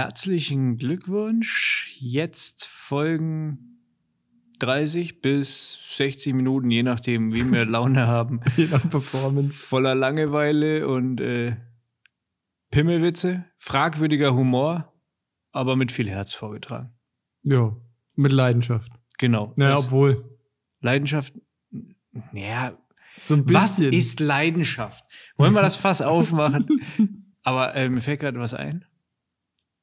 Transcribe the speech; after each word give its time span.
Herzlichen 0.00 0.76
Glückwunsch. 0.76 1.88
Jetzt 1.98 2.66
folgen 2.66 3.80
30 4.58 5.22
bis 5.22 5.96
60 5.96 6.34
Minuten, 6.34 6.70
je 6.70 6.82
nachdem, 6.82 7.32
wie 7.32 7.50
wir 7.50 7.64
Laune 7.64 8.06
haben. 8.06 8.42
Je 8.58 8.66
nach 8.66 8.86
Performance. 8.86 9.56
Voller 9.56 9.94
Langeweile 9.94 10.86
und 10.86 11.22
äh, 11.22 11.56
Pimmelwitze, 12.70 13.46
fragwürdiger 13.56 14.34
Humor, 14.34 14.92
aber 15.52 15.76
mit 15.76 15.90
viel 15.90 16.10
Herz 16.10 16.34
vorgetragen. 16.34 16.92
Ja, 17.44 17.74
mit 18.16 18.32
Leidenschaft. 18.32 18.92
Genau. 19.16 19.54
Naja, 19.56 19.76
Das- 19.76 19.86
obwohl. 19.86 20.38
Leidenschaft. 20.82 21.32
Ja, 22.34 22.76
So 23.16 23.36
ein 23.36 23.48
was 23.48 23.78
bisschen. 23.78 23.94
ist 23.94 24.20
Leidenschaft? 24.20 25.06
Wollen 25.38 25.54
wir 25.54 25.62
das 25.62 25.76
Fass 25.76 26.02
aufmachen? 26.02 26.68
Aber 27.42 27.74
äh, 27.74 27.88
mir 27.88 28.02
fällt 28.02 28.20
gerade 28.20 28.38
was 28.38 28.52
ein. 28.52 28.84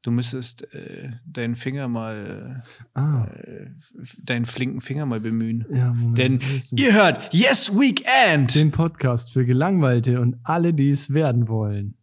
Du 0.03 0.11
müsstest 0.11 0.63
äh, 0.73 1.11
deinen 1.25 1.55
Finger 1.55 1.87
mal, 1.87 2.61
Ah, 2.93 3.23
äh, 3.25 3.67
deinen 4.21 4.45
flinken 4.45 4.81
Finger 4.81 5.05
mal 5.05 5.21
bemühen. 5.21 5.65
ja, 5.69 5.93
Moment. 5.93 6.17
Denn 6.17 6.39
ihr 6.77 6.93
hört 6.93 7.33
Yes 7.33 7.71
Weekend! 7.73 8.53
den 8.53 8.71
Podcast 8.71 9.31
für 9.31 9.45
Gelangweilte 9.45 10.19
und 10.19 10.35
alle, 10.43 10.73
die 10.73 10.89
es 10.91 11.13
werden 11.13 11.47
wollen. 11.47 11.95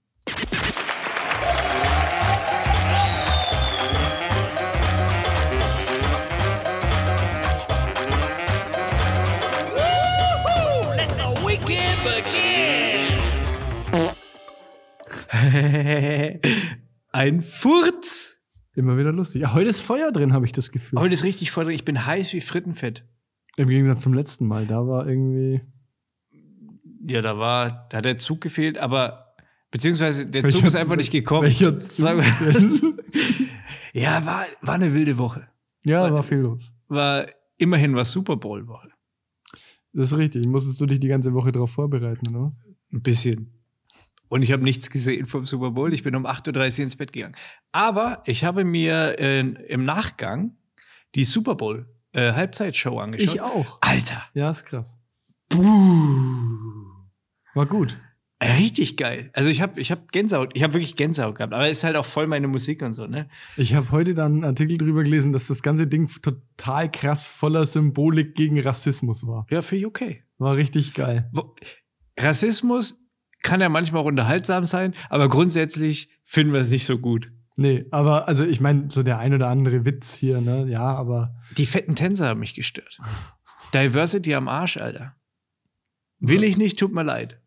Ein 17.13 17.43
Furz! 17.43 18.37
Immer 18.75 18.97
wieder 18.97 19.13
lustig. 19.13 19.43
Ja, 19.43 19.53
heute 19.55 19.69
ist 19.69 19.81
Feuer 19.81 20.13
drin, 20.13 20.33
habe 20.33 20.47
ich 20.47 20.53
das 20.53 20.71
Gefühl. 20.71 20.99
Heute 20.99 21.15
ist 21.15 21.25
richtig 21.25 21.51
voll 21.51 21.65
drin. 21.65 21.75
Ich 21.75 21.85
bin 21.85 22.07
heiß 22.07 22.33
wie 22.35 22.41
Frittenfett. 22.41 23.05
Im 23.57 23.69
Gegensatz 23.69 24.03
zum 24.03 24.15
letzten 24.15 24.47
Mal. 24.47 24.67
Da 24.67 24.87
war 24.87 25.07
irgendwie. 25.09 25.61
Ja, 27.07 27.21
da 27.21 27.37
war, 27.37 27.89
da 27.91 27.99
hat 27.99 28.05
der 28.05 28.19
Zug 28.19 28.41
gefehlt, 28.41 28.79
aber 28.79 29.35
beziehungsweise 29.71 30.25
der 30.27 30.45
Welcher- 30.45 30.57
Zug 30.59 30.67
ist 30.67 30.77
einfach 30.77 30.97
nicht 30.97 31.11
gekommen. 31.11 31.43
Welcher 31.49 31.81
Zug 31.81 32.07
ja, 33.93 34.25
war, 34.25 34.47
war 34.63 34.75
eine 34.75 34.95
wilde 34.95 35.19
Woche. 35.19 35.49
ja, 35.83 36.13
war 36.13 36.23
viel 36.23 36.39
los. 36.39 36.73
War 36.89 37.27
immerhin 37.57 37.95
was 37.97 38.13
Super 38.13 38.37
Bowl 38.37 38.67
Woche. 38.69 38.91
Das 39.93 40.13
ist 40.13 40.19
richtig. 40.19 40.47
Musstest 40.47 40.81
du 40.81 40.87
dich 40.87 41.01
die 41.01 41.09
ganze 41.09 41.35
Woche 41.35 41.51
darauf 41.51 41.73
vorbereiten, 41.73 42.35
oder? 42.35 42.53
Ein 42.93 43.03
bisschen. 43.03 43.60
Und 44.31 44.43
ich 44.43 44.53
habe 44.53 44.63
nichts 44.63 44.91
gesehen 44.91 45.27
vom 45.27 45.45
Super 45.45 45.73
Bowl. 45.73 45.93
Ich 45.93 46.05
bin 46.05 46.15
um 46.15 46.25
8.30 46.25 46.79
Uhr 46.79 46.85
ins 46.85 46.97
Bett 46.97 47.13
gegangen. 47.13 47.35
Aber 47.73 48.23
ich 48.27 48.45
habe 48.45 48.65
mir 48.65 49.19
äh, 49.19 49.41
im 49.41 49.85
Nachgang 49.85 50.57
die 51.17 51.25
Super 51.25 51.57
Bowl 51.57 51.89
äh, 52.13 52.33
Halbzeitshow 52.33 52.99
angeschaut. 53.01 53.35
Ich 53.35 53.41
auch. 53.41 53.79
Alter. 53.81 54.23
Ja, 54.35 54.51
ist 54.51 54.65
krass. 54.65 54.99
Buh. 55.49 55.65
War 57.55 57.67
gut. 57.67 57.99
Richtig 58.43 58.97
geil. 58.97 59.31
Also 59.35 59.51
ich 59.51 59.61
habe 59.61 59.81
ich 59.81 59.91
hab 59.91 60.13
Gänsehaut, 60.13 60.53
ich 60.55 60.63
habe 60.63 60.73
wirklich 60.75 60.97
Gänsehaut 60.97 61.35
gehabt, 61.35 61.53
aber 61.53 61.67
es 61.67 61.79
ist 61.79 61.85
halt 61.85 61.97
auch 61.97 62.07
voll 62.07 62.27
meine 62.27 62.49
Musik 62.49 62.81
und 62.83 62.95
so, 62.95 63.07
ne? 63.07 63.29
Ich 63.57 63.75
habe 63.75 63.91
heute 63.91 64.15
dann 64.15 64.33
einen 64.33 64.45
Artikel 64.45 64.79
drüber 64.79 65.03
gelesen, 65.03 65.35
dass 65.35 65.49
das 65.49 65.63
ganze 65.63 65.87
Ding 65.87 66.09
total 66.23 66.91
krass 66.91 67.29
voller 67.29 67.67
Symbolik 67.67 68.35
gegen 68.37 68.59
Rassismus 68.61 69.27
war. 69.27 69.45
Ja, 69.51 69.61
finde 69.61 69.81
ich 69.81 69.87
okay. 69.87 70.23
War 70.39 70.57
richtig 70.57 70.95
geil. 70.95 71.31
Rassismus 72.19 73.00
kann 73.43 73.61
ja 73.61 73.69
manchmal 73.69 74.03
auch 74.03 74.07
unterhaltsam 74.07 74.67
sein, 74.67 74.95
aber 75.09 75.29
grundsätzlich 75.29 76.11
finden 76.25 76.53
wir 76.53 76.61
es 76.61 76.71
nicht 76.71 76.85
so 76.85 76.99
gut. 76.99 77.33
Nee, 77.57 77.87
aber 77.91 78.29
also 78.29 78.45
ich 78.45 78.61
meine, 78.61 78.91
so 78.91 79.03
der 79.03 79.19
ein 79.19 79.35
oder 79.35 79.49
andere 79.49 79.85
Witz 79.85 80.15
hier, 80.15 80.41
ne? 80.41 80.67
Ja, 80.69 80.95
aber 80.95 81.35
Die 81.59 81.67
fetten 81.67 81.95
Tänzer 81.95 82.29
haben 82.29 82.41
mich 82.41 82.55
gestört. 82.55 82.99
Diversity 83.75 84.35
am 84.35 84.49
Arsch, 84.49 84.77
Alter. 84.77 85.15
Will 86.19 86.45
ich 86.45 86.57
nicht, 86.57 86.79
tut 86.79 86.93
mir 86.93 87.03
leid. 87.03 87.40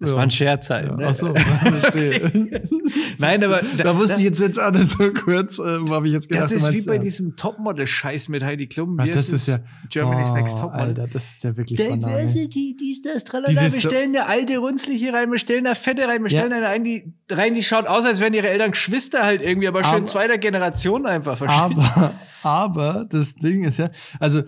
Das 0.00 0.10
Ja. 0.10 0.16
war 0.16 0.22
ein 0.22 0.30
Scherz 0.30 0.70
halt. 0.70 0.86
ja, 0.86 0.94
ne? 0.94 1.06
ach 1.08 1.14
so, 1.16 1.34
verstehe. 1.34 2.30
Nein, 3.18 3.42
aber 3.42 3.60
da 3.78 3.98
wusste 3.98 4.18
ich 4.18 4.26
jetzt 4.26 4.38
jetzt 4.38 4.56
auch 4.60 4.70
nicht 4.70 4.90
so 4.90 5.12
kurz, 5.12 5.58
äh, 5.58 5.62
habe 5.90 6.06
ich 6.06 6.12
jetzt 6.12 6.28
gedacht, 6.28 6.44
das 6.44 6.52
ist 6.52 6.72
wie 6.72 6.82
bei 6.86 6.94
ernst. 6.94 7.06
diesem 7.06 7.34
Topmodel-Scheiß 7.34 8.28
mit 8.28 8.44
Heidi 8.44 8.68
Klum. 8.68 8.96
Wie 9.02 9.10
das 9.10 9.28
ist 9.30 9.48
ja 9.48 9.58
Germany's 9.90 10.28
oh, 10.30 10.34
Next 10.36 10.58
Topmodel. 10.58 10.80
Alter, 10.86 11.06
das 11.08 11.30
ist 11.32 11.42
ja 11.42 11.56
wirklich. 11.56 11.80
Diversity, 11.80 12.76
dies, 12.78 13.02
das, 13.02 13.24
tralala. 13.24 13.60
Wir 13.60 13.70
stellen 13.70 14.10
eine 14.14 14.26
alte 14.26 14.58
Runzliche 14.58 15.12
rein, 15.12 15.32
wir 15.32 15.38
stellen 15.40 15.66
eine 15.66 15.74
Fette 15.74 16.06
rein, 16.06 16.22
wir 16.22 16.30
Ja. 16.30 16.38
stellen 16.42 16.52
eine 16.52 16.68
ein, 16.68 16.84
die, 16.84 17.12
rein, 17.28 17.56
die 17.56 17.64
schaut 17.64 17.88
aus, 17.88 18.04
als 18.04 18.20
wären 18.20 18.34
ihre 18.34 18.48
Eltern 18.48 18.70
Geschwister 18.70 19.24
halt 19.24 19.42
irgendwie, 19.42 19.66
aber 19.66 19.82
schön 19.82 19.94
Aber- 19.96 20.06
zweiter 20.06 20.38
Generation 20.38 21.06
einfach. 21.06 21.40
Aber, 21.42 22.14
aber 22.44 23.04
das 23.10 23.34
Ding 23.34 23.64
ist 23.64 23.78
ja, 23.80 23.90
also 24.20 24.42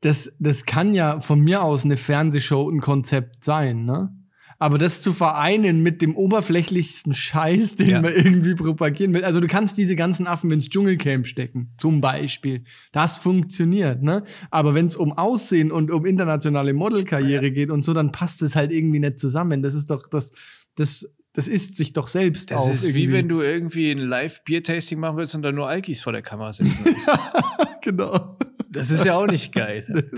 das, 0.00 0.32
das 0.40 0.64
kann 0.64 0.94
ja 0.94 1.20
von 1.20 1.38
mir 1.38 1.62
aus 1.62 1.84
eine 1.84 1.96
Fernsehshow 1.96 2.68
ein 2.68 2.80
Konzept 2.80 3.44
sein, 3.44 3.84
ne? 3.84 4.12
Aber 4.62 4.78
das 4.78 5.02
zu 5.02 5.12
vereinen 5.12 5.82
mit 5.82 6.02
dem 6.02 6.14
oberflächlichsten 6.16 7.14
Scheiß, 7.14 7.74
den 7.74 7.88
Ja. 7.88 8.00
man 8.00 8.12
irgendwie 8.14 8.54
propagieren 8.54 9.12
will. 9.12 9.24
Also 9.24 9.40
du 9.40 9.48
kannst 9.48 9.76
diese 9.76 9.96
ganzen 9.96 10.28
Affen 10.28 10.52
ins 10.52 10.68
Dschungelcamp 10.70 11.26
stecken, 11.26 11.72
zum 11.78 12.00
Beispiel. 12.00 12.62
Das 12.92 13.18
funktioniert, 13.18 14.04
ne? 14.04 14.22
Aber 14.52 14.74
wenn 14.76 14.86
es 14.86 14.94
um 14.94 15.12
Aussehen 15.18 15.72
und 15.72 15.90
um 15.90 16.06
internationale 16.06 16.74
Modelkarriere 16.74 17.50
geht 17.50 17.70
und 17.70 17.82
so, 17.82 17.92
dann 17.92 18.12
passt 18.12 18.40
es 18.40 18.54
halt 18.54 18.70
irgendwie 18.70 19.00
nicht 19.00 19.18
zusammen. 19.18 19.62
Das 19.62 19.74
ist 19.74 19.90
doch 19.90 20.06
das, 20.08 20.30
das, 20.76 21.12
das 21.32 21.48
ist 21.48 21.76
sich 21.76 21.92
doch 21.92 22.06
selbst 22.06 22.52
Das 22.52 22.60
auf 22.60 22.72
ist 22.72 22.84
wie 22.94 23.00
irgendwie. 23.00 23.12
wenn 23.14 23.28
du 23.28 23.40
irgendwie 23.40 23.90
ein 23.90 23.98
Live-Bier-Tasting 23.98 25.00
machen 25.00 25.16
willst 25.16 25.34
und 25.34 25.42
dann 25.42 25.56
nur 25.56 25.66
Alkis 25.68 26.02
vor 26.02 26.12
der 26.12 26.22
Kamera 26.22 26.52
sitzen. 26.52 26.84
genau. 27.82 28.38
Das 28.70 28.90
ist 28.90 29.04
ja 29.04 29.14
auch 29.16 29.26
nicht 29.26 29.52
geil. 29.54 29.84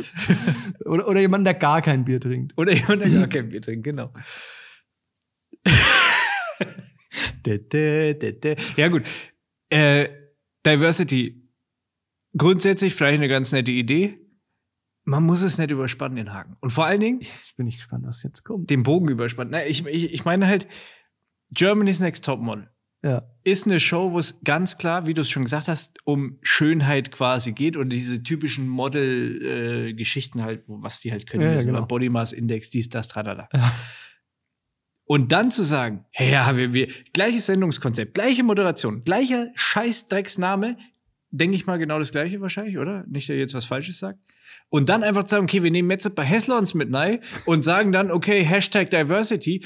Oder, 0.85 1.09
oder 1.09 1.21
jemand, 1.21 1.47
der 1.47 1.55
gar 1.55 1.83
kein 1.83 2.05
Bier 2.05 2.21
trinkt. 2.21 2.57
Oder 2.57 2.73
jemand, 2.73 3.01
der 3.03 3.11
gar 3.11 3.27
kein 3.27 3.49
Bier 3.49 3.61
trinkt, 3.61 3.85
genau. 3.85 4.13
Ja, 8.77 8.89
gut. 8.89 9.03
Äh, 9.71 10.09
Diversity. 10.65 11.51
Grundsätzlich 12.37 12.95
vielleicht 12.95 13.19
eine 13.19 13.29
ganz 13.29 13.53
nette 13.53 13.71
Idee. 13.71 14.19
Man 15.05 15.25
muss 15.25 15.43
es 15.43 15.59
nicht 15.59 15.71
überspannen, 15.71 16.17
den 16.17 16.33
Haken. 16.33 16.57
Und 16.61 16.71
vor 16.71 16.87
allen 16.87 17.01
Dingen 17.01 17.21
Jetzt 17.21 17.57
bin 17.57 17.67
ich 17.67 17.77
gespannt, 17.77 18.05
was 18.07 18.23
jetzt 18.23 18.45
kommt. 18.45 18.71
den 18.71 18.83
Bogen 18.83 19.09
überspannen. 19.09 19.51
Na, 19.53 19.67
ich, 19.67 19.85
ich, 19.87 20.13
ich 20.15 20.25
meine 20.25 20.47
halt, 20.47 20.67
Germany's 21.51 22.01
Next 22.01 22.25
Topmodel 22.25 22.74
Ja. 23.05 23.23
ist 23.45 23.67
eine 23.67 23.81
Show, 23.81 24.13
wo 24.13 24.19
es 24.19 24.41
ganz 24.45 24.79
klar, 24.79 25.07
wie 25.07 25.13
du 25.13 25.21
es 25.21 25.29
schon 25.29 25.45
gesagt 25.45 25.69
hast, 25.69 25.99
um 26.05 26.39
Schönheit 26.41 27.13
quasi 27.13 27.53
geht 27.53 27.77
und 27.77 27.91
diese 27.91 28.23
typischen 28.23 28.67
Model-Geschichten 28.67 30.43
halt, 30.43 30.65
wo, 30.67 30.83
was 30.83 31.01
die 31.01 31.13
halt 31.13 31.29
können. 31.29 31.43
Ja, 31.43 31.51
ja, 31.51 31.57
also 31.57 31.67
genau. 31.67 31.85
Body 31.85 32.09
Mass 32.09 32.33
Index, 32.33 32.71
dies, 32.71 32.89
das, 32.89 33.09
tralala. 33.09 33.49
Und 35.05 35.33
dann 35.33 35.51
zu 35.51 35.65
sagen, 35.65 36.07
hey, 36.13 36.33
ja, 36.33 36.57
wir, 36.57 36.73
wir, 36.73 36.89
gleiches 37.13 37.45
Sendungskonzept, 37.45 38.15
gleiche 38.15 38.43
Moderation, 38.43 39.05
gleicher 39.05 39.49
Scheißdrecksname, 39.55 40.79
denke 41.31 41.57
ich 41.57 41.67
mal 41.67 41.77
genau 41.77 41.99
das 41.99 42.11
gleiche 42.11 42.41
wahrscheinlich, 42.41 42.79
oder? 42.79 43.05
Nicht, 43.07 43.29
ihr 43.29 43.37
jetzt 43.37 43.53
was 43.53 43.67
Falsches 43.67 43.99
sagt. 43.99 44.19
Und 44.71 44.89
dann 44.89 45.03
einfach 45.03 45.25
zu 45.25 45.31
sagen, 45.31 45.45
okay, 45.45 45.63
wir 45.63 45.71
nehmen 45.71 45.91
jetzt 45.91 46.07
ein 46.07 46.15
paar 46.15 46.25
Hässlons 46.25 46.73
mit 46.73 46.93
rein 46.93 47.21
und 47.45 47.65
sagen 47.65 47.93
dann, 47.93 48.11
okay, 48.11 48.43
Hashtag 48.43 48.91
Diversity. 48.91 49.63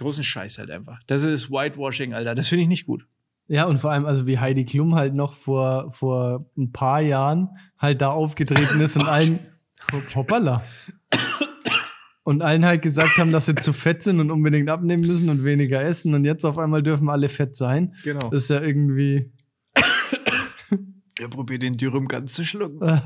Großen 0.00 0.24
Scheiß 0.24 0.58
halt 0.58 0.70
einfach. 0.70 0.98
Das 1.06 1.24
ist 1.24 1.50
Whitewashing, 1.50 2.14
Alter. 2.14 2.34
Das 2.34 2.48
finde 2.48 2.62
ich 2.62 2.68
nicht 2.68 2.86
gut. 2.86 3.06
Ja, 3.48 3.66
und 3.66 3.78
vor 3.78 3.90
allem, 3.90 4.06
also 4.06 4.26
wie 4.26 4.38
Heidi 4.38 4.64
Klum 4.64 4.94
halt 4.94 5.14
noch 5.14 5.34
vor, 5.34 5.92
vor 5.92 6.46
ein 6.56 6.72
paar 6.72 7.02
Jahren 7.02 7.50
halt 7.78 8.00
da 8.00 8.10
aufgetreten 8.10 8.80
ist 8.80 8.96
und 8.96 9.06
allen, 9.06 9.40
hoppala. 10.14 10.64
Und 12.22 12.40
allen 12.42 12.64
halt 12.64 12.80
gesagt 12.80 13.18
haben, 13.18 13.30
dass 13.30 13.46
sie 13.46 13.54
zu 13.54 13.72
fett 13.74 14.02
sind 14.02 14.20
und 14.20 14.30
unbedingt 14.30 14.70
abnehmen 14.70 15.06
müssen 15.06 15.28
und 15.28 15.44
weniger 15.44 15.82
essen. 15.82 16.14
Und 16.14 16.24
jetzt 16.24 16.44
auf 16.44 16.58
einmal 16.58 16.82
dürfen 16.82 17.10
alle 17.10 17.28
fett 17.28 17.56
sein. 17.56 17.94
Genau. 18.04 18.30
Das 18.30 18.44
ist 18.44 18.50
ja 18.50 18.60
irgendwie. 18.62 19.30
Er 21.18 21.28
probiert 21.28 21.60
den 21.60 21.74
Dürüm 21.74 22.08
ganz 22.08 22.32
zu 22.32 22.46
schlucken. 22.46 22.80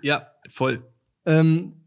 Ja, 0.00 0.28
voll. 0.48 0.82
ähm, 1.26 1.83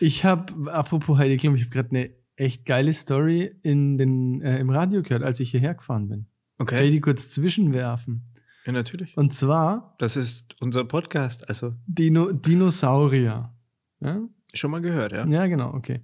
ich 0.00 0.24
habe, 0.24 0.72
apropos 0.72 1.18
Heidi 1.18 1.36
Klum, 1.36 1.54
ich 1.56 1.62
habe 1.62 1.70
gerade 1.70 1.90
eine 1.90 2.10
echt 2.36 2.64
geile 2.64 2.92
Story 2.94 3.54
in 3.62 3.98
den, 3.98 4.40
äh, 4.42 4.58
im 4.58 4.70
Radio 4.70 5.02
gehört, 5.02 5.22
als 5.22 5.40
ich 5.40 5.50
hierher 5.50 5.74
gefahren 5.74 6.08
bin. 6.08 6.26
Kann 6.58 6.66
ich 6.68 6.74
Okay. 6.84 6.90
die 6.90 7.00
kurz 7.00 7.28
zwischenwerfen? 7.30 8.24
Ja, 8.64 8.72
natürlich. 8.72 9.16
Und 9.16 9.32
zwar 9.32 9.94
Das 9.98 10.16
ist 10.16 10.60
unser 10.60 10.84
Podcast. 10.84 11.48
Also, 11.48 11.74
Dino 11.86 12.32
Dinosaurier. 12.32 13.52
Ja? 14.00 14.20
schon 14.54 14.70
mal 14.70 14.80
gehört, 14.80 15.12
ja? 15.12 15.26
ja, 15.26 15.46
genau, 15.46 15.74
okay. 15.74 16.00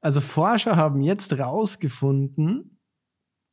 Also 0.00 0.20
Forscher 0.20 0.76
haben 0.76 1.00
jetzt 1.02 1.32
rausgefunden, 1.38 2.77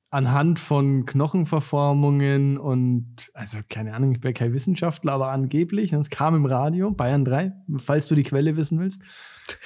anhand 0.09 0.59
von 0.59 1.05
Knochenverformungen 1.05 2.57
und, 2.57 3.31
also 3.33 3.59
keine 3.67 3.93
Ahnung, 3.93 4.13
ich 4.13 4.21
bin 4.21 4.33
kein 4.33 4.53
Wissenschaftler, 4.53 5.13
aber 5.13 5.31
angeblich, 5.31 5.91
das 5.91 6.09
kam 6.09 6.35
im 6.35 6.45
Radio, 6.45 6.91
Bayern 6.91 7.25
3, 7.25 7.51
falls 7.77 8.07
du 8.07 8.15
die 8.15 8.23
Quelle 8.23 8.55
wissen 8.55 8.79
willst, 8.79 9.01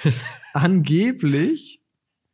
angeblich 0.52 1.84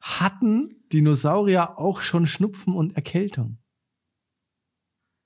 hatten 0.00 0.82
Dinosaurier 0.92 1.78
auch 1.78 2.00
schon 2.00 2.26
Schnupfen 2.26 2.74
und 2.74 2.94
Erkältung. 2.96 3.58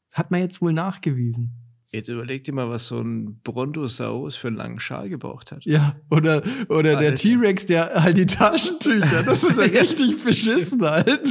Das 0.08 0.18
hat 0.18 0.30
man 0.30 0.40
jetzt 0.40 0.60
wohl 0.60 0.72
nachgewiesen. 0.72 1.69
Jetzt 1.92 2.08
überleg 2.08 2.44
dir 2.44 2.52
mal, 2.54 2.68
was 2.70 2.86
so 2.86 3.00
ein 3.00 3.40
Brontosaurus 3.42 4.36
für 4.36 4.46
einen 4.46 4.56
langen 4.56 4.78
Schal 4.78 5.08
gebraucht 5.08 5.50
hat. 5.50 5.64
Ja, 5.64 5.96
oder, 6.08 6.40
oder 6.68 6.94
der. 6.96 7.16
T-Rex, 7.16 7.66
der 7.66 7.94
halt 8.04 8.16
die 8.16 8.26
Taschentücher, 8.26 9.24
das 9.24 9.42
ist 9.42 9.56
ja 9.56 9.64
richtig 9.80 10.22
beschissen 10.22 10.82
halt. 10.82 11.28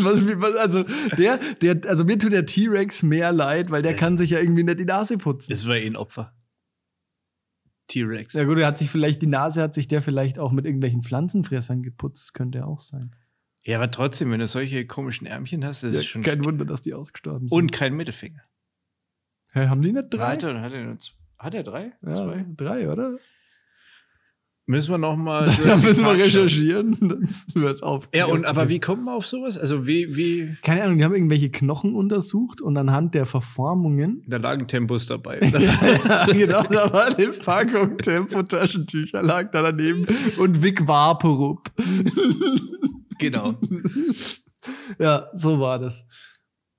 Also, 0.57 0.83
der, 1.17 1.39
der, 1.61 1.79
also 1.87 2.03
mir 2.03 2.17
tut 2.19 2.33
der 2.33 2.45
T-Rex 2.45 3.03
mehr 3.03 3.31
leid, 3.31 3.71
weil 3.71 3.81
der 3.83 3.93
Es- 3.93 3.99
kann 4.01 4.17
sich 4.17 4.31
ja 4.31 4.39
irgendwie 4.39 4.63
nicht 4.63 4.79
die 4.81 4.85
Nase 4.85 5.17
putzen. 5.17 5.53
Es 5.53 5.65
war 5.65 5.77
eh 5.77 5.85
ein 5.87 5.95
Opfer. 5.95 6.33
T-Rex. 7.87 8.33
Ja 8.33 8.43
gut, 8.43 8.57
er 8.59 8.67
hat 8.67 8.77
sich 8.77 8.89
vielleicht, 8.89 9.21
die 9.21 9.27
Nase 9.27 9.61
hat 9.61 9.73
sich 9.73 9.87
der 9.87 10.01
vielleicht 10.01 10.37
auch 10.39 10.51
mit 10.51 10.65
irgendwelchen 10.65 11.01
Pflanzenfressern 11.01 11.81
geputzt, 11.81 12.33
könnte 12.33 12.65
auch 12.67 12.79
sein. 12.81 13.15
Ja, 13.65 13.77
aber 13.77 13.89
trotzdem, 13.91 14.29
wenn 14.31 14.39
du 14.39 14.47
solche 14.47 14.85
komischen 14.85 15.25
Ärmchen 15.25 15.65
hast, 15.65 15.83
das 15.83 15.93
Ja, 15.93 15.99
ist 16.01 16.05
schon. 16.07 16.21
kein 16.21 16.43
Wunder, 16.45 16.65
dass 16.65 16.81
die 16.81 16.93
ausgestorben 16.93 17.47
sind. 17.47 17.57
Und 17.57 17.71
kein 17.71 17.93
Mittelfinger. 17.95 18.41
Hä, 19.51 19.67
haben 19.67 19.81
die 19.81 19.91
nicht 19.91 20.13
drei? 20.13 20.33
Hat 20.33 20.43
er, 20.43 20.61
hat 20.61 20.73
er, 20.73 20.97
hat 21.37 21.53
er 21.53 21.63
drei? 21.63 21.93
ja, 22.05 22.13
Zwei? 22.13 22.45
drei, 22.55 22.89
oder? 22.91 23.17
Müssen 24.69 24.91
wir 24.91 24.99
nochmal. 24.99 25.45
Da 25.65 25.77
müssen 25.77 26.05
wir 26.05 26.13
recherchieren. 26.13 26.95
Das 27.01 27.55
wird 27.55 27.81
auf. 27.81 28.07
Ja, 28.13 28.27
und 28.27 28.45
aber 28.45 28.69
wie 28.69 28.79
kommt 28.79 29.03
man 29.03 29.15
auf 29.15 29.25
sowas? 29.25 29.57
Also, 29.57 29.87
wie, 29.87 30.15
wie. 30.15 30.57
Keine 30.61 30.83
Ahnung, 30.83 30.99
die 30.99 31.03
haben 31.03 31.15
irgendwelche 31.15 31.49
Knochen 31.49 31.95
untersucht 31.95 32.61
und 32.61 32.77
anhand 32.77 33.15
der 33.15 33.25
Verformungen. 33.25 34.23
Da 34.27 34.37
lagen 34.37 34.67
Tempos 34.67 35.07
dabei. 35.07 35.39
ja, 35.41 36.25
genau, 36.31 36.61
da 36.61 36.93
war 36.93 37.17
eine 37.17 37.29
Packung 37.29 37.97
Tempotaschentücher 37.97 39.23
lag 39.23 39.49
da 39.49 39.63
daneben 39.63 40.05
und 40.37 40.61
Vic 40.61 40.87
Vaporub. 40.87 41.71
genau. 43.17 43.55
Ja, 44.99 45.29
so 45.33 45.59
war 45.59 45.79
das. 45.79 46.05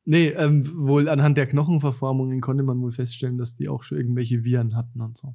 Nee, 0.05 0.29
ähm, 0.29 0.69
wohl 0.76 1.08
anhand 1.08 1.37
der 1.37 1.47
Knochenverformungen 1.47 2.41
konnte 2.41 2.62
man 2.64 2.81
wohl 2.81 2.91
feststellen, 2.91 3.38
dass 3.38 3.55
die 3.55 3.69
auch 3.69 3.85
schon 3.85 3.99
irgendwelche 3.99 4.44
Viren 4.44 4.75
hatten 4.75 5.00
und 5.00 5.19
so. 5.19 5.35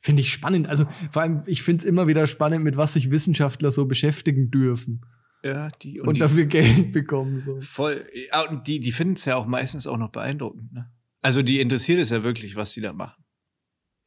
Finde 0.00 0.22
ich 0.22 0.32
spannend. 0.32 0.66
Also 0.66 0.86
vor 1.10 1.22
allem, 1.22 1.42
ich 1.46 1.62
finde 1.62 1.80
es 1.80 1.84
immer 1.84 2.06
wieder 2.06 2.26
spannend, 2.26 2.64
mit 2.64 2.76
was 2.76 2.94
sich 2.94 3.10
Wissenschaftler 3.10 3.70
so 3.70 3.86
beschäftigen 3.86 4.50
dürfen 4.50 5.02
Ja, 5.44 5.68
die. 5.82 6.00
Und, 6.00 6.08
und, 6.08 6.16
die 6.16 6.20
dafür 6.20 6.46
Geld 6.46 6.92
bekommen. 6.92 7.38
So. 7.40 7.60
voll. 7.60 8.06
Ja, 8.30 8.48
und 8.48 8.66
die, 8.66 8.80
die 8.80 8.92
finden 8.92 9.14
es 9.14 9.26
ja 9.26 9.36
auch 9.36 9.46
meistens 9.46 9.86
auch 9.86 9.98
noch 9.98 10.10
beeindruckend. 10.10 10.72
Ne? 10.72 10.90
Also, 11.20 11.42
die 11.42 11.60
interessiert 11.60 12.00
es 12.00 12.08
ja 12.10 12.22
wirklich, 12.22 12.56
was 12.56 12.72
die 12.72 12.80
da 12.80 12.94
machen. 12.94 13.19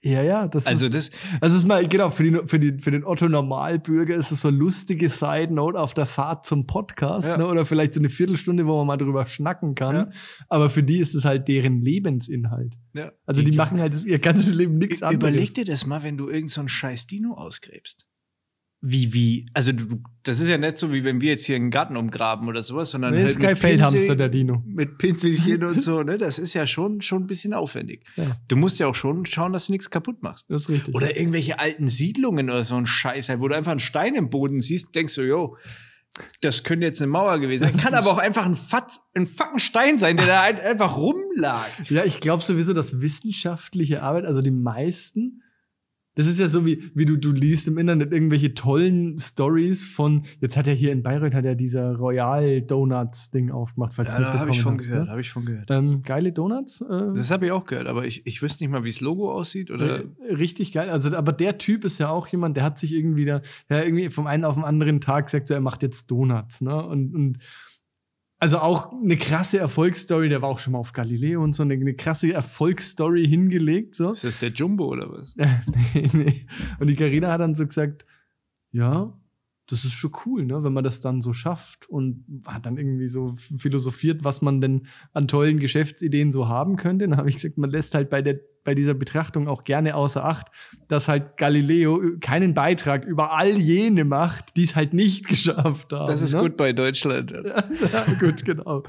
Ja, 0.05 0.21
ja, 0.21 0.47
das 0.49 0.65
Also, 0.67 0.87
ist. 0.87 0.93
das. 0.93 1.11
Also 1.39 1.55
ist 1.55 1.65
mal, 1.65 1.87
genau, 1.87 2.09
für, 2.09 2.23
die, 2.23 2.37
für, 2.45 2.59
die, 2.59 2.77
für 2.77 2.91
den 2.91 3.05
Otto 3.05 3.29
Normalbürger 3.29 4.13
ist 4.15 4.31
es 4.31 4.41
so 4.41 4.49
eine 4.49 4.57
lustige 4.57 5.09
Side-Note 5.09 5.79
auf 5.79 5.93
der 5.93 6.05
Fahrt 6.05 6.45
zum 6.45 6.67
Podcast, 6.67 7.29
Ja. 7.29 7.37
ne? 7.37 7.47
Oder 7.47 7.65
vielleicht 7.65 7.93
so 7.93 8.01
eine 8.01 8.09
Viertelstunde, 8.09 8.67
wo 8.67 8.77
man 8.79 8.87
mal 8.87 8.97
drüber 8.97 9.25
schnacken 9.25 9.75
kann. 9.75 9.95
Ja. 9.95 10.09
Aber 10.49 10.69
für 10.69 10.83
die 10.83 10.97
ist 10.97 11.15
es 11.15 11.23
halt 11.23 11.47
deren 11.47 11.81
Lebensinhalt. 11.81 12.75
Ja. 12.93 13.13
Also 13.25 13.43
die, 13.43 13.53
machen 13.53 13.79
halt 13.79 13.93
das, 13.93 14.03
ihr 14.03 14.19
ganzes 14.19 14.53
Leben 14.53 14.77
nichts 14.77 15.01
anderes. 15.01 15.15
Überleg 15.15 15.53
dir 15.53 15.63
das 15.63 15.85
mal, 15.85 16.03
wenn 16.03 16.17
du 16.17 16.27
irgend 16.29 16.51
so 16.51 16.59
einen 16.59 16.67
scheiß 16.69 17.07
Dino 17.07 17.35
ausgräbst. 17.35 18.05
Wie, 18.85 19.13
wie? 19.13 19.45
Also, 19.53 19.71
du, 19.71 20.03
das 20.23 20.41
ist 20.41 20.49
ja 20.49 20.57
nicht 20.57 20.77
so, 20.77 20.91
wie 20.91 21.05
wenn 21.05 21.21
wir 21.21 21.29
jetzt 21.31 21.45
hier 21.45 21.55
einen 21.55 21.71
Garten 21.71 21.95
umgraben 21.95 22.49
oder 22.49 22.61
sowas, 22.61 22.89
sondern. 22.89 23.13
Nee, 23.13 23.19
halt 23.21 23.29
ist 23.29 23.39
kein 23.39 23.55
Feldhamster, 23.55 23.97
Pinsel- 23.99 24.15
der 24.17 24.27
Dino. 24.27 24.61
Mit 24.65 24.97
Pinselchen 24.97 25.63
und 25.63 25.81
so, 25.81 26.03
ne? 26.03 26.17
Das 26.17 26.37
ist 26.37 26.53
ja 26.53 26.67
schon, 26.67 26.99
schon 26.99 27.23
ein 27.23 27.27
bisschen 27.27 27.53
aufwendig. 27.53 28.03
Ja. 28.17 28.35
Du 28.49 28.57
musst 28.57 28.79
ja 28.79 28.87
auch 28.87 28.95
schon 28.95 29.25
schauen, 29.25 29.53
dass 29.53 29.67
du 29.67 29.71
nichts 29.71 29.89
kaputt 29.89 30.21
machst. 30.21 30.47
Das 30.49 30.63
ist 30.63 30.69
richtig. 30.69 30.93
Oder 30.95 31.17
irgendwelche 31.17 31.59
alten 31.59 31.87
Siedlungen 31.87 32.49
oder 32.49 32.65
so 32.65 32.75
ein 32.75 32.85
Scheiß, 32.85 33.29
halt, 33.29 33.39
wo 33.39 33.47
du 33.47 33.55
einfach 33.55 33.71
einen 33.71 33.79
Stein 33.79 34.15
im 34.15 34.29
Boden 34.29 34.59
siehst, 34.59 34.93
denkst 34.93 35.15
du, 35.15 35.21
jo, 35.21 35.55
das 36.41 36.63
könnte 36.65 36.85
jetzt 36.85 37.01
eine 37.01 37.09
Mauer 37.09 37.39
gewesen 37.39 37.63
sein. 37.63 37.77
Kann 37.77 37.93
aber 37.93 38.11
auch 38.11 38.17
einfach 38.17 38.45
ein, 38.45 38.55
Fatz, 38.55 38.99
ein 39.15 39.27
fucking 39.27 39.59
Stein 39.59 39.97
sein, 39.97 40.17
der 40.17 40.25
da 40.27 40.41
einfach 40.41 40.97
rumlag. 40.97 41.67
Ja, 41.89 42.03
ich 42.03 42.19
glaube 42.19 42.43
sowieso, 42.43 42.73
dass 42.73 42.99
wissenschaftliche 43.01 44.03
Arbeit, 44.03 44.25
also 44.25 44.41
die 44.41 44.51
meisten, 44.51 45.41
das 46.15 46.27
ist 46.27 46.39
ja 46.39 46.47
so 46.47 46.65
wie, 46.65 46.83
wie 46.93 47.05
du, 47.05 47.17
du 47.17 47.31
liest 47.31 47.67
im 47.67 47.77
Internet 47.77 48.11
irgendwelche 48.13 48.53
tollen 48.53 49.17
Stories 49.17 49.87
von, 49.87 50.23
jetzt 50.41 50.55
hat 50.57 50.67
er 50.67 50.73
hier 50.73 50.91
in 50.91 51.01
Bayreuth 51.03 51.33
hat 51.33 51.45
er 51.45 51.55
dieser 51.55 51.95
Royal 51.95 52.61
Donuts 52.61 53.31
Ding 53.31 53.49
aufgemacht, 53.51 53.93
falls 53.93 54.11
Ja, 54.11 54.17
du 54.19 54.23
da 54.25 54.33
habe 54.39 54.51
ich 54.51 54.57
schon 54.61 54.77
hast, 54.77 54.87
gehört, 54.87 55.05
Ne? 55.05 55.11
habe 55.11 55.21
ich 55.21 55.27
schon 55.27 55.45
gehört. 55.45 55.71
Ähm, 55.71 56.01
geile 56.03 56.31
Donuts. 56.31 56.81
Äh, 56.81 57.11
Das 57.15 57.31
habe 57.31 57.47
ich 57.47 57.51
auch 57.51 57.65
gehört, 57.65 57.87
aber 57.87 58.05
ich, 58.05 58.25
ich 58.27 58.41
wüsste 58.41 58.63
nicht 58.63 58.71
mal, 58.71 58.83
wie 58.83 58.89
das 58.91 59.01
Logo 59.01 59.31
aussieht 59.31 59.71
oder. 59.71 60.03
richtig 60.29 60.71
geil. 60.71 60.89
Also, 60.89 61.15
aber 61.15 61.31
der 61.33 61.57
Typ 61.57 61.83
ist 61.85 61.97
ja 61.97 62.09
auch 62.09 62.27
jemand, 62.27 62.57
der 62.57 62.63
hat 62.63 62.77
sich 62.77 62.93
irgendwie 62.93 63.25
da, 63.25 63.41
ja, 63.69 63.81
irgendwie 63.83 64.09
vom 64.09 64.27
einen 64.27 64.45
auf 64.45 64.55
den 64.55 64.63
anderen 64.63 65.01
Tag 65.01 65.25
gesagt, 65.27 65.47
so, 65.47 65.53
er 65.53 65.61
macht 65.61 65.81
jetzt 65.83 66.11
Donuts, 66.11 66.61
ne? 66.61 66.75
Und, 66.85 67.13
und 67.15 67.37
also 68.43 68.57
auch 68.57 68.91
eine 68.91 69.15
krasse 69.15 69.57
Erfolgsstory, 69.57 70.27
der 70.27 70.41
war 70.41 70.49
auch 70.49 70.59
schon 70.59 70.73
mal 70.73 70.79
auf 70.79 70.91
Galileo 70.91 71.41
und 71.41 71.53
so 71.55 71.63
eine, 71.63 71.75
eine 71.75 71.93
krasse 71.93 72.33
Erfolgsstory 72.33 73.25
hingelegt, 73.25 73.95
so. 73.95 74.11
Ist 74.11 74.25
das 74.25 74.39
der 74.39 74.49
Jumbo 74.49 74.85
oder 74.87 75.09
was? 75.09 75.33
nee, 75.93 76.09
nee. 76.11 76.45
Und 76.77 76.89
die 76.89 76.97
Karina 76.97 77.31
hat 77.31 77.39
dann 77.39 77.55
so 77.55 77.65
gesagt, 77.65 78.05
ja, 78.73 79.17
das 79.67 79.85
ist 79.85 79.93
schon 79.93 80.11
cool, 80.25 80.45
ne, 80.45 80.61
wenn 80.61 80.73
man 80.73 80.83
das 80.83 80.99
dann 80.99 81.21
so 81.21 81.31
schafft 81.31 81.89
und 81.89 82.25
hat 82.45 82.65
dann 82.65 82.75
irgendwie 82.75 83.07
so 83.07 83.31
philosophiert, 83.31 84.25
was 84.25 84.41
man 84.41 84.59
denn 84.59 84.87
an 85.13 85.29
tollen 85.29 85.57
Geschäftsideen 85.57 86.33
so 86.33 86.49
haben 86.49 86.75
könnte. 86.75 87.07
Dann 87.07 87.17
habe 87.17 87.29
ich 87.29 87.35
gesagt, 87.35 87.57
man 87.57 87.71
lässt 87.71 87.95
halt 87.95 88.09
bei 88.09 88.21
der 88.21 88.41
bei 88.63 88.75
dieser 88.75 88.93
Betrachtung 88.93 89.47
auch 89.47 89.63
gerne 89.63 89.95
außer 89.95 90.23
Acht, 90.23 90.47
dass 90.87 91.07
halt 91.07 91.37
Galileo 91.37 92.01
keinen 92.21 92.53
Beitrag 92.53 93.05
über 93.05 93.37
all 93.37 93.57
jene 93.57 94.05
macht, 94.05 94.55
die 94.55 94.63
es 94.63 94.75
halt 94.75 94.93
nicht 94.93 95.27
geschafft 95.27 95.91
haben. 95.91 96.07
Das 96.07 96.21
ist 96.21 96.33
ne? 96.33 96.41
gut 96.41 96.57
bei 96.57 96.73
Deutschland. 96.73 97.31
ja, 97.93 98.05
gut, 98.19 98.45
genau. 98.45 98.83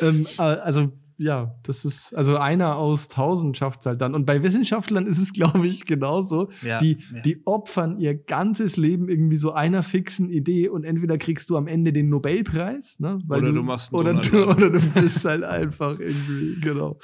ähm, 0.00 0.26
äh, 0.38 0.42
also, 0.42 0.92
ja, 1.18 1.54
das 1.62 1.84
ist, 1.84 2.14
also 2.14 2.36
einer 2.36 2.76
aus 2.76 3.06
tausend 3.06 3.56
schafft 3.56 3.80
es 3.80 3.86
halt 3.86 4.00
dann. 4.00 4.14
Und 4.14 4.26
bei 4.26 4.42
Wissenschaftlern 4.42 5.06
ist 5.06 5.18
es, 5.18 5.32
glaube 5.32 5.66
ich, 5.66 5.84
genauso. 5.84 6.50
Ja, 6.62 6.80
die, 6.80 6.98
ja. 7.14 7.20
die 7.22 7.46
opfern 7.46 7.98
ihr 7.98 8.14
ganzes 8.14 8.76
Leben 8.76 9.08
irgendwie 9.08 9.36
so 9.36 9.52
einer 9.52 9.82
fixen 9.82 10.30
Idee 10.30 10.68
und 10.68 10.84
entweder 10.84 11.18
kriegst 11.18 11.50
du 11.50 11.56
am 11.56 11.66
Ende 11.66 11.92
den 11.92 12.08
Nobelpreis, 12.08 12.98
ne? 12.98 13.20
Oder 13.28 13.52
du 13.52 13.62
machst 13.62 13.92
einen 13.92 14.00
oder 14.00 14.20
Donald 14.20 14.32
du, 14.32 14.50
oder 14.50 14.70
du 14.70 15.00
bist 15.00 15.24
halt 15.24 15.44
einfach 15.44 15.98
irgendwie, 15.98 16.60
genau. 16.60 16.98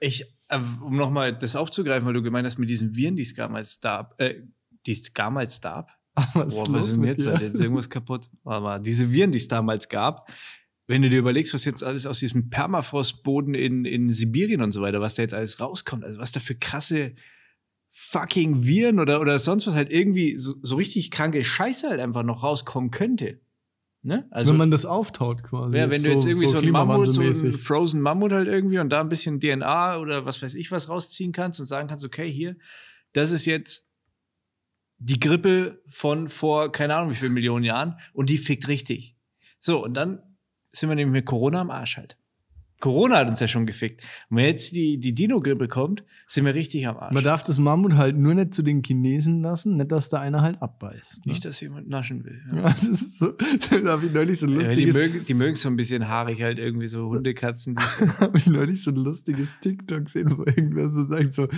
Ich, 0.00 0.33
um 0.50 0.96
nochmal 0.96 1.36
das 1.36 1.56
aufzugreifen, 1.56 2.06
weil 2.06 2.14
du 2.14 2.22
gemeint 2.22 2.46
hast, 2.46 2.58
mit 2.58 2.68
diesen 2.68 2.94
Viren, 2.94 3.16
die 3.16 3.22
es 3.22 3.34
damals 3.34 3.80
gab, 3.80 4.20
äh, 4.20 4.42
die 4.86 4.92
es 4.92 5.02
damals 5.12 5.60
gab. 5.60 5.90
Aber 6.14 6.46
Boah, 6.46 6.72
was 6.72 6.88
ist 6.88 6.96
denn 6.96 7.04
jetzt? 7.04 7.26
Alter? 7.26 7.42
Jetzt 7.42 7.54
ist 7.54 7.60
irgendwas 7.60 7.90
kaputt. 7.90 8.30
Warte 8.44 8.62
mal, 8.62 8.80
diese 8.80 9.10
Viren, 9.12 9.30
die 9.30 9.38
es 9.38 9.48
damals 9.48 9.88
gab, 9.88 10.28
wenn 10.86 11.02
du 11.02 11.08
dir 11.08 11.18
überlegst, 11.18 11.54
was 11.54 11.64
jetzt 11.64 11.82
alles 11.82 12.06
aus 12.06 12.20
diesem 12.20 12.50
Permafrostboden 12.50 13.54
in, 13.54 13.84
in 13.84 14.10
Sibirien 14.10 14.60
und 14.60 14.70
so 14.70 14.82
weiter, 14.82 15.00
was 15.00 15.14
da 15.14 15.22
jetzt 15.22 15.34
alles 15.34 15.58
rauskommt, 15.60 16.04
also 16.04 16.18
was 16.18 16.32
da 16.32 16.40
für 16.40 16.54
krasse 16.54 17.14
fucking 17.90 18.64
Viren 18.64 19.00
oder, 19.00 19.20
oder 19.20 19.38
sonst 19.38 19.66
was 19.66 19.74
halt 19.74 19.92
irgendwie 19.92 20.36
so, 20.36 20.54
so 20.62 20.76
richtig 20.76 21.10
kranke 21.10 21.42
Scheiße 21.44 21.88
halt 21.88 22.00
einfach 22.00 22.22
noch 22.22 22.42
rauskommen 22.42 22.90
könnte. 22.90 23.40
Ne? 24.06 24.28
Also, 24.30 24.50
wenn 24.50 24.58
man 24.58 24.70
das 24.70 24.84
auftaut 24.84 25.42
quasi. 25.42 25.78
ja, 25.78 25.88
wenn 25.88 26.02
du 26.02 26.10
jetzt 26.10 26.26
irgendwie 26.26 26.46
so, 26.46 26.58
ein 26.58 26.68
Mammut, 26.68 27.08
so 27.08 27.22
ein. 27.22 27.56
Frozen 27.56 28.02
Mammut 28.02 28.32
halt 28.32 28.48
irgendwie 28.48 28.78
und 28.78 28.90
da 28.90 29.00
ein 29.00 29.08
bisschen 29.08 29.40
DNA 29.40 29.96
oder 29.96 30.26
was 30.26 30.42
weiß 30.42 30.56
ich 30.56 30.70
was 30.70 30.90
rausziehen 30.90 31.32
kannst 31.32 31.58
und 31.58 31.64
sagen 31.64 31.88
kannst, 31.88 32.04
okay, 32.04 32.30
hier, 32.30 32.54
das 33.14 33.30
ist 33.30 33.46
jetzt 33.46 33.88
die 34.98 35.18
Grippe 35.18 35.82
von 35.88 36.28
vor 36.28 36.70
keine 36.70 36.94
Ahnung 36.94 37.12
wie 37.12 37.14
vielen 37.14 37.32
Millionen 37.32 37.64
Jahren 37.64 37.98
und 38.12 38.28
die 38.28 38.36
fickt 38.36 38.68
richtig. 38.68 39.16
So, 39.58 39.82
und 39.82 39.94
dann 39.94 40.36
sind 40.72 40.90
wir 40.90 40.96
nämlich 40.96 41.20
mit 41.20 41.24
Corona 41.24 41.62
am 41.62 41.70
Arsch 41.70 41.96
halt. 41.96 42.18
Corona 42.80 43.16
hat 43.16 43.28
uns 43.28 43.40
ja 43.40 43.48
schon 43.48 43.66
gefickt. 43.66 44.02
Und 44.28 44.38
wenn 44.38 44.46
jetzt 44.46 44.72
die, 44.72 44.98
die 44.98 45.14
Dino-Grippe 45.14 45.68
kommt, 45.68 46.04
sind 46.26 46.44
wir 46.44 46.54
richtig 46.54 46.86
am 46.86 46.96
Arsch. 46.98 47.14
Man 47.14 47.24
darf 47.24 47.42
das 47.42 47.58
Mammut 47.58 47.94
halt 47.94 48.18
nur 48.18 48.34
nicht 48.34 48.52
zu 48.52 48.62
den 48.62 48.82
Chinesen 48.82 49.42
lassen, 49.42 49.76
nicht, 49.76 49.90
dass 49.90 50.08
da 50.08 50.20
einer 50.20 50.42
halt 50.42 50.60
abbeißt. 50.60 51.24
Ne? 51.24 51.32
Nicht, 51.32 51.44
dass 51.44 51.60
jemand 51.60 51.88
naschen 51.88 52.24
will. 52.24 52.42
Ja. 52.52 52.56
Ja, 52.56 52.62
das 52.64 52.88
ist 52.88 53.18
so, 53.18 53.32
da 53.82 53.92
habe 53.92 54.06
ich 54.06 54.12
neulich 54.12 54.38
so 54.38 54.46
ein 54.46 54.52
Ja, 54.60 54.68
die, 54.74 54.84
lustiges, 54.84 54.96
mögen, 54.96 55.24
die 55.24 55.34
mögen 55.34 55.54
so 55.54 55.68
ein 55.68 55.76
bisschen 55.76 56.08
haarig 56.08 56.42
halt 56.42 56.58
irgendwie 56.58 56.86
so 56.86 57.08
Hundekatzen. 57.08 57.74
Die 57.74 58.06
habe 58.20 58.38
ich 58.38 58.46
neulich 58.46 58.82
so 58.82 58.90
ein 58.90 58.96
lustiges 58.96 59.54
TikTok 59.60 60.06
gesehen, 60.06 60.36
wo 60.36 60.42
irgendwer 60.44 60.90
so 60.90 61.04
sagt, 61.06 61.32
so, 61.32 61.48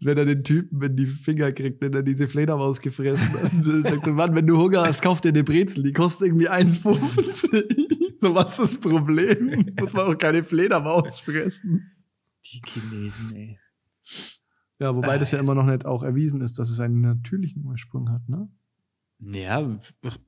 wenn 0.00 0.16
er 0.16 0.24
den 0.24 0.44
Typen 0.44 0.80
in 0.80 0.96
die 0.96 1.06
Finger 1.06 1.52
kriegt, 1.52 1.82
den 1.82 1.92
er 1.92 2.02
diese 2.02 2.26
Fledermaus 2.26 2.80
gefressen 2.80 3.28
hat, 3.34 3.52
sagt 3.90 4.04
so, 4.04 4.12
Mann, 4.12 4.34
wenn 4.34 4.46
du 4.46 4.56
Hunger 4.56 4.82
hast, 4.82 5.02
kauf 5.02 5.20
dir 5.20 5.30
eine 5.30 5.44
Brezel, 5.44 5.82
die 5.82 5.92
kostet 5.92 6.28
irgendwie 6.28 6.48
1,50. 6.48 8.18
so, 8.18 8.34
was 8.34 8.52
ist 8.52 8.60
das 8.60 8.76
Problem? 8.80 9.72
Muss 9.78 9.92
man 9.92 10.06
auch 10.06 10.16
keine 10.16 10.42
Fledermaus 10.42 10.59
fressen. 10.68 11.92
die 12.44 12.60
Chinesen, 12.66 13.36
ey. 13.36 13.58
Ja, 14.78 14.94
wobei 14.96 15.18
das 15.18 15.30
ja 15.30 15.38
immer 15.38 15.54
noch 15.54 15.66
nicht 15.66 15.84
auch 15.84 16.02
erwiesen 16.02 16.40
ist, 16.40 16.58
dass 16.58 16.70
es 16.70 16.80
einen 16.80 17.02
natürlichen 17.02 17.64
Ursprung 17.64 18.10
hat, 18.10 18.28
ne? 18.28 18.48
Ja, 19.22 19.78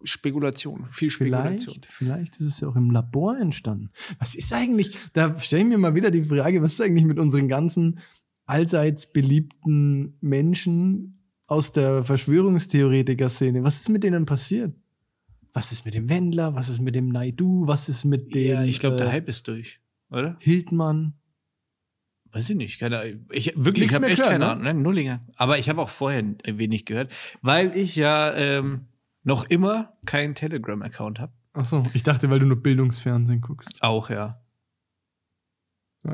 Spekulation, 0.04 0.86
viel 0.90 1.08
Spekulation. 1.08 1.76
Vielleicht, 1.76 1.86
vielleicht 1.86 2.36
ist 2.40 2.46
es 2.46 2.60
ja 2.60 2.68
auch 2.68 2.76
im 2.76 2.90
Labor 2.90 3.38
entstanden. 3.38 3.90
Was 4.18 4.34
ist 4.34 4.52
eigentlich, 4.52 4.94
da 5.14 5.40
stelle 5.40 5.62
ich 5.62 5.68
mir 5.68 5.78
mal 5.78 5.94
wieder 5.94 6.10
die 6.10 6.22
Frage, 6.22 6.60
was 6.60 6.74
ist 6.74 6.82
eigentlich 6.82 7.06
mit 7.06 7.18
unseren 7.18 7.48
ganzen 7.48 8.00
allseits 8.44 9.10
beliebten 9.10 10.18
Menschen 10.20 11.22
aus 11.46 11.72
der 11.72 12.04
Verschwörungstheoretiker-Szene? 12.04 13.64
Was 13.64 13.80
ist 13.80 13.88
mit 13.88 14.04
denen 14.04 14.26
passiert? 14.26 14.74
was 15.52 15.72
ist 15.72 15.84
mit 15.84 15.94
dem 15.94 16.08
Wendler, 16.08 16.54
was 16.54 16.68
ist 16.68 16.80
mit 16.80 16.94
dem 16.94 17.08
Naidu, 17.08 17.66
was 17.66 17.88
ist 17.88 18.04
mit 18.04 18.34
dem 18.34 18.50
Ja, 18.50 18.64
ich 18.64 18.80
glaube, 18.80 18.96
der 18.96 19.08
äh, 19.08 19.12
Hype 19.12 19.28
ist 19.28 19.48
durch, 19.48 19.80
oder? 20.12 20.36
Hildmann. 20.40 21.14
Weiß 22.32 22.48
ich 22.48 22.56
nicht. 22.56 22.78
Keine, 22.78 23.00
Ahnung. 23.00 23.26
ich 23.30 23.52
wirklich, 23.56 23.90
ich 23.90 23.94
habe 23.94 24.06
echt 24.06 24.16
gehört, 24.16 24.32
keine 24.32 24.44
ne? 24.46 24.50
Ahnung. 24.52 24.64
Ne? 24.64 24.74
Nullinger. 24.74 25.26
Aber 25.36 25.58
ich 25.58 25.68
habe 25.68 25.82
auch 25.82 25.90
vorher 25.90 26.24
wenig 26.44 26.86
gehört, 26.86 27.12
weil 27.42 27.76
ich 27.76 27.96
ja 27.96 28.32
ähm, 28.34 28.86
noch 29.22 29.44
immer 29.44 29.92
keinen 30.06 30.34
Telegram-Account 30.34 31.20
habe. 31.20 31.32
Achso, 31.52 31.82
ich 31.92 32.02
dachte, 32.02 32.30
weil 32.30 32.38
du 32.38 32.46
nur 32.46 32.62
Bildungsfernsehen 32.62 33.42
guckst. 33.42 33.82
Auch, 33.82 34.08
ja. 34.08 34.41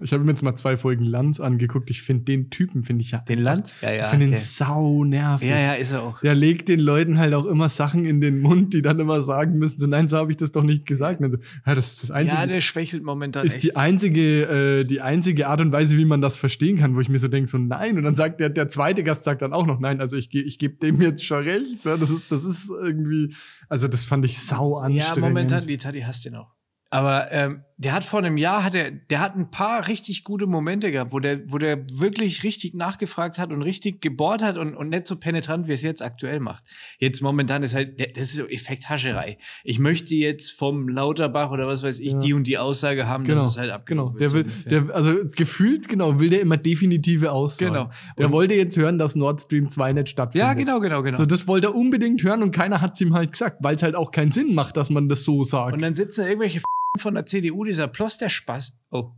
Ich 0.03 0.13
habe 0.13 0.23
mir 0.23 0.33
jetzt 0.33 0.43
mal 0.43 0.55
zwei 0.55 0.77
Folgen 0.77 1.05
Lanz 1.05 1.41
angeguckt. 1.41 1.89
Ich 1.89 2.03
finde 2.03 2.25
den 2.25 2.51
Typen, 2.51 2.83
finde 2.83 3.03
ich 3.03 3.11
ja. 3.11 3.21
Den 3.21 3.39
Land? 3.39 3.75
Ja, 3.81 3.91
ja. 3.91 4.03
ich 4.05 4.09
finde 4.11 4.27
ihn 4.27 4.33
der- 4.33 4.41
sau 4.41 5.03
nervig. 5.05 5.49
ja, 5.49 5.59
ja, 5.59 5.73
ist 5.75 5.93
er 5.93 6.03
auch. 6.03 6.21
Der 6.21 6.35
legt 6.35 6.69
den 6.69 6.81
Leuten 6.81 7.19
halt 7.19 7.33
auch 7.33 7.47
immer 7.47 7.71
Sachen 7.71 8.05
in 8.05 8.21
den 8.21 8.41
Mund, 8.41 8.75
die 8.75 8.83
dann 8.83 9.01
immer 9.01 9.23
sagen 9.23 9.57
müssen, 9.59 9.79
so 9.79 9.87
nein, 9.87 10.09
so 10.09 10.19
habe 10.19 10.31
ich 10.31 10.37
das 10.37 10.53
doch 10.53 10.63
nicht 10.63 10.85
gesagt. 10.85 11.21
Und 11.21 11.23
dann 11.23 11.31
so, 11.31 11.39
ja, 11.67 11.75
das 11.75 11.89
ist 11.93 12.03
das 12.03 12.11
Einzige. 12.11 12.39
Ja, 12.41 12.47
der 12.47 12.61
schwächelt 12.61 13.03
momentan 13.03 13.47
ist 13.47 13.55
echt. 13.55 13.65
die 13.65 13.77
einzige, 13.77 14.81
äh, 14.81 14.85
die 14.85 15.01
einzige 15.01 15.49
Art 15.49 15.63
und 15.63 15.73
Weise, 15.73 15.97
wie 15.97 16.05
man 16.05 16.21
das 16.21 16.37
verstehen 16.37 16.79
kann, 16.79 16.95
wo 16.95 17.01
ich 17.01 17.09
mir 17.09 17.19
so 17.19 17.29
denke, 17.29 17.49
so 17.49 17.57
nein. 17.57 17.97
Und 17.97 18.05
dann 18.05 18.15
sagt 18.15 18.41
der, 18.41 18.51
der 18.51 18.69
zweite 18.69 19.03
Gast 19.05 19.25
sagt 19.25 19.41
dann 19.41 19.55
auch 19.55 19.67
noch 19.67 19.81
nein. 19.81 20.01
Also 20.03 20.17
ich, 20.17 20.35
ich 20.35 20.59
gebe 20.59 20.77
dem 20.77 21.01
jetzt 21.01 21.25
schon 21.25 21.45
recht. 21.45 21.85
Ne? 21.87 21.97
Das 21.99 22.11
ist, 22.11 22.31
das 22.31 22.45
ist 22.45 22.69
irgendwie, 22.71 23.35
also 23.71 23.89
das 23.89 24.05
fand 24.05 24.25
ich 24.27 24.39
sau 24.39 24.77
anstrengend. 24.77 25.17
Ja, 25.17 25.23
momentan, 25.23 25.67
die 25.67 25.79
Tati 25.79 26.03
hasst 26.03 26.27
den 26.27 26.35
auch. 26.35 26.53
Aber 26.91 27.31
ähm, 27.33 27.63
der 27.81 27.93
hat 27.93 28.05
vor 28.05 28.19
einem 28.19 28.37
Jahr, 28.37 28.65
hat 28.65 28.75
er, 28.75 28.91
der 28.91 29.21
hat 29.21 29.37
ein 29.37 29.51
paar 29.53 29.87
richtig 29.87 30.25
gute 30.25 30.47
Momente 30.49 30.91
gehabt, 30.91 31.13
wo 31.13 31.21
der, 31.21 31.41
wo 31.51 31.59
der 31.59 31.79
wirklich 31.93 32.43
richtig 32.43 32.75
nachgefragt 32.75 33.39
hat 33.39 33.51
und 33.53 33.63
richtig 33.63 34.01
gebohrt 34.01 34.43
hat 34.43 34.59
und, 34.59 34.75
und 34.75 34.89
nicht 34.89 35.07
so 35.07 35.15
penetrant, 35.17 35.69
wie 35.69 35.73
es 35.75 35.83
jetzt 35.83 36.03
aktuell 36.03 36.41
macht. 36.41 36.65
Jetzt 36.99 37.21
momentan 37.23 37.63
ist 37.63 37.75
halt, 37.75 38.01
das 38.01 38.25
ist 38.31 38.35
so 38.35 38.47
Effekthascherei. 38.49 39.39
Ich 39.63 39.79
möchte 39.79 40.15
jetzt 40.17 40.51
vom 40.51 40.89
Lauterbach 40.89 41.51
oder 41.53 41.69
was 41.69 41.83
weiß 41.85 42.01
ich, 42.01 42.13
Ja. 42.15 42.19
die 42.19 42.33
und 42.35 42.49
die 42.49 42.59
Aussage 42.59 43.07
haben, 43.07 43.23
Genau, 43.25 43.43
dass 43.43 43.53
es 43.53 43.59
halt 43.59 43.87
genau. 43.87 44.09
abgehoben 44.09 44.19
Der 44.19 44.33
will, 44.33 44.47
der, 44.89 44.95
also 44.95 45.15
gefühlt, 45.37 45.89
genau, 45.89 46.19
will 46.19 46.31
der 46.31 46.41
immer 46.41 46.57
definitive 46.57 47.31
Aussagen. 47.31 47.75
Genau. 47.75 47.91
Der 48.19 48.27
Und- 48.27 48.33
wollte 48.33 48.55
jetzt 48.55 48.77
hören, 48.77 48.99
dass 48.99 49.15
Nord 49.15 49.41
Stream 49.41 49.69
2 49.69 49.93
nicht 49.93 50.09
stattfindet. 50.09 50.47
ja, 50.49 50.55
genau, 50.55 50.81
genau, 50.81 51.03
genau. 51.05 51.17
So, 51.17 51.27
das 51.27 51.47
wollte 51.47 51.69
er 51.69 51.75
unbedingt 51.77 52.23
hören 52.25 52.43
und 52.43 52.51
keiner 52.51 52.81
hat's 52.81 53.01
ihm 53.01 53.15
halt 53.15 53.31
gesagt, 53.33 53.59
weil 53.61 53.77
es 53.77 53.83
halt 53.85 53.95
auch 53.95 54.11
keinen 54.11 54.33
Sinn 54.33 54.55
macht, 54.55 54.77
dass 54.77 54.91
man 54.91 55.09
das 55.09 55.25
so 55.25 55.45
sagt. 55.45 55.75
Und 55.75 55.83
dann 55.83 55.95
sitzen 55.95 56.23
da 56.23 56.27
irgendwelche 56.27 56.61
von 56.99 57.15
der 57.15 57.27
CDU, 57.27 57.65
dieser 57.65 57.89
Ploster-Spaß. 57.89 58.81
Oh. 58.91 59.13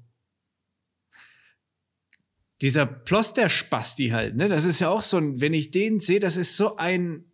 Dieser 2.61 2.87
Ploster-Spasti 2.87 4.09
halt, 4.09 4.37
ne? 4.37 4.49
Das 4.49 4.65
ist 4.65 4.81
ja 4.81 4.89
auch 4.89 5.03
so 5.03 5.17
ein, 5.17 5.41
wenn 5.41 5.55
ich 5.55 5.71
den 5.71 6.01
sehe, 6.01 6.21
das 6.21 6.37
ist 6.37 6.57
so 6.57 6.77
ein, 6.77 7.25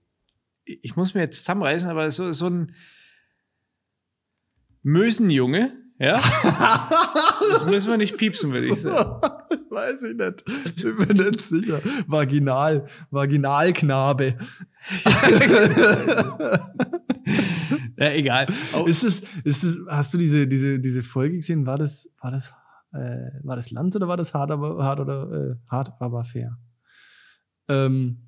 ich 0.65 0.97
muss 0.97 1.15
mir 1.15 1.23
jetzt 1.23 1.39
zusammenreißen, 1.39 1.89
aber 1.89 2.11
so, 2.11 2.33
so 2.33 2.49
ein 2.49 2.75
Mösenjunge, 4.83 5.77
ja? 5.99 6.17
das 7.51 7.67
müssen 7.67 7.91
wir 7.91 7.97
nicht 7.97 8.17
piepsen, 8.17 8.53
würde 8.53 8.69
ich 8.69 8.81
sagen. 8.81 9.21
Weiß 9.71 10.03
ich 10.03 10.17
nicht. 10.17 10.45
Ich 10.77 11.07
bin 11.07 11.17
nicht 11.17 11.41
sicher. 11.41 11.81
Vaginal. 12.07 12.87
Vaginalknabe. 13.11 14.39
Ja, 17.97 18.11
egal. 18.11 18.47
Oh, 18.75 18.85
Ist 18.87 19.05
es, 19.05 19.23
ist 19.45 19.65
es, 19.65 19.79
hast 19.89 20.13
du 20.15 20.19
diese, 20.19 20.47
diese, 20.47 20.79
diese 20.81 21.03
Folge 21.03 21.37
gesehen? 21.37 21.67
War 21.67 21.79
das, 21.79 22.11
war 22.21 22.31
das, 22.31 22.53
äh, 22.93 23.31
war 23.43 23.57
das 23.57 23.71
Lanz 23.71 23.97
oder 23.97 24.09
war 24.09 24.17
das 24.17 24.35
hart, 24.35 24.51
aber, 24.51 24.83
hart 24.83 25.01
oder, 25.01 25.31
äh, 25.33 25.71
hart, 25.71 25.93
aber 26.01 26.25
fair? 26.25 26.59
Ähm, 27.69 28.23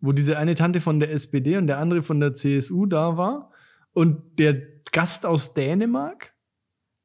wo 0.00 0.12
diese 0.12 0.38
eine 0.38 0.54
Tante 0.54 0.80
von 0.80 1.00
der 1.00 1.10
SPD 1.12 1.56
und 1.56 1.66
der 1.66 1.78
andere 1.78 2.02
von 2.02 2.20
der 2.20 2.32
CSU 2.32 2.86
da 2.86 3.16
war 3.16 3.50
und 3.92 4.38
der 4.38 4.54
Gast 4.92 5.26
aus 5.26 5.54
Dänemark? 5.54 6.34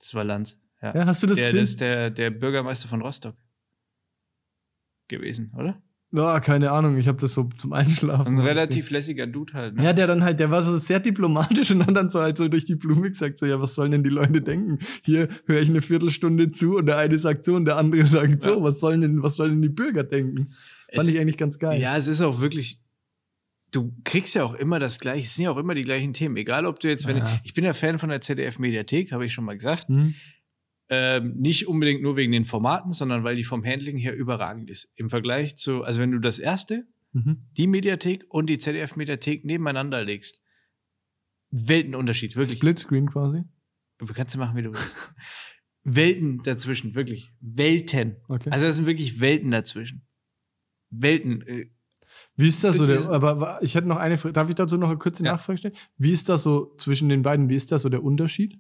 das 0.03 0.13
war 0.13 0.25
Lanz. 0.25 0.61
Ja. 0.81 0.93
Ja, 0.93 1.05
hast 1.05 1.23
du 1.23 1.27
das 1.27 1.37
der, 1.37 1.45
gesehen? 1.45 1.61
das 1.61 1.69
ist 1.69 1.81
der, 1.81 2.09
der 2.11 2.29
Bürgermeister 2.29 2.89
von 2.89 3.01
Rostock 3.01 3.37
gewesen, 5.07 5.53
oder? 5.57 5.81
Ja, 6.15 6.39
keine 6.39 6.70
Ahnung, 6.72 6.98
ich 6.98 7.08
habe 7.08 7.17
das 7.20 7.34
so 7.34 7.50
zum 7.58 7.74
Einschlafen. 7.74 8.38
Ein 8.38 8.46
relativ 8.46 8.91
lässiger 8.91 9.25
Dude 9.25 9.53
halt. 9.53 9.75
Ne? 9.75 9.84
Ja, 9.84 9.93
der 9.93 10.05
dann 10.05 10.24
halt, 10.24 10.39
der 10.39 10.51
war 10.51 10.62
so 10.62 10.77
sehr 10.77 11.00
diplomatisch 11.00 11.72
und 11.72 11.86
hat 11.88 11.98
dann 11.98 12.12
so 12.12 12.20
halt 12.22 12.38
so 12.38 12.48
durch 12.48 12.65
die 12.65 12.75
Blume 12.75 13.10
gesagt, 13.10 13.39
so, 13.39 13.48
ja, 13.48 13.60
was 13.60 13.74
sollen 13.74 13.91
denn 13.91 14.03
die 14.03 14.12
Leute 14.12 14.41
denken? 14.43 14.77
Hier 15.03 15.27
höre 15.48 15.60
ich 15.62 15.70
eine 15.70 15.82
Viertelstunde 15.82 16.51
zu 16.51 16.77
und 16.77 16.86
der 16.86 16.98
eine 17.00 17.17
sagt 17.17 17.43
so 17.46 17.55
und 17.55 17.65
der 17.65 17.77
andere 17.77 18.05
sagt 18.05 18.43
so. 18.43 18.58
Ja. 18.58 18.63
Was 18.63 18.79
sollen 18.79 19.01
denn, 19.01 19.24
was 19.24 19.38
sollen 19.38 19.53
denn 19.53 19.62
die 19.63 19.70
Bürger 19.70 20.03
denken? 20.03 20.50
Fand 20.93 21.08
Es- 21.08 21.08
ich 21.08 21.20
eigentlich 21.20 21.38
ganz 21.38 21.58
geil. 21.58 21.82
Ja, 21.82 21.98
es 21.98 22.05
ist 22.08 22.22
auch 22.22 22.39
wirklich. 22.41 22.79
Du 23.72 23.91
kriegst 24.03 24.36
ja 24.36 24.43
auch 24.43 24.53
immer 24.53 24.77
das 24.77 25.00
gleiche, 25.00 25.25
es 25.25 25.34
sind 25.34 25.46
ja 25.46 25.50
auch 25.51 25.58
immer 25.58 25.74
die 25.74 25.82
gleichen 25.84 26.13
Themen. 26.13 26.38
Egal, 26.38 26.67
ob 26.67 26.79
du 26.79 26.89
jetzt, 26.89 27.08
wenn 27.08 27.17
Ja. 27.17 27.39
ich 27.43 27.55
bin 27.55 27.63
ja 27.65 27.74
Fan 27.74 27.98
von 27.98 28.10
der 28.10 28.22
ZDF-Mediathek, 28.22 29.12
habe 29.12 29.25
ich 29.25 29.34
schon 29.34 29.46
mal 29.46 29.58
gesagt. 29.58 29.88
Hm? 29.88 30.13
Ähm, 30.89 31.35
nicht 31.37 31.67
unbedingt 31.67 32.01
nur 32.03 32.15
wegen 32.17 32.31
den 32.33 32.45
Formaten, 32.45 32.91
sondern 32.91 33.23
weil 33.23 33.35
die 33.35 33.43
vom 33.43 33.63
Handling 33.65 33.97
her 33.97 34.15
überragend 34.15 34.69
ist. 34.69 34.91
Im 34.95 35.09
Vergleich 35.09 35.55
zu, 35.55 35.83
also 35.83 36.01
wenn 36.01 36.11
du 36.11 36.19
das 36.19 36.39
erste, 36.39 36.85
Mhm. 37.13 37.45
die 37.57 37.67
Mediathek 37.67 38.25
und 38.29 38.47
die 38.47 38.57
ZDF-Mediathek 38.57 39.45
nebeneinander 39.45 40.03
legst, 40.03 40.41
Weltenunterschied, 41.51 42.35
wirklich. 42.35 42.57
Splitscreen 42.57 43.07
quasi. 43.09 43.43
Du 43.99 44.05
kannst 44.07 44.33
du 44.35 44.39
machen, 44.39 44.57
wie 44.57 44.63
du 44.63 44.69
willst. 44.71 44.97
Welten 45.83 46.41
dazwischen, 46.43 46.95
wirklich. 46.95 47.31
Welten. 47.39 48.17
Okay. 48.27 48.49
Also 48.51 48.65
das 48.65 48.75
sind 48.77 48.85
wirklich 48.87 49.19
Welten 49.19 49.51
dazwischen. 49.51 50.07
Welten. 50.89 51.41
äh, 51.45 51.69
Wie 52.35 52.47
ist 52.47 52.63
das 52.63 52.77
so? 52.77 52.87
Der, 52.87 53.07
aber 53.09 53.59
ich 53.61 53.75
hätte 53.75 53.87
noch 53.87 53.97
eine 53.97 54.17
Frage. 54.17 54.33
Darf 54.33 54.49
ich 54.49 54.55
dazu 54.55 54.77
noch 54.77 54.89
eine 54.89 54.97
kurze 54.97 55.23
Ja. 55.23 55.33
Nachfrage 55.33 55.57
stellen? 55.59 55.75
Wie 55.97 56.11
ist 56.11 56.29
das 56.29 56.43
so 56.43 56.73
zwischen 56.77 57.09
den 57.09 57.21
beiden? 57.21 57.49
Wie 57.49 57.55
ist 57.55 57.71
das 57.71 57.83
so 57.83 57.89
der 57.89 58.03
Unterschied? 58.03 58.57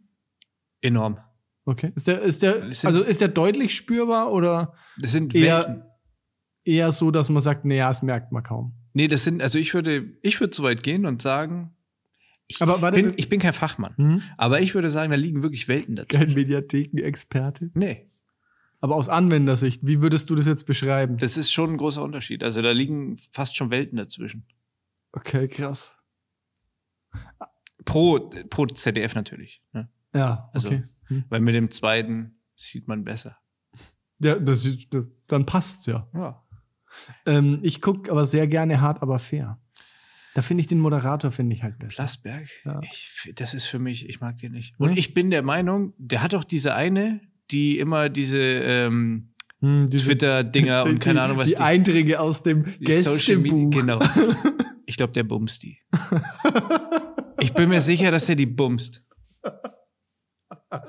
Enorm. 0.81 1.17
Okay. 1.65 1.91
Ist 1.95 2.07
der, 2.07 2.21
ist 2.21 2.43
der, 2.43 2.63
also 2.63 3.01
ist 3.03 3.21
der 3.21 3.29
deutlich 3.29 3.73
spürbar 3.75 4.31
oder 4.31 4.73
Das 4.99 5.11
sind 5.13 5.33
Eher- 5.33 5.89
eher 6.65 6.91
so, 6.91 7.09
dass 7.11 7.29
man 7.29 7.41
sagt, 7.41 7.63
naja, 7.65 7.87
das 7.87 8.01
merkt 8.01 8.31
man 8.31 8.43
kaum? 8.43 8.73
Nee, 8.93 9.07
das 9.07 9.23
sind, 9.23 9.41
also 9.41 9.57
ich 9.59 9.73
würde, 9.73 10.13
ich 10.21 10.39
würde 10.39 10.53
so 10.55 10.63
weit 10.63 10.83
gehen 10.83 11.05
und 11.05 11.21
sagen, 11.21 11.75
ich, 12.47 12.61
Aber 12.61 12.81
warte, 12.81 13.01
bin, 13.01 13.13
ich 13.17 13.29
bin 13.29 13.39
kein 13.39 13.53
Fachmann, 13.53 13.95
Hm? 13.97 14.21
aber 14.37 14.59
ich 14.61 14.75
würde 14.75 14.89
sagen, 14.89 15.09
da 15.11 15.17
liegen 15.17 15.41
wirklich 15.41 15.67
Welten 15.67 15.95
dazu. 15.95 16.17
Kein 16.17 16.33
Mediatheken-Experte. 16.33 17.71
Nee, 17.73 18.09
Aber 18.81 18.95
aus 18.95 19.07
Anwendersicht, 19.09 19.81
wie 19.83 20.01
würdest 20.01 20.29
du 20.29 20.35
das 20.35 20.45
jetzt 20.45 20.65
beschreiben? 20.65 21.17
das 21.17 21.37
ist 21.37 21.51
schon 21.51 21.71
ein 21.71 21.77
großer 21.77 22.03
Unterschied. 22.03 22.43
Also 22.43 22.61
da 22.61 22.71
liegen 22.71 23.17
fast 23.31 23.55
schon 23.55 23.71
Welten 23.71 23.97
dazwischen. 23.97 24.45
Okay, 25.13 25.47
krass. 25.47 25.97
Pro, 27.85 28.29
pro 28.49 28.65
ZDF 28.65 29.15
natürlich. 29.15 29.61
Ne? 29.73 29.89
Ja, 30.13 30.49
Also- 30.53 30.67
okay. 30.67 30.83
Hm. 31.15 31.23
Weil 31.29 31.39
mit 31.41 31.55
dem 31.55 31.71
zweiten 31.71 32.37
sieht 32.55 32.87
man 32.87 33.03
besser. 33.03 33.37
Ja, 34.19 34.35
das 34.35 34.67
dann 35.27 35.45
passt's 35.45 35.85
ja. 35.87 36.07
Ja. 36.13 36.43
Ähm, 37.25 37.59
ich 37.63 37.81
gucke 37.81 38.11
aber 38.11 38.25
sehr 38.25 38.47
gerne 38.47 38.79
hart, 38.81 39.01
aber 39.01 39.19
fair. 39.19 39.59
Da 40.35 40.41
finde 40.41 40.61
ich 40.61 40.67
den 40.67 40.79
Moderator, 40.79 41.31
finde 41.31 41.55
ich 41.55 41.63
halt 41.63 41.77
besser. 41.79 41.95
Plasberg, 41.95 42.47
Ja. 42.65 42.79
ich, 42.83 43.31
das 43.35 43.53
ist 43.53 43.65
für 43.65 43.79
mich, 43.79 44.07
ich 44.09 44.19
mag 44.21 44.37
den 44.37 44.51
nicht. 44.53 44.75
Und 44.79 44.89
Hm? 44.89 44.97
ich 44.97 45.13
bin 45.13 45.29
der 45.29 45.43
Meinung, 45.43 45.93
der 45.97 46.21
hat 46.23 46.33
doch 46.33 46.43
diese 46.43 46.73
eine, 46.75 47.21
die 47.51 47.77
immer 47.79 48.09
diese 48.09 48.39
ähm, 48.39 49.29
Hm, 49.59 49.87
diese- 49.89 50.05
Twitter-Dinger 50.05 50.83
und 50.85 50.99
keine 50.99 51.21
Ahnung 51.21 51.37
was 51.37 51.49
Die 51.51 51.57
Einträge 51.57 52.19
aus 52.19 52.43
dem 52.43 52.65
Die 52.65 52.85
Gästebuch. 52.85 53.69
genau. 53.71 53.99
Ich 54.85 54.97
glaube, 54.97 55.13
der 55.13 55.23
bumst 55.23 55.63
die. 55.63 55.79
Ich 57.39 57.53
bin 57.53 57.69
mir 57.69 57.81
sicher, 57.81 58.11
dass 58.11 58.25
der 58.27 58.35
die 58.35 58.45
bumst. 58.45 59.05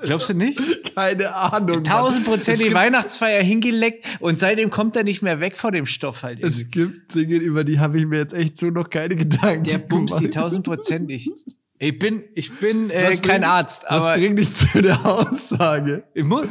Glaubst 0.03 0.29
du 0.29 0.33
nicht? 0.33 0.95
Keine 0.95 1.33
Ahnung. 1.33 1.77
Mann. 1.77 1.83
Tausend 1.83 2.25
Prozent 2.25 2.47
Es 2.55 2.57
die 2.59 2.63
gibt- 2.65 2.75
Weihnachtsfeier 2.75 3.41
hingeleckt 3.43 4.05
und 4.19 4.39
seitdem 4.39 4.69
kommt 4.69 4.95
er 4.95 5.03
nicht 5.03 5.21
mehr 5.21 5.39
weg 5.39 5.57
von 5.57 5.73
dem 5.73 5.85
Stoff 5.85 6.23
halt. 6.23 6.39
irgendwie. 6.39 6.61
Es 6.61 6.69
gibt 6.71 7.15
Dinge, 7.15 7.35
über 7.35 7.63
die 7.63 7.79
habe 7.79 7.97
ich 7.97 8.05
mir 8.05 8.17
jetzt 8.17 8.33
echt 8.33 8.57
so 8.57 8.67
noch 8.67 8.89
keine 8.89 9.15
Gedanken 9.15 9.63
Der 9.65 9.77
bumst 9.79 10.19
die 10.19 10.29
tausendprozentig. 10.29 11.29
Ich 11.77 11.99
bin, 11.99 12.23
ich 12.35 12.51
bin 12.59 12.89
äh, 12.89 13.09
Was 13.11 13.21
kein 13.21 13.43
Arzt, 13.43 13.83
Was 13.89 14.05
aber 14.05 14.15
bringt 14.17 14.39
dich 14.39 14.53
zu 14.55 14.81
der 14.81 15.05
Aussage? 15.05 16.05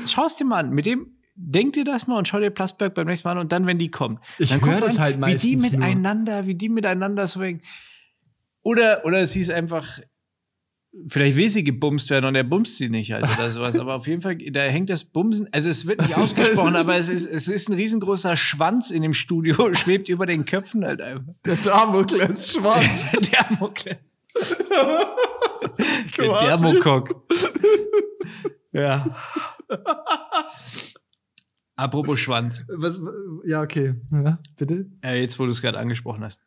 schau 0.06 0.26
es 0.26 0.36
dir 0.36 0.44
mal 0.44 0.58
an. 0.60 0.70
Mit 0.70 0.84
dem, 0.86 1.16
denk 1.34 1.72
dir 1.72 1.84
das 1.84 2.06
mal 2.06 2.18
und 2.18 2.28
schau 2.28 2.38
dir 2.40 2.50
Plasberg 2.50 2.94
beim 2.94 3.06
nächsten 3.06 3.26
Mal 3.26 3.32
an 3.32 3.38
und 3.38 3.50
dann, 3.52 3.66
wenn 3.66 3.78
die 3.78 3.90
kommen. 3.90 4.18
Ich 4.38 4.50
dann 4.50 4.60
hör 4.60 4.68
guck 4.68 4.80
mal 4.80 4.86
das 4.86 4.96
an, 4.96 5.02
halt 5.02 5.14
Wie 5.16 5.34
die 5.36 5.56
meistens 5.56 5.72
nur. 5.72 5.80
miteinander, 5.80 6.46
wie 6.46 6.54
die 6.54 6.68
miteinander 6.68 7.26
so 7.26 7.40
wegen. 7.40 7.62
Oder, 8.62 9.04
oder 9.04 9.24
sie 9.26 9.40
ist 9.40 9.50
einfach, 9.50 9.98
vielleicht 11.08 11.36
will 11.36 11.48
sie 11.50 11.64
gebumst 11.64 12.08
werden 12.10 12.24
und 12.26 12.34
er 12.34 12.44
bumst 12.44 12.76
sie 12.78 12.88
nicht 12.88 13.12
halt 13.12 13.24
oder 13.24 13.50
sowas. 13.50 13.76
aber 13.78 13.94
auf 13.96 14.06
jeden 14.06 14.22
Fall, 14.22 14.36
da 14.36 14.62
hängt 14.62 14.90
das 14.90 15.04
Bumsen, 15.04 15.48
also 15.52 15.68
es 15.68 15.86
wird 15.86 16.00
nicht 16.02 16.16
ausgesprochen, 16.16 16.76
aber 16.76 16.96
es 16.96 17.08
ist, 17.08 17.26
es 17.26 17.48
ist 17.48 17.68
ein 17.68 17.74
riesengroßer 17.74 18.36
Schwanz 18.36 18.90
in 18.90 19.02
dem 19.02 19.12
Studio, 19.14 19.74
schwebt 19.74 20.08
über 20.08 20.26
den 20.26 20.44
Köpfen 20.46 20.84
halt 20.84 21.00
einfach. 21.00 21.26
Der 21.44 21.56
Damokles 21.56 22.52
Schwanz. 22.52 23.12
Der 23.32 23.56
Mokle. 23.58 23.98
Der 26.16 26.26
Quasi. 26.26 26.44
Dermokok. 26.46 27.24
ja. 28.72 29.04
Apropos 31.76 32.20
Schwanz. 32.20 32.64
Was, 32.68 33.00
ja, 33.44 33.62
okay. 33.62 33.94
Ja, 34.12 34.38
bitte. 34.56 34.86
Äh, 35.02 35.20
jetzt, 35.20 35.38
wo 35.38 35.44
du 35.44 35.50
es 35.50 35.60
gerade 35.60 35.78
angesprochen 35.78 36.22
hast. 36.22 36.40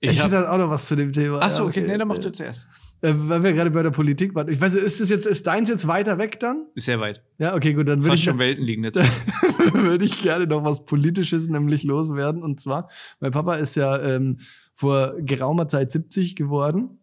Ich, 0.00 0.10
Ich 0.10 0.18
hab- 0.20 0.26
hätte 0.30 0.50
auch 0.50 0.58
noch 0.58 0.68
was 0.68 0.86
zu 0.86 0.96
dem 0.96 1.12
Thema. 1.12 1.38
Ach 1.40 1.50
so, 1.50 1.62
Ja, 1.62 1.68
okay, 1.68 1.80
nee, 1.80 1.96
dann 1.96 2.08
mach 2.08 2.18
du 2.18 2.30
zuerst. 2.32 2.66
Äh, 3.02 3.14
weil 3.16 3.42
wir 3.42 3.52
gerade 3.52 3.72
bei 3.72 3.82
der 3.82 3.90
Politik 3.90 4.34
waren. 4.36 4.48
Ich 4.48 4.60
weiß, 4.60 4.76
ist 4.76 5.00
das 5.00 5.10
jetzt, 5.10 5.26
ist 5.26 5.46
deins 5.46 5.68
jetzt 5.68 5.88
weiter 5.88 6.18
weg 6.18 6.38
dann? 6.38 6.68
Ist 6.76 6.86
sehr 6.86 7.00
weit. 7.00 7.22
Ja, 7.38 7.56
okay, 7.56 7.74
gut, 7.74 7.88
dann 7.88 8.02
würde 8.04 8.14
ich, 8.14 8.22
schon 8.22 8.38
Welten 8.38 8.64
liegen 8.64 8.84
jetzt. 8.84 8.96
würde 9.74 10.04
ich 10.04 10.22
gerne 10.22 10.46
noch 10.46 10.64
was 10.64 10.84
Politisches 10.84 11.48
nämlich 11.48 11.82
loswerden. 11.82 12.44
Und 12.44 12.60
zwar, 12.60 12.88
mein 13.18 13.32
Papa 13.32 13.56
ist 13.56 13.74
ja 13.74 14.00
ähm, 14.00 14.38
vor 14.72 15.14
geraumer 15.18 15.66
Zeit 15.66 15.90
70 15.90 16.36
geworden. 16.36 17.00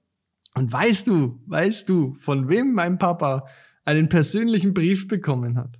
Und 0.56 0.72
weißt 0.72 1.08
du, 1.08 1.44
weißt 1.48 1.90
du, 1.90 2.16
von 2.16 2.50
wem 2.50 2.74
mein 2.74 2.98
Papa 2.98 3.46
einen 3.84 4.08
persönlichen 4.08 4.74
Brief 4.74 5.08
bekommen 5.10 5.58
hat? 5.58 5.78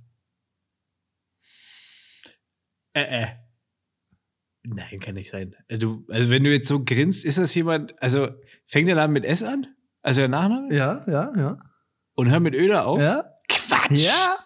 Äh, 2.92 3.22
äh. 3.22 3.26
Nein, 4.64 5.00
kann 5.00 5.14
nicht 5.14 5.30
sein. 5.30 5.56
Also, 5.70 6.04
du, 6.04 6.12
also 6.12 6.28
wenn 6.28 6.44
du 6.44 6.52
jetzt 6.52 6.68
so 6.68 6.84
grinst, 6.84 7.24
ist 7.24 7.38
das 7.38 7.54
jemand, 7.54 8.00
also 8.02 8.28
fängt 8.66 8.88
der 8.88 8.96
Name 8.96 9.14
mit 9.14 9.24
S 9.24 9.42
an? 9.42 9.66
Also 10.02 10.20
der 10.20 10.28
Nachname? 10.28 10.74
Ja, 10.74 11.02
ja, 11.06 11.32
ja. 11.36 11.58
Und 12.14 12.30
hört 12.30 12.42
mit 12.42 12.54
Öder 12.54 12.86
auf? 12.86 13.00
Ja? 13.00 13.24
Quatsch! 13.48 13.92
Ja? 14.06 14.36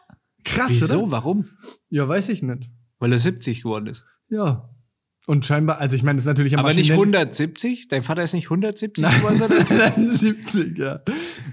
Krass, 0.45 0.71
Wieso? 0.73 1.03
oder? 1.03 1.13
Warum? 1.13 1.49
Ja, 1.91 2.09
weiß 2.09 2.29
ich 2.29 2.43
nicht. 2.43 2.71
Weil 2.99 3.13
er 3.13 3.19
70 3.19 3.63
geworden 3.63 3.87
ist. 3.87 4.05
Ja. 4.29 4.69
Und 5.27 5.45
scheinbar, 5.47 5.79
also 5.79 5.97
ich 5.97 6.03
meine, 6.03 6.17
das 6.17 6.25
ist 6.25 6.29
natürlich 6.29 6.53
am 6.55 6.61
Aber 6.61 6.75
nicht 6.75 6.91
maschinellsten- 6.91 7.15
170? 7.17 7.89
Dein 7.89 8.03
Vater 8.03 8.23
ist 8.23 8.35
nicht 8.35 8.51
170 8.51 9.03
Nein, 9.03 9.15
geworden? 9.17 9.37
sondern- 9.39 9.65
nein, 9.79 10.11
70, 10.11 10.79
ja. 10.79 11.01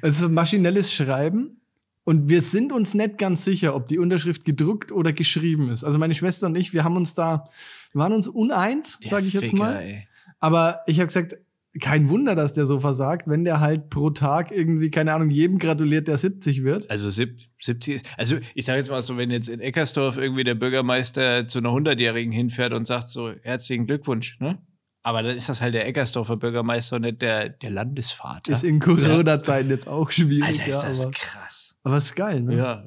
Also 0.02 0.28
maschinelles 0.30 0.94
Schreiben. 0.94 1.62
Und 2.04 2.28
wir 2.30 2.42
sind 2.42 2.74
uns 2.74 2.94
nicht 2.96 3.18
ganz 3.18 3.46
sicher, 3.46 3.76
ob 3.76 3.88
die 3.88 4.00
Unterschrift 4.00 4.44
gedruckt 4.44 4.92
oder 4.92 5.14
geschrieben 5.14 5.70
ist. 5.70 5.84
Also 5.84 6.00
meine 6.00 6.16
Schwester 6.16 6.48
und 6.48 6.56
ich, 6.58 6.74
wir 6.74 6.84
haben 6.84 6.98
uns 6.98 7.14
da, 7.14 7.46
wir 7.94 8.02
waren 8.02 8.12
uns 8.14 8.28
uneins, 8.28 8.98
sage 9.02 9.28
ich 9.28 9.34
jetzt 9.34 9.52
Ficker, 9.52 9.58
mal. 9.64 9.76
ey. 9.82 10.08
Aber 10.40 10.82
ich 10.88 10.98
habe 11.00 11.08
gesagt, 11.08 11.38
kein 11.80 12.10
Wunder, 12.10 12.36
dass 12.36 12.54
der 12.54 12.66
so 12.66 12.80
versagt, 12.80 13.28
wenn 13.28 13.46
der 13.46 13.62
halt 13.62 13.90
pro 13.90 14.10
Tag 14.10 14.52
irgendwie, 14.52 14.92
keine 14.92 15.14
Ahnung, 15.14 15.30
jedem 15.30 15.58
gratuliert, 15.58 16.08
der 16.08 16.18
70 16.18 16.64
wird. 16.64 16.90
Also 16.90 17.10
sieb- 17.10 17.40
70 17.60 17.96
ist, 17.96 18.10
also 18.18 18.38
ich 18.56 18.66
sage 18.66 18.80
jetzt 18.80 18.90
mal 18.90 19.02
so, 19.02 19.16
wenn 19.18 19.32
jetzt 19.32 19.48
in 19.48 19.60
Eckersdorf 19.62 20.18
irgendwie 20.18 20.44
der 20.44 20.56
Bürgermeister 20.56 21.48
zu 21.48 21.60
einer 21.60 21.70
100-Jährigen 21.70 22.32
hinfährt 22.34 22.74
und 22.74 22.86
sagt 22.86 23.08
so, 23.10 23.32
herzlichen 23.44 23.86
Glückwunsch, 23.88 24.38
ne? 24.40 24.58
Aber 25.04 25.24
dann 25.24 25.36
ist 25.36 25.50
das 25.50 25.62
halt 25.62 25.74
der 25.74 25.88
Eckersdorfer 25.88 26.38
Bürgermeister 26.38 26.98
und 26.98 27.04
nicht 27.04 27.22
der, 27.24 27.50
der 27.50 27.72
Landesvater. 27.72 28.52
Ist 28.52 28.64
in 28.64 28.80
Corona-Zeiten 28.80 29.70
jetzt 29.70 29.88
auch 29.88 30.12
schwierig. 30.12 30.44
Alter, 30.60 30.68
ist 30.68 30.84
ja, 30.84 30.90
das 30.90 31.06
aber, 31.06 31.12
krass. 31.14 31.76
aber 31.84 31.98
ist 31.98 32.16
geil, 32.16 32.42
ne? 32.42 32.56
Ja. 32.58 32.84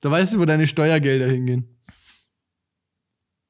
Da 0.00 0.10
weißt 0.10 0.34
du, 0.34 0.38
wo 0.38 0.44
deine 0.46 0.66
Steuergelder 0.66 1.26
hingehen. 1.26 1.68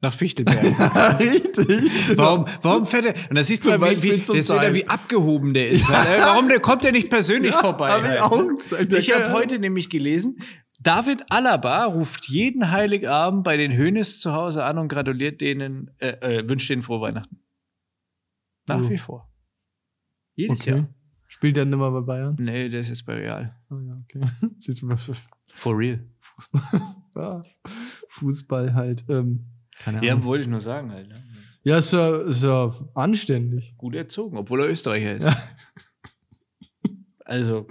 Nach 0.03 0.13
Fichtelberg. 0.13 0.59
Richtig. 1.21 2.19
Warum, 2.19 2.45
warum 2.61 2.87
fährt 2.87 3.05
er? 3.05 3.15
Und 3.31 3.37
das 3.39 3.47
siehst 3.47 3.65
du 3.65 3.79
mal, 3.79 4.03
wie, 4.03 4.03
wie, 4.03 4.19
das 4.19 4.29
wieder, 4.51 4.75
wie 4.75 4.89
abgehoben 4.89 5.55
der 5.55 5.69
ist. 5.69 5.89
Halt. 5.89 6.21
Warum 6.21 6.49
der 6.49 6.59
kommt 6.59 6.83
der 6.83 6.91
nicht 6.91 7.09
persönlich 7.09 7.55
vorbei? 7.55 7.89
Hab 7.91 8.03
ich 8.13 8.21
auch 8.21 8.49
gesagt. 8.57 8.93
Ich 8.93 9.07
Der 9.07 9.25
habe 9.25 9.33
heute 9.33 9.61
nämlich 9.61 9.89
gelesen, 9.91 10.39
David 10.81 11.23
Alaba 11.31 11.85
ruft 11.85 12.29
jeden 12.29 12.73
Heiligabend 12.73 13.45
bei 13.45 13.57
den 13.57 13.73
Hönes 13.77 14.21
zu 14.21 14.33
Hause 14.33 14.65
an 14.65 14.79
und 14.79 14.89
gratuliert 14.89 15.41
denen, 15.41 15.93
äh, 15.99 16.09
äh, 16.41 16.49
wünscht 16.49 16.69
denen 16.69 16.83
frohe 16.83 17.01
Weihnachten. 17.01 17.39
Nach 18.67 18.83
Oh. 18.83 18.91
wie 18.91 18.99
vor. 18.99 19.31
Jedes 20.35 20.63
Okay. 20.63 20.71
Jahr. 20.71 20.89
Spielt 21.29 21.55
der 21.57 21.65
nimmer 21.65 21.93
bei 21.93 22.01
Bayern? 22.01 22.37
Nee, 22.41 22.69
das 22.69 22.91
ist 22.91 23.05
bei 23.05 23.15
Real. 23.15 23.57
Oh 23.71 23.79
ja, 23.79 24.03
okay. 24.03 24.21
For 25.55 25.79
real. 25.79 26.05
Fußball, 26.19 26.63
ja, 27.17 27.43
Fußball 28.09 28.75
halt. 28.75 29.05
Ähm, 29.09 29.47
keine 29.85 30.05
Ja, 30.05 30.13
Ahnung. 30.13 30.25
wollte 30.25 30.43
ich 30.43 30.49
nur 30.49 30.61
sagen 30.61 30.91
halt. 30.93 31.09
Ne? 31.09 31.25
Ja, 31.65 31.79
ist 31.79 31.93
ja, 31.93 32.17
ist 32.23 32.43
ja 32.43 32.73
anständig. 32.95 33.75
Gut 33.77 33.95
erzogen, 33.95 34.37
obwohl 34.37 34.63
er 34.63 34.69
Österreicher 34.71 35.17
ist. 35.17 35.25
Ja. 35.25 35.37
Also, 37.25 37.67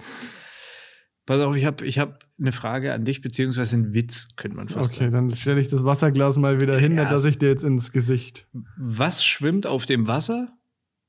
pass 1.28 1.40
auf, 1.42 1.56
ich 1.56 1.66
habe 1.66 1.86
ich 1.86 2.00
hab 2.00 2.26
eine 2.40 2.52
Frage 2.54 2.94
an 2.94 3.06
dich, 3.06 3.22
beziehungsweise 3.22 3.76
einen 3.76 3.94
Witz, 3.94 4.30
könnte 4.38 4.58
man 4.58 4.70
fast 4.70 4.94
Okay, 4.96 5.02
sagen. 5.12 5.14
dann 5.14 5.30
stelle 5.36 5.60
ich 5.60 5.68
das 5.68 5.84
Wasserglas 5.86 6.38
mal 6.38 6.60
wieder 6.62 6.80
hin, 6.80 6.96
Ja. 6.96 7.08
dass 7.10 7.26
ich 7.26 7.38
dir 7.38 7.50
jetzt 7.50 7.64
ins 7.64 7.92
Gesicht. 7.92 8.48
Was 8.78 9.24
schwimmt 9.24 9.68
auf 9.68 9.86
dem 9.86 10.08
Wasser 10.08 10.58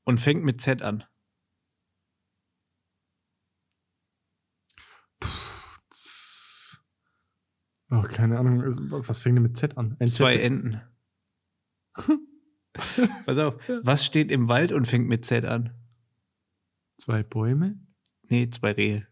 und 0.03 0.19
fängt 0.19 0.43
mit 0.43 0.61
Z 0.61 0.83
an? 0.83 1.03
Oh, 7.91 8.01
keine 8.01 8.39
Ahnung. 8.39 8.63
Was 8.63 9.21
fängt 9.21 9.35
denn 9.37 9.43
mit 9.43 9.57
Z 9.57 9.77
an? 9.77 9.95
Ein 9.99 10.07
Zwei 10.07 10.33
Zettel. 10.35 10.45
Enten. 10.45 10.81
Pass 13.25 13.37
auf, 13.37 13.55
was 13.83 14.03
steht 14.05 14.31
im 14.31 14.47
Wald 14.47 14.71
und 14.71 14.87
fängt 14.87 15.07
mit 15.07 15.25
Z 15.25 15.45
an? 15.45 15.73
Zwei 16.97 17.23
Bäume? 17.23 17.79
Nee, 18.29 18.49
zwei 18.49 18.71
Rehe. 18.71 19.07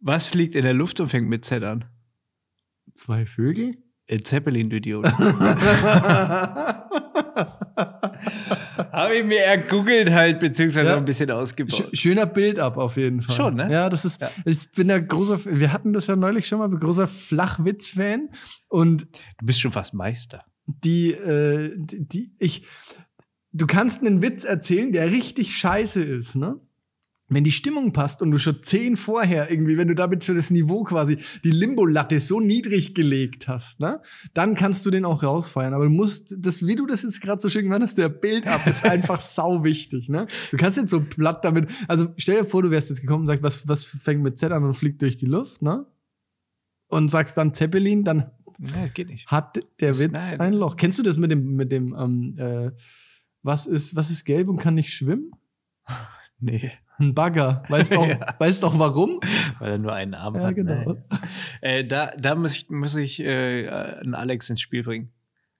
Was 0.00 0.26
fliegt 0.26 0.54
in 0.54 0.62
der 0.62 0.74
Luft 0.74 1.00
und 1.00 1.08
fängt 1.08 1.28
mit 1.28 1.44
Z 1.44 1.62
an? 1.64 1.84
Zwei 2.94 3.26
Vögel? 3.26 3.76
Ein 4.10 4.24
Zeppelin, 4.24 4.68
du 4.70 4.76
Idiot. 4.76 5.06
Habe 8.92 9.14
ich 9.14 9.24
mir 9.24 9.40
ergoogelt 9.40 10.10
halt, 10.10 10.40
beziehungsweise 10.40 10.88
Ja. 10.90 10.94
auch 10.94 10.98
ein 10.98 11.04
bisschen 11.04 11.28
Sch 11.28 11.32
ausgebaut. 11.32 11.88
schöner 11.96 12.26
Bild 12.26 12.58
ab 12.58 12.76
auf 12.76 12.96
jeden 12.96 13.22
Fall. 13.22 13.34
Schon, 13.34 13.54
ne? 13.54 13.70
Ja, 13.70 13.88
das 13.88 14.04
ist, 14.04 14.20
Ja. 14.20 14.30
ich 14.44 14.70
bin 14.72 14.88
ja 14.88 14.98
großer, 14.98 15.44
wir 15.44 15.72
hatten 15.72 15.92
das 15.92 16.06
ja 16.08 16.16
neulich 16.16 16.46
schon 16.46 16.58
mal, 16.58 16.68
bin 16.68 16.78
großer 16.80 17.06
Flachwitz-Fan 17.08 18.28
und 18.68 19.06
Du 19.38 19.46
bist 19.46 19.60
schon 19.60 19.72
fast 19.72 19.94
Meister. 19.94 20.44
Die, 20.66 21.12
äh, 21.12 21.74
die, 21.76 22.06
die, 22.06 22.34
ich, 22.38 22.66
du 23.52 23.66
kannst 23.66 24.02
einen 24.02 24.22
Witz 24.22 24.44
erzählen, 24.44 24.92
der 24.92 25.10
richtig 25.10 25.56
scheiße 25.56 26.02
ist, 26.02 26.36
ne? 26.36 26.60
Wenn 27.28 27.44
die 27.44 27.50
Stimmung 27.50 27.94
passt 27.94 28.20
und 28.20 28.30
du 28.30 28.36
schon 28.36 28.62
zehn 28.62 28.98
vorher 28.98 29.50
irgendwie, 29.50 29.78
wenn 29.78 29.88
du 29.88 29.94
damit 29.94 30.22
schon 30.22 30.36
das 30.36 30.50
Niveau 30.50 30.82
quasi, 30.84 31.16
die 31.44 31.50
Limbo-Latte 31.50 32.20
so 32.20 32.40
niedrig 32.40 32.94
gelegt 32.94 33.48
hast, 33.48 33.80
ne? 33.80 34.02
Dann 34.34 34.54
kannst 34.54 34.84
du 34.84 34.90
den 34.90 35.06
auch 35.06 35.22
rausfeiern. 35.22 35.72
Aber 35.72 35.84
du 35.84 35.90
musst, 35.90 36.34
das, 36.38 36.66
wie 36.66 36.76
du 36.76 36.86
das 36.86 37.02
jetzt 37.02 37.22
gerade 37.22 37.40
so 37.40 37.48
schön 37.48 37.64
gemacht 37.64 37.80
hast, 37.80 37.96
der 37.96 38.10
Bild 38.10 38.46
ab 38.46 38.66
ist 38.66 38.84
einfach 38.84 39.20
sau 39.22 39.64
wichtig, 39.64 40.10
ne? 40.10 40.26
Du 40.50 40.58
kannst 40.58 40.76
jetzt 40.76 40.90
so 40.90 41.00
platt 41.00 41.42
damit, 41.42 41.70
also 41.88 42.08
stell 42.18 42.40
dir 42.40 42.44
vor, 42.44 42.62
du 42.62 42.70
wärst 42.70 42.90
jetzt 42.90 43.00
gekommen 43.00 43.22
und 43.22 43.28
sagst, 43.28 43.42
was, 43.42 43.66
was 43.66 43.84
fängt 43.84 44.22
mit 44.22 44.36
Z 44.36 44.52
an 44.52 44.64
und 44.64 44.74
fliegt 44.74 45.00
durch 45.00 45.16
die 45.16 45.26
Luft, 45.26 45.62
ne? 45.62 45.86
Und 46.88 47.10
sagst 47.10 47.38
dann 47.38 47.54
Zeppelin, 47.54 48.04
dann 48.04 48.30
Nee, 48.58 48.70
das 48.82 48.92
geht 48.94 49.08
nicht. 49.08 49.26
hat 49.28 49.56
der 49.80 49.88
Das- 49.90 50.00
Witz 50.00 50.30
nein. 50.32 50.40
ein 50.40 50.52
Loch. 50.54 50.76
Kennst 50.76 50.98
du 50.98 51.02
das 51.02 51.16
mit 51.16 51.30
dem, 51.30 51.54
mit 51.54 51.70
dem, 51.72 51.94
ähm, 51.98 52.38
äh, 52.38 52.70
was 53.42 53.66
ist, 53.66 53.96
was 53.96 54.10
ist 54.10 54.24
gelb 54.24 54.48
und 54.48 54.58
kann 54.58 54.74
nicht 54.74 54.92
schwimmen? 54.92 55.30
Nee, 56.44 56.72
Ein 56.98 57.14
Bagger. 57.14 57.62
Weißt 57.68 57.92
auch, 57.96 58.04
Ja. 58.06 58.34
weißt 58.40 58.64
auch 58.64 58.76
warum? 58.78 59.20
weil 59.60 59.70
er 59.72 59.78
nur 59.78 59.92
einen 59.92 60.14
Arm 60.14 60.34
Ja, 60.34 60.42
hat. 60.48 60.54
genau. 60.56 60.96
Äh, 61.60 61.84
da 61.84 62.12
da 62.18 62.34
muss 62.34 62.56
ich, 62.56 62.68
muss 62.68 62.96
ich 62.96 63.20
äh, 63.20 63.68
einen 63.68 64.14
Alex 64.16 64.50
ins 64.50 64.60
Spiel 64.60 64.82
bringen. 64.82 65.12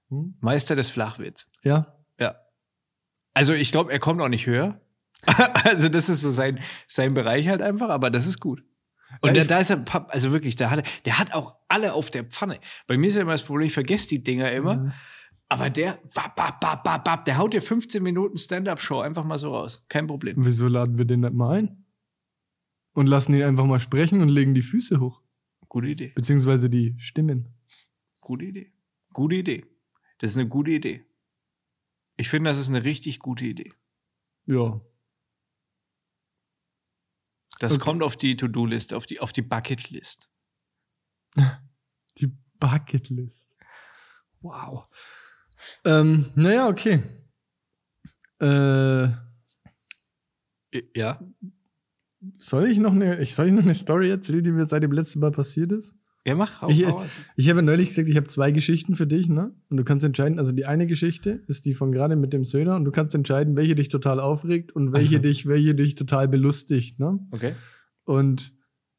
Hm? 0.08 0.34
Meister 0.40 0.74
des 0.74 0.90
Flachwitz. 0.90 1.48
Ja. 1.62 1.94
Ja. 2.18 2.34
Also 3.32 3.52
ich 3.52 3.70
glaube, 3.70 3.92
er 3.92 4.00
kommt 4.00 4.20
auch 4.20 4.28
nicht 4.28 4.46
höher. 4.46 4.80
also 5.64 5.88
das 5.88 6.08
ist 6.08 6.22
so 6.22 6.32
sein, 6.32 6.58
sein 6.88 7.14
Bereich 7.14 7.46
halt 7.48 7.62
einfach, 7.62 7.90
aber 7.90 8.10
das 8.10 8.26
ist 8.26 8.40
gut. 8.40 8.64
Und 9.20 9.36
Ja, 9.36 9.44
da, 9.44 9.54
da 9.54 9.58
ist 9.60 9.70
er, 9.70 9.84
also 10.10 10.32
wirklich, 10.32 10.56
da 10.56 10.68
hat 10.70 10.80
er, 10.80 10.84
der 11.04 11.18
hat 11.20 11.32
auch 11.32 11.54
alle 11.72 11.94
auf 11.94 12.10
der 12.10 12.24
Pfanne. 12.24 12.60
Bei 12.86 12.96
mir 12.96 13.08
ist 13.08 13.16
ja 13.16 13.22
immer 13.22 13.32
das 13.32 13.42
Problem, 13.44 13.66
ich 13.66 13.72
vergesse 13.72 14.08
die 14.08 14.22
Dinger 14.22 14.52
immer. 14.52 14.92
Aber 15.48 15.68
der, 15.70 16.00
wap, 16.14 16.36
wap, 16.38 16.62
wap, 16.62 17.06
wap, 17.06 17.24
der 17.24 17.36
haut 17.38 17.52
dir 17.52 17.60
15 17.62 18.02
Minuten 18.02 18.36
Stand-Up-Show 18.38 19.00
einfach 19.00 19.24
mal 19.24 19.38
so 19.38 19.54
raus. 19.54 19.84
Kein 19.88 20.06
Problem. 20.06 20.36
Wieso 20.38 20.68
laden 20.68 20.96
wir 20.98 21.04
den 21.04 21.20
nicht 21.20 21.34
mal 21.34 21.58
ein? 21.58 21.84
Und 22.94 23.06
lassen 23.06 23.34
ihn 23.34 23.42
einfach 23.42 23.66
mal 23.66 23.80
sprechen 23.80 24.20
und 24.22 24.28
legen 24.28 24.54
die 24.54 24.62
Füße 24.62 25.00
hoch. 25.00 25.20
Gute 25.68 25.88
Idee. 25.88 26.12
Beziehungsweise 26.14 26.68
die 26.70 26.94
Stimmen. 26.98 27.54
Gute 28.20 28.44
Idee. 28.46 28.72
Gute 29.12 29.36
Idee. 29.36 29.66
Das 30.18 30.30
ist 30.30 30.36
eine 30.38 30.48
gute 30.48 30.70
Idee. 30.70 31.04
Ich 32.16 32.28
finde, 32.28 32.50
das 32.50 32.58
ist 32.58 32.68
eine 32.68 32.84
richtig 32.84 33.18
gute 33.18 33.44
Idee. 33.46 33.72
Ja. 34.46 34.80
Das 37.58 37.74
Okay. 37.74 37.84
kommt 37.84 38.02
auf 38.02 38.16
die 38.16 38.36
To-Do-Liste, 38.36 38.96
auf 38.96 39.06
die, 39.06 39.20
auf 39.20 39.32
die 39.32 39.42
Bucket-List. 39.42 40.30
Die 42.18 42.32
Bucketlist. 42.58 43.48
Wow. 44.40 44.84
Ähm, 45.84 46.26
naja, 46.34 46.68
okay. 46.68 47.02
Äh, 48.40 49.08
Ja. 50.96 51.20
soll 52.38 52.66
ich 52.66 52.78
noch 52.78 52.92
eine, 52.92 53.20
ich 53.20 53.34
soll 53.34 53.46
ich 53.46 53.52
noch 53.52 53.62
eine 53.62 53.74
Story 53.74 54.10
erzählen, 54.10 54.42
die 54.42 54.52
mir 54.52 54.66
seit 54.66 54.82
dem 54.82 54.92
letzten 54.92 55.20
Mal 55.20 55.30
passiert 55.32 55.72
ist? 55.72 55.94
Ja, 56.24 56.36
mach. 56.36 56.62
Hau, 56.62 56.68
Ich-. 56.68 56.86
Ich 57.36 57.50
habe 57.50 57.62
neulich 57.62 57.88
gesagt, 57.88 58.08
ich 58.08 58.16
habe 58.16 58.28
zwei 58.28 58.52
Geschichten 58.52 58.94
für 58.94 59.08
dich, 59.08 59.28
ne? 59.28 59.54
Und 59.70 59.76
du 59.76 59.84
kannst 59.84 60.04
entscheiden, 60.04 60.38
also 60.38 60.52
die 60.52 60.66
eine 60.66 60.86
Geschichte 60.86 61.42
ist 61.48 61.64
die 61.66 61.74
von 61.74 61.90
gerade 61.90 62.14
mit 62.14 62.32
dem 62.32 62.44
Söder 62.44 62.76
und 62.76 62.84
du 62.84 62.92
kannst 62.92 63.14
entscheiden, 63.14 63.56
welche 63.56 63.74
dich 63.74 63.88
total 63.88 64.20
aufregt 64.20 64.70
und 64.72 64.92
welche 64.92 65.18
dich, 65.20 65.46
welche 65.46 65.74
dich 65.74 65.96
total 65.96 66.28
belustigt, 66.28 67.00
ne? 67.00 67.18
Okay. 67.32 67.54
Und 68.04 68.54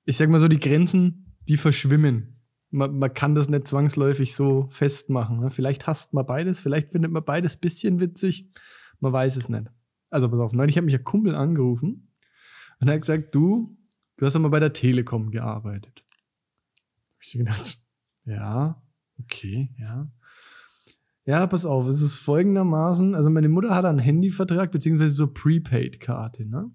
ich 0.05 0.17
sag 0.17 0.29
mal 0.29 0.39
so, 0.41 0.49
die 0.49 0.59
Grenzen, 0.59 1.22
die 1.47 1.57
verschwimmen. 1.57 2.41
Man, 2.69 2.97
man 2.97 3.13
kann 3.13 3.35
das 3.35 3.49
nicht 3.49 3.67
zwangsläufig 3.67 4.35
so 4.35 4.67
festmachen. 4.69 5.39
Ne? 5.39 5.49
Vielleicht 5.49 5.85
hasst 5.87 6.13
man 6.13 6.25
beides, 6.25 6.59
vielleicht 6.59 6.91
findet 6.91 7.11
man 7.11 7.23
beides 7.23 7.57
bisschen 7.57 7.99
witzig. 7.99 8.49
Man 8.99 9.13
weiß 9.13 9.37
es 9.37 9.49
nicht. 9.49 9.67
also 10.09 10.29
pass 10.29 10.39
auf, 10.39 10.53
neulich 10.53 10.77
hat 10.77 10.85
mich 10.85 10.95
ein 10.95 11.03
Kumpel 11.03 11.35
angerufen 11.35 12.11
und 12.79 12.87
er 12.87 12.95
hat 12.95 13.01
gesagt, 13.01 13.35
du, 13.35 13.77
du 14.17 14.25
hast 14.25 14.35
doch 14.35 14.39
mal 14.39 14.49
bei 14.49 14.59
der 14.59 14.73
Telekom 14.73 15.31
gearbeitet. 15.31 16.03
Hab 17.13 17.21
Ich 17.21 17.31
so 17.31 17.39
gedacht, 17.39 17.77
ja, 18.25 18.81
okay, 19.19 19.73
ja. 19.77 20.11
Ja, 21.25 21.47
pass 21.47 21.65
auf, 21.65 21.87
es 21.87 22.01
ist 22.01 22.19
folgendermaßen, 22.19 23.15
also 23.15 23.29
meine 23.29 23.47
Mutter 23.47 23.73
hat 23.73 23.85
einen 23.85 23.99
Handyvertrag, 23.99 24.71
beziehungsweise 24.71 25.13
so 25.13 25.27
Prepaid-Karte, 25.27 26.45
ne? 26.45 26.69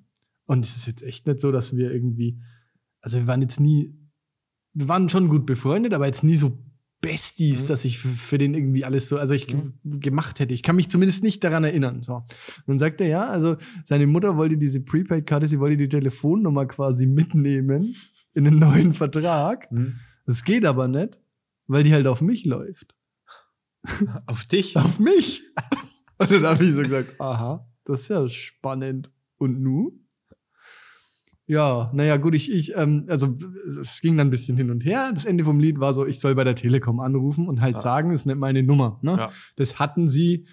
Und 0.46 0.64
es 0.64 0.76
ist 0.76 0.86
jetzt 0.86 1.02
echt 1.02 1.26
nicht 1.26 1.40
so, 1.40 1.52
dass 1.52 1.76
wir 1.76 1.92
irgendwie, 1.92 2.40
also 3.02 3.18
wir 3.18 3.26
waren 3.26 3.42
jetzt 3.42 3.60
nie, 3.60 3.94
wir 4.74 4.88
waren 4.88 5.08
schon 5.08 5.28
gut 5.28 5.46
befreundet, 5.46 5.92
aber 5.94 6.06
jetzt 6.06 6.24
nie 6.24 6.36
so 6.36 6.58
Besties, 7.00 7.62
Mhm. 7.62 7.66
dass 7.68 7.84
ich 7.84 8.00
für, 8.00 8.38
den 8.38 8.54
irgendwie 8.54 8.84
alles 8.84 9.08
so, 9.08 9.18
also 9.18 9.32
ich 9.32 9.46
Mhm. 9.46 9.72
gemacht 10.00 10.40
hätte. 10.40 10.52
Ich 10.52 10.64
kann 10.64 10.74
mich 10.74 10.88
zumindest 10.90 11.22
nicht 11.22 11.44
daran 11.44 11.62
erinnern. 11.62 12.02
So. 12.02 12.14
Und 12.16 12.26
dann 12.66 12.78
sagt 12.78 13.00
er, 13.00 13.06
ja, 13.06 13.26
also 13.28 13.56
seine 13.84 14.08
Mutter 14.08 14.36
wollte 14.36 14.58
diese 14.58 14.80
Prepaid-Karte, 14.80 15.46
sie 15.46 15.60
wollte 15.60 15.76
die 15.76 15.88
Telefonnummer 15.88 16.66
quasi 16.66 17.06
mitnehmen 17.06 17.94
in 18.34 18.48
einen 18.48 18.58
neuen 18.58 18.94
Vertrag. 18.94 19.68
Das 20.26 20.42
geht 20.44 20.64
aber 20.66 20.88
nicht, 20.88 21.20
weil 21.68 21.84
die 21.84 21.92
halt 21.92 22.08
auf 22.08 22.20
mich 22.20 22.44
läuft. 22.44 22.96
Auf 24.26 24.44
dich? 24.44 24.76
Auf 24.76 24.98
mich! 24.98 25.42
Und 26.18 26.32
dann 26.32 26.42
habe 26.46 26.64
ich 26.64 26.72
so 26.72 26.82
gesagt, 26.82 27.20
aha, 27.20 27.64
das 27.84 28.00
ist 28.02 28.08
ja 28.08 28.28
spannend. 28.28 29.10
Und 29.36 29.60
nu? 29.62 29.92
Ja, 31.48 31.90
naja, 31.94 32.18
gut, 32.18 32.34
ich, 32.34 32.52
ich, 32.52 32.76
ähm, 32.76 33.06
also 33.08 33.34
es 33.80 34.00
ging 34.02 34.16
dann 34.18 34.26
ein 34.28 34.30
bisschen 34.30 34.56
hin 34.58 34.70
und 34.70 34.84
her. 34.84 35.10
Das 35.14 35.24
Ende 35.24 35.44
vom 35.44 35.58
Lied 35.58 35.80
war 35.80 35.94
so, 35.94 36.04
ich 36.06 36.20
soll 36.20 36.34
bei 36.34 36.44
der 36.44 36.54
Telekom 36.54 37.00
anrufen 37.00 37.48
und 37.48 37.60
halt 37.62 37.76
Ja. 37.76 37.78
sagen, 37.80 38.10
ist 38.10 38.26
nicht 38.26 38.36
meine 38.38 38.62
Nummer. 38.62 38.98
Ne? 39.02 39.16
Ja. 39.16 39.30
Das 39.56 39.78
hatten 39.78 40.08
sie 40.10 40.46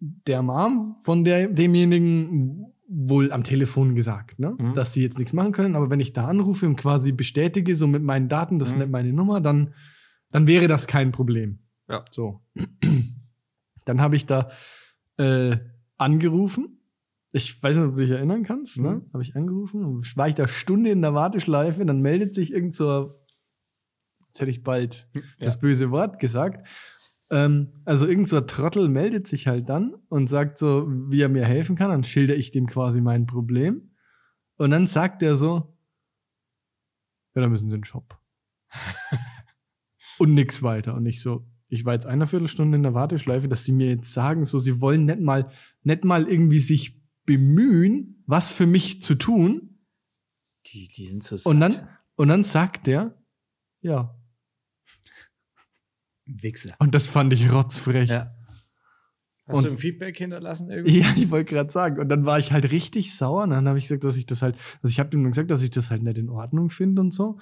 der 0.00 0.42
Mom 0.42 0.96
von 1.02 1.24
der, 1.24 1.48
demjenigen 1.48 2.66
wohl 2.86 3.32
am 3.32 3.42
Telefon 3.42 3.94
gesagt, 3.96 4.38
ne? 4.38 4.54
Mhm. 4.58 4.74
dass 4.74 4.92
sie 4.92 5.02
jetzt 5.02 5.18
nichts 5.18 5.32
machen 5.32 5.50
können. 5.52 5.74
Aber 5.74 5.90
wenn 5.90 6.00
ich 6.00 6.12
da 6.12 6.28
anrufe 6.28 6.66
und 6.66 6.76
quasi 6.76 7.10
bestätige, 7.12 7.74
so 7.74 7.86
mit 7.88 8.02
meinen 8.04 8.28
Daten, 8.28 8.58
das 8.60 8.68
ist 8.68 8.74
Mhm. 8.74 8.80
nicht 8.82 8.90
meine 8.92 9.12
Nummer, 9.12 9.40
dann, 9.40 9.74
dann 10.30 10.46
wäre 10.46 10.68
das 10.68 10.86
kein 10.86 11.10
Problem. 11.10 11.58
Ja. 11.88 12.04
So. 12.10 12.40
Dann 13.86 14.00
habe 14.00 14.16
ich 14.16 14.24
da 14.26 14.48
äh, 15.18 15.56
angerufen. 15.98 16.78
Ich 17.36 17.60
weiß 17.60 17.78
nicht, 17.78 17.88
ob 17.88 17.96
du 17.96 18.00
dich 18.00 18.12
erinnern 18.12 18.44
kannst. 18.44 18.78
Ne? 18.78 18.90
Mhm. 18.90 19.12
Habe 19.12 19.24
ich 19.24 19.34
angerufen. 19.34 20.00
War 20.14 20.28
ich 20.28 20.36
da 20.36 20.46
Stunde 20.46 20.90
in 20.90 21.02
der 21.02 21.14
Warteschleife. 21.14 21.84
Dann 21.84 22.00
meldet 22.00 22.32
sich 22.32 22.52
irgend 22.52 22.74
so, 22.74 23.12
jetzt 24.28 24.40
hätte 24.40 24.52
ich 24.52 24.62
bald 24.62 25.10
das 25.40 25.58
böse 25.58 25.90
Wort 25.90 26.20
gesagt. 26.20 26.64
Ähm, 27.30 27.72
also 27.84 28.06
irgend 28.06 28.28
so 28.28 28.36
ein 28.36 28.46
Trottel 28.46 28.88
meldet 28.88 29.26
sich 29.26 29.48
halt 29.48 29.68
dann 29.68 29.96
und 30.08 30.28
sagt 30.28 30.58
so, 30.58 30.86
wie 31.08 31.22
er 31.22 31.28
mir 31.28 31.44
helfen 31.44 31.74
kann. 31.74 31.90
Dann 31.90 32.04
schilder 32.04 32.36
ich 32.36 32.52
dem 32.52 32.68
quasi 32.68 33.00
mein 33.00 33.26
Problem. 33.26 33.90
Und 34.56 34.70
dann 34.70 34.86
sagt 34.86 35.20
er 35.20 35.34
so, 35.34 35.76
ja, 37.34 37.42
dann 37.42 37.50
müssen 37.50 37.68
sie 37.68 37.74
in 37.74 37.80
den 37.80 37.84
Shop. 37.84 38.16
und 40.20 40.34
nix 40.34 40.62
weiter. 40.62 40.94
Und 40.94 41.04
ich 41.06 41.20
so, 41.20 41.48
ich 41.66 41.84
war 41.84 41.94
jetzt 41.94 42.06
eine 42.06 42.28
Viertelstunde 42.28 42.76
in 42.76 42.84
der 42.84 42.94
Warteschleife, 42.94 43.48
dass 43.48 43.64
sie 43.64 43.72
mir 43.72 43.88
jetzt 43.88 44.12
sagen, 44.12 44.44
so, 44.44 44.60
sie 44.60 44.80
wollen 44.80 45.06
nicht 45.06 45.18
mal, 45.18 45.48
nicht 45.82 46.04
mal 46.04 46.28
irgendwie 46.28 46.60
sich 46.60 47.03
bemühen, 47.26 48.22
was 48.26 48.52
für 48.52 48.66
mich 48.66 49.02
zu 49.02 49.14
tun. 49.14 49.78
Die, 50.66 50.88
die 50.88 51.06
sind 51.08 51.22
so 51.22 51.34
Und 51.50 51.60
satt. 51.60 51.78
dann, 51.78 51.88
und 52.16 52.28
dann 52.28 52.42
sagt 52.44 52.86
der, 52.86 53.14
ja. 53.80 54.14
Wichser. 56.26 56.74
Und 56.78 56.94
das 56.94 57.10
fand 57.10 57.32
ich 57.32 57.52
rotzfrech. 57.52 58.08
Ja. 58.08 58.34
Hast 59.46 59.58
Und- 59.58 59.64
du 59.64 59.70
ein 59.72 59.78
Feedback 59.78 60.16
hinterlassen 60.16 60.70
irgendwie? 60.70 61.00
Ja, 61.00 61.12
ich 61.16 61.30
wollte 61.30 61.52
gerade 61.52 61.70
sagen. 61.70 62.00
Und 62.00 62.08
dann 62.08 62.24
war 62.24 62.38
ich 62.38 62.52
halt 62.52 62.70
richtig 62.72 63.14
sauer. 63.14 63.42
Und 63.42 63.50
dann 63.50 63.68
habe 63.68 63.78
ich 63.78 63.84
gesagt, 63.84 64.04
dass 64.04 64.16
ich 64.16 64.24
das 64.26 64.40
halt, 64.40 64.56
also 64.82 64.90
ich 64.90 64.98
habe 65.00 65.14
ihm 65.16 65.24
gesagt, 65.28 65.50
dass 65.50 65.62
ich 65.62 65.70
das 65.70 65.90
halt 65.90 66.02
nicht 66.02 66.16
in 66.16 66.30
Ordnung 66.30 66.70
finde 66.70 67.02
und 67.02 67.12
so. 67.12 67.38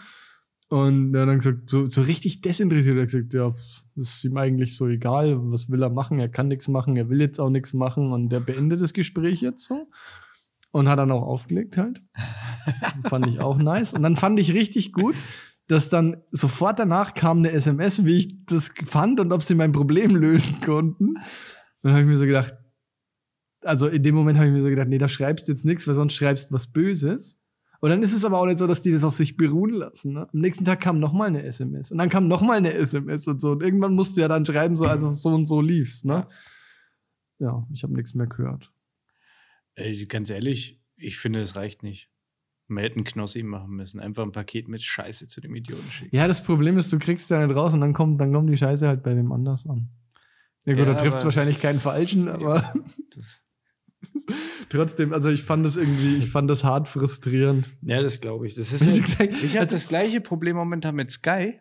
Und 0.72 1.14
er 1.14 1.20
hat 1.20 1.28
dann 1.28 1.38
gesagt, 1.38 1.68
so, 1.68 1.84
so 1.84 2.00
richtig 2.00 2.40
desinteressiert. 2.40 2.96
Er 2.96 3.02
hat 3.02 3.10
gesagt, 3.10 3.34
ja, 3.34 3.52
ist 3.94 4.24
ihm 4.24 4.38
eigentlich 4.38 4.74
so 4.74 4.88
egal, 4.88 5.36
was 5.52 5.68
will 5.68 5.82
er 5.82 5.90
machen? 5.90 6.18
Er 6.18 6.30
kann 6.30 6.48
nichts 6.48 6.66
machen, 6.66 6.96
er 6.96 7.10
will 7.10 7.20
jetzt 7.20 7.38
auch 7.38 7.50
nichts 7.50 7.74
machen. 7.74 8.10
Und 8.10 8.30
der 8.30 8.40
beendet 8.40 8.80
das 8.80 8.94
Gespräch 8.94 9.42
jetzt 9.42 9.66
so. 9.66 9.90
Und 10.70 10.88
hat 10.88 10.98
dann 10.98 11.10
auch 11.10 11.24
aufgelegt 11.24 11.76
halt. 11.76 12.00
fand 13.06 13.26
ich 13.26 13.38
auch 13.38 13.58
nice. 13.58 13.92
Und 13.92 14.02
dann 14.02 14.16
fand 14.16 14.40
ich 14.40 14.54
richtig 14.54 14.94
gut, 14.94 15.14
dass 15.66 15.90
dann 15.90 16.22
sofort 16.30 16.78
danach 16.78 17.12
kam 17.12 17.40
eine 17.40 17.50
SMS, 17.50 18.06
wie 18.06 18.16
ich 18.16 18.46
das 18.46 18.70
fand 18.86 19.20
und 19.20 19.30
ob 19.30 19.42
sie 19.42 19.54
mein 19.54 19.72
Problem 19.72 20.16
lösen 20.16 20.62
konnten. 20.62 21.08
Und 21.08 21.18
dann 21.82 21.92
habe 21.92 22.00
ich 22.00 22.08
mir 22.08 22.16
so 22.16 22.24
gedacht, 22.24 22.54
also 23.60 23.88
in 23.88 24.02
dem 24.02 24.14
Moment 24.14 24.38
habe 24.38 24.48
ich 24.48 24.54
mir 24.54 24.62
so 24.62 24.70
gedacht, 24.70 24.88
nee, 24.88 24.96
da 24.96 25.08
schreibst 25.08 25.48
du 25.48 25.52
jetzt 25.52 25.66
nichts, 25.66 25.86
weil 25.86 25.96
sonst 25.96 26.14
schreibst 26.14 26.48
du 26.48 26.54
was 26.54 26.72
Böses. 26.72 27.41
Und 27.82 27.90
dann 27.90 28.00
ist 28.00 28.12
es 28.12 28.24
aber 28.24 28.38
auch 28.38 28.46
nicht 28.46 28.60
so, 28.60 28.68
dass 28.68 28.80
die 28.80 28.92
das 28.92 29.02
auf 29.02 29.16
sich 29.16 29.36
beruhen 29.36 29.74
lassen. 29.74 30.12
Ne? 30.12 30.28
Am 30.32 30.38
nächsten 30.38 30.64
Tag 30.64 30.80
kam 30.80 31.00
noch 31.00 31.12
mal 31.12 31.26
eine 31.26 31.42
SMS 31.42 31.90
und 31.90 31.98
dann 31.98 32.08
kam 32.08 32.28
noch 32.28 32.40
mal 32.40 32.56
eine 32.56 32.72
SMS 32.74 33.26
und 33.26 33.40
so. 33.40 33.50
Und 33.50 33.62
irgendwann 33.62 33.96
musst 33.96 34.16
du 34.16 34.20
ja 34.20 34.28
dann 34.28 34.46
schreiben, 34.46 34.76
so 34.76 34.84
also 34.84 35.10
so 35.10 35.30
und 35.30 35.46
so 35.46 35.60
lief's. 35.60 36.04
Ne? 36.04 36.28
Ja, 37.40 37.66
ich 37.72 37.82
habe 37.82 37.92
nichts 37.94 38.14
mehr 38.14 38.28
gehört. 38.28 38.70
Ey, 39.74 40.06
ganz 40.06 40.30
ehrlich, 40.30 40.80
ich 40.94 41.18
finde, 41.18 41.40
das 41.40 41.56
reicht 41.56 41.82
nicht. 41.82 42.08
Man 42.68 42.84
hätte 42.84 42.94
einen 42.94 43.04
Knossi 43.04 43.42
machen 43.42 43.72
müssen. 43.72 43.98
Einfach 43.98 44.22
ein 44.22 44.30
Paket 44.30 44.68
mit 44.68 44.80
Scheiße 44.80 45.26
zu 45.26 45.40
dem 45.40 45.56
Idioten 45.56 45.90
schicken. 45.90 46.14
Ja, 46.14 46.28
das 46.28 46.44
Problem 46.44 46.78
ist, 46.78 46.92
du 46.92 47.00
kriegst 47.00 47.28
ja 47.32 47.44
nicht 47.44 47.56
raus 47.56 47.74
und 47.74 47.80
dann 47.80 47.94
kommt, 47.94 48.20
dann 48.20 48.32
kommt 48.32 48.48
die 48.48 48.56
Scheiße 48.56 48.86
halt 48.86 49.02
bei 49.02 49.16
wem 49.16 49.32
anders 49.32 49.66
an. 49.66 49.88
Ja 50.66 50.74
gut, 50.74 50.86
Ja, 50.86 50.92
da 50.92 50.94
trifft 50.94 51.16
es 51.16 51.24
wahrscheinlich 51.24 51.60
keinen 51.60 51.80
Falschen, 51.80 52.28
aber 52.28 52.62
trotzdem, 54.68 55.12
also 55.12 55.28
ich 55.28 55.42
fand 55.42 55.64
das 55.64 55.76
irgendwie, 55.76 56.16
ich 56.16 56.28
fand 56.30 56.48
das 56.50 56.64
hart 56.64 56.88
frustrierend. 56.88 57.68
Ja, 57.82 58.02
das 58.02 58.20
glaube 58.20 58.46
ich. 58.46 58.54
Das 58.54 58.72
ist 58.72 58.82
halt, 58.84 59.02
gesagt, 59.02 59.32
ich 59.44 59.52
habe 59.52 59.60
also- 59.60 59.76
das 59.76 59.88
gleiche 59.88 60.20
Problem 60.20 60.56
momentan 60.56 60.94
mit 60.94 61.10
Sky. 61.10 61.60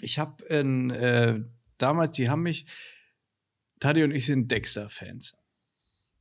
Ich 0.00 0.18
habe 0.18 0.44
äh, 0.50 1.40
damals, 1.78 2.16
die 2.16 2.28
haben 2.28 2.42
mich, 2.42 2.66
Tadi 3.80 4.02
und 4.02 4.12
ich 4.12 4.26
sind 4.26 4.50
Dexter-Fans. 4.50 5.36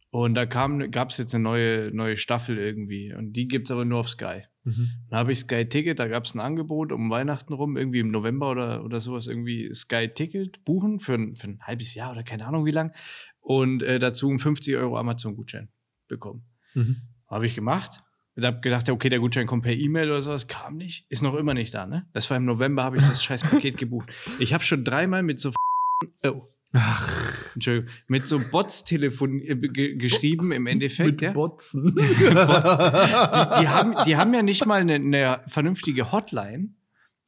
Und 0.09 0.35
da 0.35 0.45
gab 0.45 1.09
es 1.09 1.17
jetzt 1.17 1.33
eine 1.33 1.43
neue, 1.43 1.89
neue 1.91 2.17
Staffel 2.17 2.59
irgendwie. 2.59 3.13
Und 3.13 3.33
die 3.33 3.47
gibt 3.47 3.67
es 3.67 3.71
aber 3.71 3.83
nur 3.83 3.99
auf 3.99 4.09
Sky. 4.09 4.43
Mhm. 4.63 4.89
Dann 5.09 5.19
habe 5.19 5.31
ich 5.31 5.39
Sky 5.39 5.67
Ticket, 5.67 5.99
da 5.99 6.07
gab 6.07 6.25
es 6.25 6.35
ein 6.35 6.39
Angebot 6.39 6.91
um 6.91 7.09
Weihnachten 7.09 7.51
rum, 7.51 7.77
irgendwie 7.77 7.99
im 7.99 8.11
November 8.11 8.51
oder, 8.51 8.85
oder 8.85 9.01
sowas, 9.01 9.25
irgendwie 9.25 9.73
Sky 9.73 10.09
Ticket 10.09 10.63
buchen 10.65 10.99
für 10.99 11.15
ein, 11.15 11.35
für 11.35 11.47
ein 11.47 11.59
halbes 11.63 11.95
Jahr 11.95 12.11
oder 12.11 12.21
keine 12.21 12.45
Ahnung 12.45 12.63
wie 12.65 12.71
lang. 12.71 12.93
Und 13.43 13.83
äh, 13.83 13.99
dazu 13.99 14.29
einen 14.29 14.39
50 14.39 14.77
Euro 14.77 14.97
Amazon-Gutschein 14.97 15.69
bekommen. 16.07 16.45
Mhm. 16.73 16.95
Habe 17.29 17.45
ich 17.45 17.55
gemacht. 17.55 18.01
Ich 18.35 18.45
habe 18.45 18.61
gedacht, 18.61 18.89
okay, 18.89 19.09
der 19.09 19.19
Gutschein 19.19 19.45
kommt 19.45 19.63
per 19.63 19.73
E-Mail 19.73 20.09
oder 20.09 20.21
sowas, 20.21 20.47
kam 20.47 20.77
nicht. 20.77 21.05
Ist 21.09 21.21
noch 21.21 21.35
immer 21.35 21.53
nicht 21.53 21.73
da, 21.73 21.85
ne? 21.85 22.07
Das 22.13 22.29
war 22.29 22.37
im 22.37 22.45
November, 22.45 22.83
habe 22.83 22.97
ich 22.97 23.03
das 23.03 23.23
scheiß 23.23 23.43
Paket 23.43 23.77
gebucht. 23.77 24.09
Ich 24.39 24.53
habe 24.53 24.63
schon 24.63 24.83
dreimal 24.83 25.23
mit 25.23 25.39
so 25.39 25.51
oh, 26.25 26.47
Ach, 26.75 27.53
Entschuldigung, 27.53 27.91
mit 28.07 28.27
so 28.27 28.39
Bots 28.51 28.83
telefon 28.83 29.41
äh, 29.41 29.55
ge 29.55 29.95
geschrieben 29.95 30.51
im 30.51 30.65
Endeffekt. 30.65 31.11
mit 31.11 31.21
ja? 31.21 31.31
Botzen. 31.31 31.93
die, 31.99 32.01
die, 33.59 33.67
haben, 33.67 33.93
die 34.07 34.17
haben 34.17 34.33
ja 34.33 34.41
nicht 34.41 34.65
mal 34.65 34.81
eine, 34.81 34.95
eine 34.95 35.43
vernünftige 35.47 36.11
Hotline, 36.11 36.73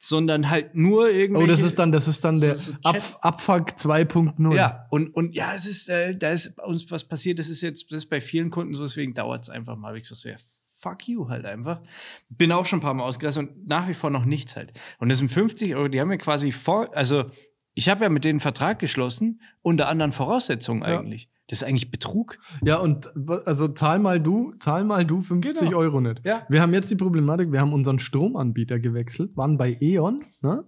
sondern 0.07 0.49
halt 0.49 0.75
nur 0.75 1.09
irgendwie. 1.09 1.43
oh, 1.43 1.47
das 1.47 1.61
ist 1.61 1.79
dann, 1.79 1.91
das 1.91 2.07
ist 2.07 2.23
dann 2.23 2.37
So- 2.37 2.45
der 2.47 2.55
so 2.57 2.73
Ab, 2.83 2.95
Chat- 2.95 3.17
Abfuck 3.21 3.69
2.0. 3.77 4.55
Ja, 4.55 4.85
und, 4.89 5.09
und 5.15 5.33
ja, 5.35 5.53
es 5.53 5.65
ist, 5.65 5.89
äh, 5.89 6.15
da 6.15 6.31
ist 6.31 6.59
uns 6.59 6.89
was 6.91 7.03
passiert, 7.03 7.39
das 7.39 7.49
ist 7.49 7.61
jetzt 7.61 7.91
das 7.91 8.03
ist 8.03 8.09
bei 8.09 8.21
vielen 8.21 8.49
Kunden 8.49 8.73
so, 8.73 8.83
deswegen 8.83 9.13
dauert 9.13 9.43
es 9.43 9.49
einfach 9.49 9.75
mal. 9.75 9.89
Hab 9.89 9.95
Ich 9.97 10.07
so, 10.07 10.29
ja, 10.29 10.35
fuck 10.75 11.07
you 11.07 11.29
halt 11.29 11.45
einfach. 11.45 11.81
Bin 12.29 12.51
auch 12.51 12.65
schon 12.65 12.79
ein 12.79 12.81
paar 12.81 12.93
Mal 12.93 13.03
ausgerastet 13.03 13.47
und 13.49 13.67
nach 13.67 13.87
wie 13.87 13.93
vor 13.93 14.09
noch 14.09 14.25
nichts 14.25 14.55
halt. 14.55 14.73
Und 14.99 15.09
das 15.09 15.17
sind 15.17 15.29
50 15.31 15.75
Euro, 15.75 15.87
die 15.87 15.99
haben 15.99 16.09
mir 16.09 16.17
quasi 16.17 16.51
vor, 16.51 16.95
also 16.95 17.25
ich 17.73 17.89
habe 17.89 18.03
ja 18.03 18.09
mit 18.09 18.23
denen 18.23 18.33
einen 18.35 18.39
Vertrag 18.39 18.79
geschlossen, 18.79 19.41
unter 19.61 19.87
anderen 19.87 20.11
Voraussetzungen 20.11 20.81
Ja. 20.81 20.99
eigentlich. 20.99 21.29
Das 21.47 21.61
ist 21.61 21.67
eigentlich 21.67 21.91
Betrug. 21.91 22.39
Ja, 22.63 22.77
und 22.77 23.09
also 23.45 23.67
zahl 23.67 23.99
mal 23.99 24.19
du, 24.19 24.53
zahl 24.59 24.83
mal 24.83 25.05
du 25.05 25.21
50 25.21 25.59
Genau. 25.59 25.77
Euro 25.77 26.01
nicht. 26.01 26.21
Ja. 26.25 26.43
Wir 26.49 26.61
haben 26.61 26.73
jetzt 26.73 26.89
die 26.89 26.95
Problematik, 26.95 27.51
wir 27.51 27.61
haben 27.61 27.73
unseren 27.73 27.99
Stromanbieter 27.99 28.79
gewechselt, 28.79 29.35
waren 29.37 29.57
bei 29.57 29.77
E.ON, 29.79 30.23
ne? 30.41 30.65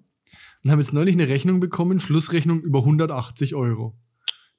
Und 0.63 0.71
haben 0.71 0.79
jetzt 0.79 0.93
neulich 0.93 1.15
eine 1.15 1.27
Rechnung 1.29 1.59
bekommen, 1.59 1.99
Schlussrechnung 1.99 2.61
über 2.61 2.79
180 2.79 3.55
Euro. 3.55 3.97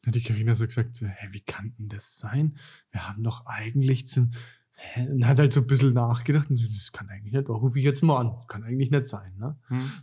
Dann 0.03 0.11
hat 0.11 0.15
die 0.15 0.23
Karina 0.23 0.55
so 0.55 0.65
gesagt, 0.65 0.97
so, 0.97 1.07
hä, 1.07 1.29
wie 1.33 1.41
kann 1.41 1.75
denn 1.79 1.89
das 1.89 2.17
sein? 2.19 2.57
Wir 2.91 3.09
haben 3.09 3.23
doch 3.23 3.47
eigentlich 3.47 4.07
zum? 4.07 4.31
Und 5.11 5.27
hat 5.27 5.41
halt 5.41 5.53
so 5.53 5.61
ein 5.61 5.67
bisschen 5.67 5.93
nachgedacht 5.93 6.51
und 6.51 6.57
so, 6.57 6.65
das 6.65 6.93
kann 6.93 7.09
eigentlich 7.09 7.33
nicht, 7.33 7.49
da 7.49 7.53
rufe 7.53 7.79
ich 7.81 7.85
jetzt 7.85 8.03
mal 8.03 8.19
an. 8.21 8.33
Kann 8.47 8.63
eigentlich 8.63 8.93
nicht 8.93 9.07
sein, 9.07 9.33
ne? 9.37 9.57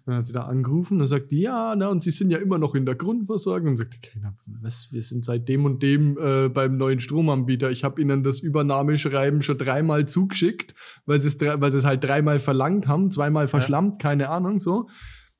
Dann 0.05 0.15
hat 0.15 0.27
sie 0.27 0.33
da 0.33 0.41
angerufen 0.43 0.99
und 0.99 1.07
sagt 1.07 1.31
ja, 1.31 1.73
na, 1.77 1.87
und 1.87 2.03
sie 2.03 2.11
sind 2.11 2.29
ja 2.29 2.39
immer 2.39 2.57
noch 2.57 2.75
in 2.75 2.85
der 2.85 2.95
Grundversorgung. 2.95 3.69
Und 3.69 3.75
sagt 3.77 3.93
die 3.93 4.01
Karina, 4.05 4.35
was, 4.61 4.91
wir 4.91 5.01
sind 5.01 5.23
seit 5.23 5.47
dem 5.47 5.63
und 5.63 5.81
dem 5.81 6.17
äh, 6.17 6.49
beim 6.49 6.75
neuen 6.75 6.99
Stromanbieter. 6.99 7.71
Ich 7.71 7.85
habe 7.85 8.01
ihnen 8.01 8.21
das 8.23 8.41
Übernahmeschreiben 8.41 9.41
schon 9.41 9.57
dreimal 9.57 10.07
zugeschickt, 10.07 10.75
weil 11.05 11.21
sie 11.21 11.29
es 11.29 11.37
drei- 11.37 11.59
weil 11.61 11.71
sie 11.71 11.77
es 11.77 11.85
halt 11.85 12.03
dreimal 12.03 12.39
verlangt 12.39 12.87
haben, 12.87 13.11
zweimal 13.11 13.47
verschlammt, 13.47 13.99
keine 13.99 14.27
Ahnung, 14.29 14.59
so. 14.59 14.89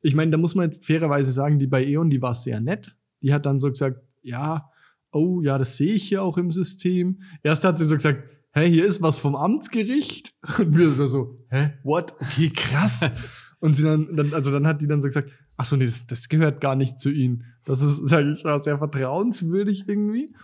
Ich 0.02 0.15
meine, 0.15 0.32
da 0.32 0.38
muss 0.38 0.56
man 0.56 0.65
jetzt 0.65 0.86
fairerweise 0.86 1.32
sagen, 1.34 1.60
die 1.60 1.67
bei 1.67 1.84
E.ON, 1.86 2.10
die 2.10 2.21
war 2.21 2.36
sehr 2.36 2.62
nett. 2.62 2.95
Die 3.21 3.34
hat 3.34 3.45
dann 3.45 3.60
so 3.60 3.69
gesagt, 3.69 4.02
ja, 4.21 4.69
oh 5.12 5.41
ja, 5.41 5.58
das 5.58 5.78
sehe 5.78 5.93
ich 5.93 6.04
hier 6.08 6.21
auch 6.24 6.38
im 6.38 6.52
System. 6.52 7.21
Erst 7.43 7.63
hat 7.63 7.78
sie 7.78 7.86
so 7.86 7.95
gesagt, 7.95 8.24
hä, 8.56 8.68
hier 8.68 8.86
ist 8.86 9.02
was 9.02 9.20
vom 9.20 9.36
Amtsgericht. 9.36 10.34
Und 10.58 10.78
wir 10.78 10.91
so, 10.91 11.08
so 11.08 11.46
hä, 11.50 11.74
what? 11.84 12.15
Okay, 12.20 12.50
krass. 12.50 13.12
Und 13.60 13.76
sie 13.76 13.84
dann, 13.84 14.15
dann, 14.15 14.34
also 14.34 14.52
dann 14.52 14.68
hat 14.68 14.82
die 14.82 14.88
dann 14.88 15.02
so 15.02 15.08
gesagt, 15.08 15.30
ach 15.58 15.65
so, 15.65 15.76
nee, 15.76 15.86
das, 15.86 16.08
das 16.08 16.30
gehört 16.30 16.62
gar 16.62 16.76
nicht 16.76 17.00
zu 17.00 17.12
ihnen. 17.12 17.46
Das 17.65 17.82
ist, 17.82 17.98
sage 18.10 18.34
ich, 18.34 18.44
ja, 18.44 18.60
sehr 18.60 18.78
vertrauenswürdig 18.78 19.86
irgendwie. 19.88 20.36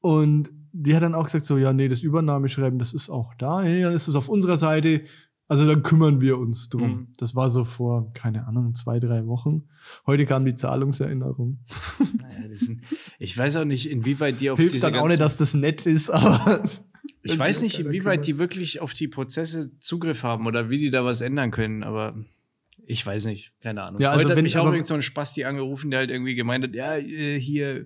Und 0.00 0.50
die 0.72 0.94
hat 0.94 1.02
dann 1.02 1.14
auch 1.14 1.24
gesagt, 1.24 1.44
so, 1.44 1.56
ja, 1.56 1.72
nee, 1.72 1.88
das 1.88 2.02
Übernahmeschreiben, 2.02 2.78
das 2.78 2.92
ist 2.92 3.10
auch 3.10 3.34
da. 3.34 3.62
Nee, 3.62 3.82
dann 3.82 3.94
ist 3.94 4.08
es 4.08 4.14
auf 4.14 4.28
unserer 4.28 4.56
Seite. 4.56 5.02
Also 5.50 5.66
dann 5.66 5.82
kümmern 5.82 6.20
wir 6.20 6.38
uns 6.38 6.68
drum. 6.68 6.90
Mhm. 6.90 7.08
Das 7.16 7.34
war 7.34 7.48
so 7.48 7.64
vor, 7.64 8.12
keine 8.12 8.46
Ahnung, 8.46 8.74
zwei, 8.74 9.00
drei 9.00 9.26
Wochen. 9.26 9.62
Heute 10.06 10.26
kam 10.26 10.44
die 10.44 10.54
Zahlungserinnerung. 10.54 11.64
Naja, 12.20 12.54
sind, 12.54 12.86
ich 13.18 13.36
weiß 13.36 13.56
auch 13.56 13.64
nicht, 13.64 13.90
inwieweit 13.90 14.42
die 14.42 14.50
auf 14.50 14.58
Hilft 14.58 14.74
diese 14.74 14.90
dann 14.90 15.00
auch 15.00 15.08
nicht, 15.08 15.20
dass 15.20 15.38
das 15.38 15.54
nett 15.54 15.86
ist, 15.86 16.10
aber. 16.10 16.62
Ich 17.22 17.38
weiß 17.38 17.62
nicht, 17.62 17.78
inwieweit 17.78 18.26
die 18.26 18.38
wirklich 18.38 18.80
auf 18.80 18.94
die 18.94 19.08
Prozesse 19.08 19.78
Zugriff 19.80 20.22
haben 20.22 20.46
oder 20.46 20.70
wie 20.70 20.78
die 20.78 20.90
da 20.90 21.04
was 21.04 21.20
ändern 21.20 21.50
können, 21.50 21.82
aber 21.82 22.16
ich 22.86 23.04
weiß 23.04 23.26
nicht, 23.26 23.52
keine 23.60 23.82
Ahnung. 23.82 24.00
Ja, 24.00 24.10
also 24.10 24.20
Heute 24.20 24.30
hat 24.30 24.36
wenn- 24.38 24.44
mich 24.44 24.56
auch 24.56 24.84
so 24.84 24.94
ein 24.94 25.02
Spasti 25.02 25.44
angerufen, 25.44 25.90
der 25.90 26.00
halt 26.00 26.10
irgendwie 26.10 26.34
gemeint 26.34 26.64
hat, 26.64 26.74
ja, 26.74 26.96
äh, 26.96 27.38
hier 27.38 27.84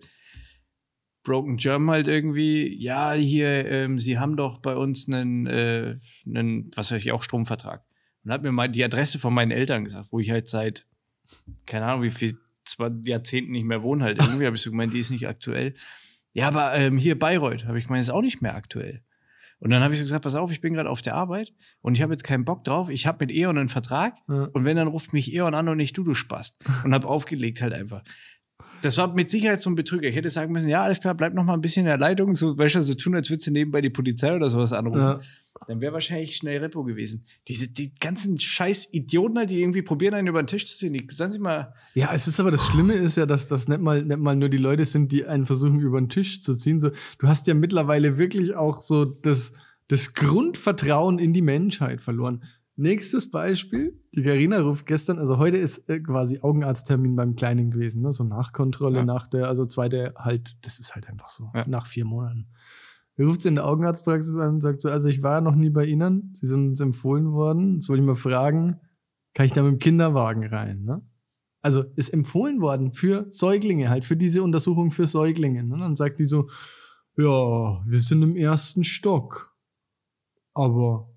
Broken 1.24 1.56
German 1.56 1.90
halt 1.94 2.08
irgendwie, 2.08 2.76
ja, 2.80 3.12
hier, 3.12 3.66
ähm, 3.66 3.98
sie 4.00 4.18
haben 4.18 4.36
doch 4.36 4.58
bei 4.58 4.74
uns 4.74 5.08
einen, 5.08 5.46
äh, 5.46 5.98
einen, 6.26 6.70
was 6.74 6.90
weiß 6.90 7.00
ich, 7.04 7.12
auch 7.12 7.22
Stromvertrag. 7.22 7.84
Und 8.24 8.32
hat 8.32 8.42
mir 8.42 8.52
mal 8.52 8.68
die 8.68 8.82
Adresse 8.84 9.18
von 9.18 9.32
meinen 9.34 9.50
Eltern 9.52 9.84
gesagt, 9.84 10.08
wo 10.10 10.18
ich 10.18 10.30
halt 10.30 10.48
seit, 10.48 10.86
keine 11.66 11.86
Ahnung, 11.86 12.02
wie 12.02 12.10
viel, 12.10 12.38
zwei 12.64 12.90
Jahrzehnten 13.04 13.52
nicht 13.52 13.64
mehr 13.64 13.82
wohne 13.82 14.04
halt. 14.04 14.20
Irgendwie 14.20 14.46
habe 14.46 14.54
ich 14.56 14.62
so 14.62 14.70
gemeint, 14.70 14.94
die 14.94 15.00
ist 15.00 15.10
nicht 15.10 15.26
aktuell. 15.28 15.74
Ja, 16.34 16.48
aber 16.48 16.74
ähm, 16.74 16.98
hier 16.98 17.18
Bayreuth, 17.18 17.66
habe 17.66 17.78
ich 17.78 17.86
gemeint, 17.86 18.02
ist 18.02 18.10
auch 18.10 18.22
nicht 18.22 18.40
mehr 18.42 18.54
aktuell. 18.54 19.02
Und 19.58 19.70
dann 19.70 19.82
habe 19.82 19.94
ich 19.94 20.00
so 20.00 20.04
gesagt, 20.04 20.24
pass 20.24 20.34
auf, 20.34 20.50
ich 20.50 20.60
bin 20.60 20.74
gerade 20.74 20.90
auf 20.90 21.02
der 21.02 21.14
Arbeit 21.14 21.52
und 21.82 21.94
ich 21.94 22.02
habe 22.02 22.12
jetzt 22.12 22.24
keinen 22.24 22.44
Bock 22.44 22.64
drauf. 22.64 22.88
Ich 22.88 23.06
habe 23.06 23.18
mit 23.24 23.30
E.ON 23.34 23.56
einen 23.58 23.68
Vertrag 23.68 24.16
Ja. 24.28 24.48
und 24.52 24.64
wenn, 24.64 24.76
dann 24.76 24.88
ruft 24.88 25.12
mich 25.12 25.32
E.ON 25.32 25.54
an 25.54 25.68
und 25.68 25.76
nicht 25.76 25.96
du, 25.96 26.02
du 26.02 26.14
Spast. 26.14 26.56
Und 26.84 26.92
habe 26.92 27.06
aufgelegt 27.06 27.62
halt 27.62 27.72
einfach. 27.72 28.02
Das 28.82 28.98
war 28.98 29.12
mit 29.14 29.30
Sicherheit 29.30 29.60
so 29.60 29.70
ein 29.70 29.76
Betrüger. 29.76 30.08
Ich 30.08 30.16
hätte 30.16 30.30
sagen 30.30 30.52
müssen, 30.52 30.68
ja, 30.68 30.82
alles 30.82 31.00
klar, 31.00 31.14
bleib 31.14 31.34
noch 31.34 31.44
mal 31.44 31.54
ein 31.54 31.60
bisschen 31.60 31.82
in 31.82 31.86
der 31.86 31.98
Leitung. 31.98 32.34
So, 32.34 32.58
weißt 32.58 32.74
du, 32.74 32.80
so 32.80 32.94
tun, 32.94 33.14
als 33.14 33.30
würdest 33.30 33.46
du 33.46 33.52
nebenbei 33.52 33.80
die 33.80 33.90
Polizei 33.90 34.34
oder 34.34 34.50
sowas 34.50 34.72
anrufen. 34.72 34.98
Ja. 34.98 35.20
Dann 35.68 35.80
wäre 35.80 35.92
wahrscheinlich 35.92 36.36
schnell 36.36 36.58
Repo 36.58 36.82
gewesen. 36.82 37.24
Diese, 37.46 37.68
die 37.68 37.94
ganzen 37.94 38.38
scheiß 38.40 38.92
Idioten, 38.92 39.38
halt, 39.38 39.50
die 39.50 39.60
irgendwie 39.60 39.82
probieren, 39.82 40.14
einen 40.14 40.26
über 40.26 40.42
den 40.42 40.46
Tisch 40.48 40.66
zu 40.66 40.76
ziehen. 40.76 40.92
Die, 40.92 41.06
sagen 41.10 41.30
Sie 41.30 41.38
mal, 41.38 41.72
Ja, 41.94 42.12
es 42.12 42.26
ist 42.26 42.40
aber 42.40 42.50
das 42.50 42.66
Schlimme 42.66 42.94
ist 42.94 43.16
ja, 43.16 43.26
dass 43.26 43.48
das 43.48 43.68
nicht 43.68 43.80
mal, 43.80 44.02
nicht 44.04 44.18
mal 44.18 44.34
nur 44.34 44.48
die 44.48 44.56
Leute 44.58 44.84
sind, 44.84 45.12
die 45.12 45.24
einen 45.26 45.46
versuchen, 45.46 45.80
über 45.80 46.00
den 46.00 46.08
Tisch 46.08 46.40
zu 46.40 46.54
ziehen. 46.56 46.80
So, 46.80 46.90
du 47.18 47.28
hast 47.28 47.46
ja 47.46 47.54
mittlerweile 47.54 48.18
wirklich 48.18 48.54
auch 48.56 48.80
so 48.80 49.04
das, 49.04 49.52
das 49.88 50.14
Grundvertrauen 50.14 51.18
in 51.18 51.32
die 51.32 51.42
Menschheit 51.42 52.00
verloren. 52.00 52.42
Nächstes 52.74 53.30
Beispiel. 53.30 54.00
Die 54.14 54.22
Karina 54.22 54.58
ruft 54.60 54.86
gestern, 54.86 55.18
also 55.18 55.36
heute 55.38 55.58
ist 55.58 55.88
äh, 55.90 56.00
quasi 56.00 56.40
Augenarzttermin 56.40 57.14
beim 57.14 57.36
Kleinen 57.36 57.70
gewesen, 57.70 58.02
ne? 58.02 58.10
so 58.12 58.24
Nachkontrolle 58.24 58.98
Ja. 59.00 59.04
nach 59.04 59.28
der, 59.28 59.46
also 59.48 59.66
zweite 59.66 60.14
halt, 60.16 60.56
das 60.62 60.78
ist 60.80 60.94
halt 60.94 61.06
einfach 61.08 61.28
so, 61.28 61.50
Ja. 61.54 61.64
nach 61.68 61.86
vier 61.86 62.06
Monaten. 62.06 62.48
Er 63.16 63.26
ruft 63.26 63.42
sie 63.42 63.48
in 63.48 63.56
der 63.56 63.66
Augenarztpraxis 63.66 64.36
an 64.36 64.54
und 64.54 64.60
sagt 64.60 64.80
so, 64.80 64.88
also 64.88 65.08
ich 65.08 65.22
war 65.22 65.40
noch 65.40 65.54
nie 65.54 65.70
bei 65.70 65.84
Ihnen, 65.84 66.32
Sie 66.34 66.46
sind 66.46 66.70
uns 66.70 66.80
empfohlen 66.80 67.32
worden. 67.32 67.74
Jetzt 67.74 67.88
wollte 67.88 68.02
ich 68.02 68.06
mal 68.06 68.14
fragen, 68.14 68.80
kann 69.34 69.46
ich 69.46 69.52
da 69.52 69.62
mit 69.62 69.72
dem 69.72 69.78
Kinderwagen 69.78 70.44
rein? 70.46 70.84
Ne? 70.84 71.02
Also 71.60 71.84
ist 71.96 72.08
empfohlen 72.08 72.60
worden 72.60 72.92
für 72.92 73.26
Säuglinge, 73.30 73.90
halt 73.90 74.04
für 74.04 74.16
diese 74.16 74.42
Untersuchung 74.42 74.90
für 74.90 75.06
Säuglinge. 75.06 75.62
Ne? 75.62 75.78
Dann 75.78 75.96
sagt 75.96 76.18
die 76.18 76.26
so, 76.26 76.48
ja, 77.16 77.84
wir 77.86 78.00
sind 78.00 78.22
im 78.22 78.36
ersten 78.36 78.84
Stock. 78.84 79.54
Aber 80.54 81.11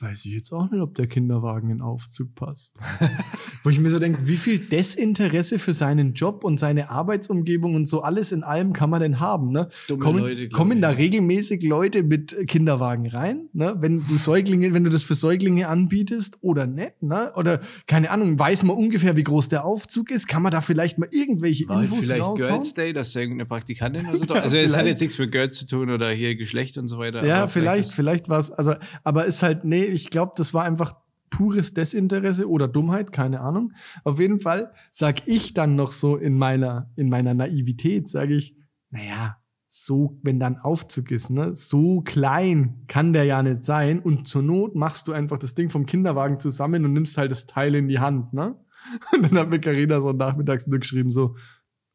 weiß 0.00 0.24
ich 0.26 0.32
jetzt 0.32 0.52
auch 0.52 0.70
nicht, 0.70 0.80
ob 0.80 0.94
der 0.94 1.06
Kinderwagen 1.06 1.70
in 1.70 1.80
Aufzug 1.80 2.34
passt. 2.34 2.74
Wo 3.62 3.70
ich 3.70 3.78
mir 3.80 3.88
so 3.90 3.98
denke, 3.98 4.26
wie 4.28 4.36
viel 4.36 4.58
Desinteresse 4.58 5.58
für 5.58 5.72
seinen 5.72 6.14
Job 6.14 6.44
und 6.44 6.58
seine 6.58 6.90
Arbeitsumgebung 6.90 7.74
und 7.74 7.86
so 7.88 8.00
alles 8.02 8.32
in 8.32 8.42
allem 8.42 8.72
kann 8.72 8.90
man 8.90 9.00
denn 9.00 9.20
haben, 9.20 9.50
ne? 9.52 9.68
dumme 9.88 10.02
kommen, 10.02 10.18
Leute. 10.20 10.48
kommen 10.50 10.80
da 10.80 10.90
regelmäßig 10.90 11.62
Leute 11.62 12.02
mit 12.02 12.36
Kinderwagen 12.46 13.06
rein, 13.08 13.48
ne? 13.52 13.76
Wenn 13.78 14.04
du 14.06 14.16
Säuglinge, 14.18 14.72
wenn 14.74 14.84
du 14.84 14.90
das 14.90 15.04
für 15.04 15.14
Säuglinge 15.14 15.68
anbietest 15.68 16.38
oder 16.40 16.66
nicht, 16.66 17.02
ne? 17.02 17.32
Oder 17.36 17.60
keine 17.86 18.10
Ahnung, 18.10 18.38
weiß 18.38 18.62
man 18.64 18.76
ungefähr, 18.76 19.16
wie 19.16 19.24
groß 19.24 19.48
der 19.48 19.64
Aufzug 19.64 20.10
ist? 20.10 20.26
Kann 20.28 20.42
man 20.42 20.52
da 20.52 20.60
vielleicht 20.60 20.98
mal 20.98 21.08
irgendwelche 21.10 21.68
War 21.68 21.80
Infos 21.80 22.00
vielleicht 22.00 22.22
raushauen? 22.22 22.50
Girls 22.50 22.74
Day, 22.74 22.92
dass 22.92 23.12
da 23.12 23.20
irgendeine 23.20 23.46
Praktikantin 23.46 24.06
oder 24.06 24.16
so. 24.18 24.26
Ja, 24.36 24.42
also 24.42 24.56
es 24.56 24.70
hat 24.72 24.80
vielleicht. 24.80 24.88
jetzt 24.88 25.00
nichts 25.00 25.18
mit 25.18 25.32
Girls 25.32 25.56
zu 25.56 25.66
tun 25.66 25.88
oder 25.90 26.10
hier 26.10 26.34
Geschlecht 26.36 26.76
und 26.78 26.88
so 26.88 26.98
weiter. 26.98 27.24
Ja, 27.24 27.46
vielleicht, 27.48 27.86
ist- 27.86 27.94
vielleicht 27.94 28.28
war 28.28 28.38
es, 28.38 28.50
also, 28.50 28.74
aber 29.04 29.24
ist 29.26 29.42
halt, 29.42 29.64
nee, 29.64 29.85
ich 29.86 30.10
glaube, 30.10 30.32
das 30.36 30.54
war 30.54 30.64
einfach 30.64 30.94
pures 31.30 31.74
Desinteresse 31.74 32.48
oder 32.48 32.68
Dummheit, 32.68 33.12
keine 33.12 33.40
Ahnung. 33.40 33.72
Auf 34.04 34.20
jeden 34.20 34.40
Fall 34.40 34.72
sag 34.90 35.26
ich 35.26 35.54
dann 35.54 35.76
noch 35.76 35.90
so 35.90 36.16
in 36.16 36.38
meiner, 36.38 36.90
in 36.96 37.08
meiner 37.08 37.34
Naivität, 37.34 38.08
sage 38.08 38.34
ich, 38.34 38.56
naja, 38.90 39.36
so, 39.66 40.18
wenn 40.22 40.38
dann 40.38 40.58
Aufzug 40.58 41.10
ist, 41.10 41.30
ne, 41.30 41.54
so 41.54 42.00
klein 42.00 42.84
kann 42.86 43.12
der 43.12 43.24
ja 43.24 43.42
nicht 43.42 43.62
sein. 43.62 43.98
Und 44.00 44.26
zur 44.26 44.42
Not 44.42 44.74
machst 44.74 45.08
du 45.08 45.12
einfach 45.12 45.38
das 45.38 45.54
Ding 45.54 45.70
vom 45.70 45.86
Kinderwagen 45.86 46.40
zusammen 46.40 46.84
und 46.84 46.92
nimmst 46.92 47.18
halt 47.18 47.30
das 47.30 47.46
Teil 47.46 47.74
in 47.74 47.88
die 47.88 47.98
Hand, 47.98 48.32
ne? 48.32 48.56
Und 49.12 49.24
dann 49.24 49.38
hat 49.38 49.50
mir 49.50 49.58
Carina 49.58 50.00
so 50.00 50.12
nachmittags 50.12 50.68
nur 50.68 50.78
geschrieben, 50.78 51.10
so, 51.10 51.34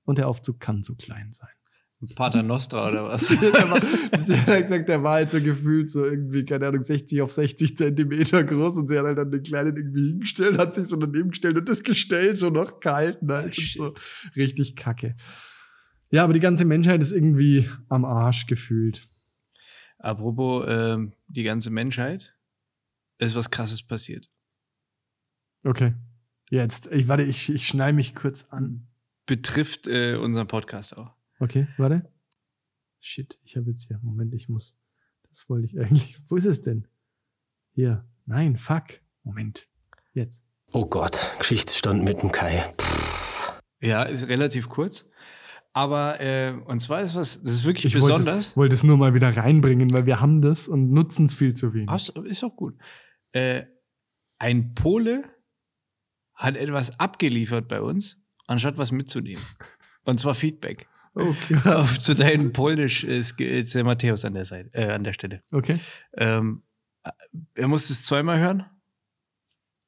und 0.03 0.17
der 0.17 0.27
Aufzug 0.27 0.59
kann 0.59 0.83
so 0.83 0.95
klein 0.95 1.31
sein. 1.31 1.49
Pater 2.15 2.41
Nostra 2.41 2.89
oder 2.89 3.05
was? 3.05 3.27
Sie 3.27 3.37
hat 3.37 4.47
halt 4.47 4.63
gesagt, 4.63 4.89
der 4.89 5.03
war 5.03 5.13
halt 5.13 5.29
so 5.29 5.39
gefühlt 5.39 5.89
so 5.89 6.03
irgendwie, 6.03 6.45
keine 6.45 6.67
Ahnung, 6.67 6.81
60 6.81 7.21
auf 7.21 7.31
60 7.31 7.77
Zentimeter 7.77 8.43
groß 8.43 8.77
und 8.77 8.87
sie 8.87 8.97
hat 8.97 9.05
halt 9.05 9.17
dann 9.19 9.31
den 9.31 9.43
Kleinen 9.43 9.77
irgendwie 9.77 10.09
hingestellt, 10.09 10.57
hat 10.57 10.73
sich 10.73 10.87
so 10.87 10.95
daneben 10.95 11.29
gestellt 11.29 11.57
und 11.57 11.69
das 11.69 11.83
Gestell 11.83 12.35
so 12.35 12.49
noch 12.49 12.79
gehalten. 12.79 13.31
Halt 13.31 13.45
und 13.45 13.55
shit. 13.55 13.81
so. 13.81 13.93
Richtig 14.35 14.75
kacke. 14.75 15.15
Ja, 16.09 16.23
aber 16.23 16.33
die 16.33 16.39
ganze 16.39 16.65
Menschheit 16.65 17.01
ist 17.01 17.11
irgendwie 17.11 17.69
am 17.87 18.03
Arsch 18.03 18.47
gefühlt. 18.47 19.03
Apropos 19.99 20.65
ähm, 20.67 21.13
die 21.27 21.43
ganze 21.43 21.69
Menschheit, 21.69 22.33
ist 23.19 23.35
was 23.35 23.51
krasses 23.51 23.83
passiert. 23.83 24.29
Okay. 25.63 25.93
Jetzt, 26.49 26.91
ich 26.91 27.07
warte, 27.07 27.23
ich, 27.23 27.49
ich 27.49 27.67
schnall 27.67 27.93
mich 27.93 28.15
kurz 28.15 28.45
an. 28.49 28.87
Betrifft 29.27 29.87
äh, 29.87 30.15
unseren 30.15 30.47
Podcast 30.47 30.97
auch. 30.97 31.13
Okay, 31.41 31.67
warte. 31.77 32.09
Shit, 32.99 33.39
ich 33.43 33.57
habe 33.57 33.69
jetzt 33.71 33.87
hier, 33.87 33.99
Moment, 34.03 34.33
ich 34.33 34.47
muss, 34.47 34.77
das 35.29 35.49
wollte 35.49 35.65
ich 35.65 35.79
eigentlich, 35.79 36.17
wo 36.27 36.35
ist 36.35 36.45
es 36.45 36.61
denn? 36.61 36.87
Hier, 37.73 38.05
nein, 38.25 38.57
fuck, 38.57 39.01
Moment, 39.23 39.67
jetzt. 40.13 40.43
Oh 40.73 40.85
Gott, 40.87 41.35
Geschichtsstand 41.39 42.03
mit 42.03 42.21
dem 42.21 42.31
Kai. 42.31 42.63
Ja, 43.81 44.03
ist 44.03 44.27
relativ 44.27 44.69
kurz. 44.69 45.09
Aber, 45.73 46.19
äh, 46.19 46.51
und 46.65 46.79
zwar 46.79 47.01
ist 47.01 47.15
was, 47.15 47.41
das 47.41 47.51
ist 47.53 47.63
wirklich 47.63 47.95
Ich 47.95 48.01
wollte 48.01 48.17
besonders. 48.17 48.49
es, 48.49 48.57
wollte 48.57 48.75
es 48.75 48.83
nur 48.83 48.97
mal 48.97 49.13
wieder 49.13 49.35
reinbringen, 49.35 49.91
weil 49.93 50.05
wir 50.05 50.19
haben 50.19 50.41
das 50.41 50.67
und 50.67 50.91
nutzen 50.91 51.25
es 51.25 51.33
viel 51.33 51.53
zu 51.53 51.73
wenig. 51.73 51.89
Abs- 51.89 52.09
Ist 52.25 52.43
auch 52.43 52.55
gut. 52.55 52.75
Äh, 53.31 53.63
ein 54.37 54.73
Pole 54.75 55.23
hat 56.35 56.57
etwas 56.57 56.99
abgeliefert 56.99 57.67
bei 57.69 57.81
uns, 57.81 58.21
anstatt 58.47 58.77
was 58.77 58.91
mitzunehmen. 58.91 59.41
Und 60.03 60.19
zwar 60.19 60.33
Feedback. 60.35 60.87
Krass. 61.15 61.65
Auf, 61.65 61.99
zu 61.99 62.15
deinen 62.15 62.53
Polnisch 62.53 63.03
äh, 63.03 63.23
Skills, 63.23 63.71
der 63.71 63.83
Matthäus 63.83 64.23
an 64.25 64.33
der 64.33 64.45
Seite, 64.45 64.69
äh, 64.73 64.91
an 64.91 65.03
der 65.03 65.13
Stelle. 65.13 65.43
Okay. 65.51 65.79
Ähm, 66.15 66.63
er 67.55 67.67
musste 67.67 67.93
es 67.93 68.05
zweimal 68.05 68.39
hören, 68.39 68.65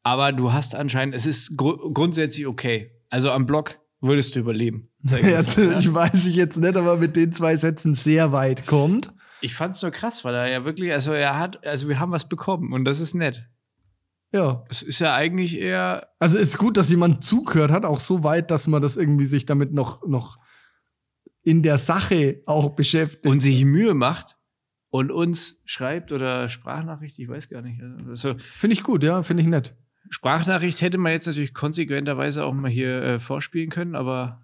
aber 0.03 0.33
du 0.33 0.51
hast 0.51 0.75
anscheinend, 0.75 1.15
es 1.15 1.25
ist 1.25 1.55
gru 1.57 1.91
grundsätzlich 1.93 2.45
okay. 2.45 2.91
Also 3.09 3.31
am 3.31 3.45
Block 3.45 3.79
würdest 4.01 4.36
du 4.36 4.39
überleben. 4.39 4.89
Jetzt, 5.03 5.57
mal, 5.57 5.71
ja. 5.71 5.79
ich 5.79 5.93
weiß 5.93 6.25
ich 6.27 6.36
jetzt 6.36 6.57
nicht, 6.57 6.75
aber 6.75 6.97
mit 6.97 7.15
den 7.15 7.31
zwei 7.31 7.57
Sätzen 7.57 7.93
sehr 7.93 8.31
weit 8.31 8.65
kommt. 8.65 9.13
Ich 9.41 9.55
fand's 9.55 9.81
nur 9.81 9.91
krass, 9.91 10.23
weil 10.23 10.33
er 10.33 10.47
ja 10.47 10.65
wirklich, 10.65 10.91
also 10.93 11.12
er 11.12 11.38
hat, 11.38 11.65
also 11.65 11.89
wir 11.89 11.99
haben 11.99 12.12
was 12.12 12.29
bekommen 12.29 12.73
und 12.73 12.86
das 12.86 12.99
ist 12.99 13.13
nett. 13.13 13.49
Ja. 14.31 14.63
Es 14.69 14.81
ist 14.81 14.99
ja 14.99 15.13
eigentlich 15.13 15.59
eher, 15.59 16.07
Also 16.19 16.38
ist 16.38 16.57
gut, 16.57 16.77
dass 16.77 16.89
jemand 16.89 17.23
zugehört 17.23 17.71
hat, 17.71 17.86
auch 17.86 17.99
so 17.99 18.23
weit, 18.23 18.49
dass 18.49 18.67
man 18.67 18.81
das 18.81 18.97
irgendwie 18.97 19.25
sich 19.25 19.45
damit 19.45 19.73
noch, 19.73 20.05
noch 20.07 20.39
in 21.43 21.62
der 21.62 21.77
Sache 21.77 22.41
auch 22.45 22.69
beschäftigt. 22.71 23.25
und 23.25 23.41
sich 23.41 23.65
Mühe 23.65 23.93
macht 23.93 24.38
und 24.89 25.12
uns 25.12 25.62
schreibt 25.65 26.12
oder 26.12 26.49
Sprachnachricht, 26.49 27.19
ich 27.19 27.27
weiß 27.27 27.49
gar 27.49 27.62
nicht. 27.62 27.82
Also 28.08 28.36
Finde 28.56 28.75
ich 28.75 28.84
gut, 28.84 29.03
ja, 29.03 29.23
finde 29.23 29.43
ich 29.43 29.49
nett. 29.49 29.75
Sprachnachricht 30.10 30.82
hätte 30.82 30.97
man 30.97 31.12
jetzt 31.12 31.27
natürlich 31.27 31.53
konsequenterweise 31.53 32.45
auch 32.45 32.53
mal 32.53 32.69
hier 32.69 33.01
äh, 33.01 33.19
vorspielen 33.19 33.69
können, 33.69 33.95
aber 33.95 34.41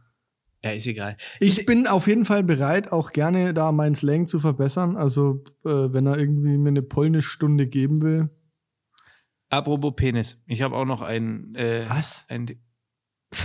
ja, 0.64 0.72
ist 0.72 0.88
egal. 0.88 1.16
Ich 1.40 1.66
bin 1.66 1.88
auf 1.88 2.08
jeden 2.08 2.26
Fall 2.26 2.44
bereit, 2.44 2.92
auch 2.92 3.14
gerne 3.14 3.54
da 3.54 3.72
meinen 3.72 3.96
Slang 3.96 4.28
zu 4.28 4.40
verbessern. 4.40 4.98
Also, 4.98 5.44
äh, 5.64 5.70
wenn 5.70 6.06
er 6.06 6.18
irgendwie 6.18 6.58
mir 6.58 6.70
eine 6.70 6.82
Polnischstunde 6.82 7.68
geben 7.68 8.02
will. 8.02 8.30
Apropos 9.50 9.94
Penis, 9.96 10.42
ich 10.48 10.62
habe 10.62 10.76
auch 10.76 10.86
noch 10.86 11.02
einen. 11.02 11.56
Äh, 11.56 11.86
Was? 11.88 12.26
Ein, 12.28 12.60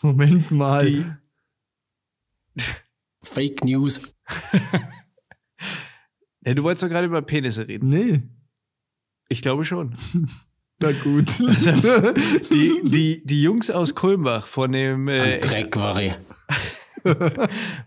Moment 0.02 0.50
mal. 0.50 0.84
die, 0.84 1.04
Fake 3.22 3.64
News. 3.64 4.14
Ja, 6.42 6.54
du 6.54 6.62
wolltest 6.62 6.82
doch 6.82 6.88
gerade 6.88 7.06
über 7.06 7.20
Penisse 7.20 7.68
reden. 7.68 7.90
Nee. 7.90 8.22
Ich 9.28 9.42
glaube 9.42 9.66
schon. 9.66 9.94
Na 10.80 10.90
gut. 10.92 11.38
Die, 11.38 12.80
die, 12.82 13.22
die 13.22 13.42
Jungs 13.42 13.70
aus 13.70 13.94
Kulmbach 13.94 14.46
von 14.46 14.72
dem, 14.72 15.06
äh, 15.08 15.38
Dreck 15.40 15.76
war 15.76 16.00
ich. 16.00 16.14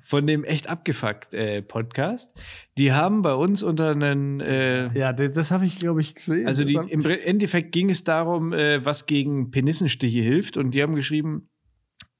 von 0.04 0.28
dem 0.28 0.44
echt 0.44 0.70
abgefuckt 0.70 1.34
äh, 1.34 1.64
Podcast, 1.64 2.32
die 2.78 2.94
haben 2.94 3.24
bei 3.24 3.34
uns 3.34 3.64
unter 3.64 3.90
einen 3.90 4.40
äh, 4.40 4.96
ja, 4.98 5.14
das, 5.14 5.34
das 5.34 5.50
habe 5.50 5.66
ich, 5.66 5.80
glaube 5.80 6.02
ich, 6.02 6.14
gesehen. 6.14 6.48
Also 6.48 6.64
die, 6.64 6.76
im 6.76 7.04
Endeffekt 7.06 7.72
ging 7.72 7.90
es 7.90 8.04
darum, 8.04 8.54
äh, 8.54 8.86
was 8.86 9.08
gegen 9.08 9.50
Penissenstiche 9.50 10.22
hilft. 10.22 10.58
Und 10.58 10.76
die 10.76 10.84
haben 10.84 10.96
geschrieben, 10.96 11.50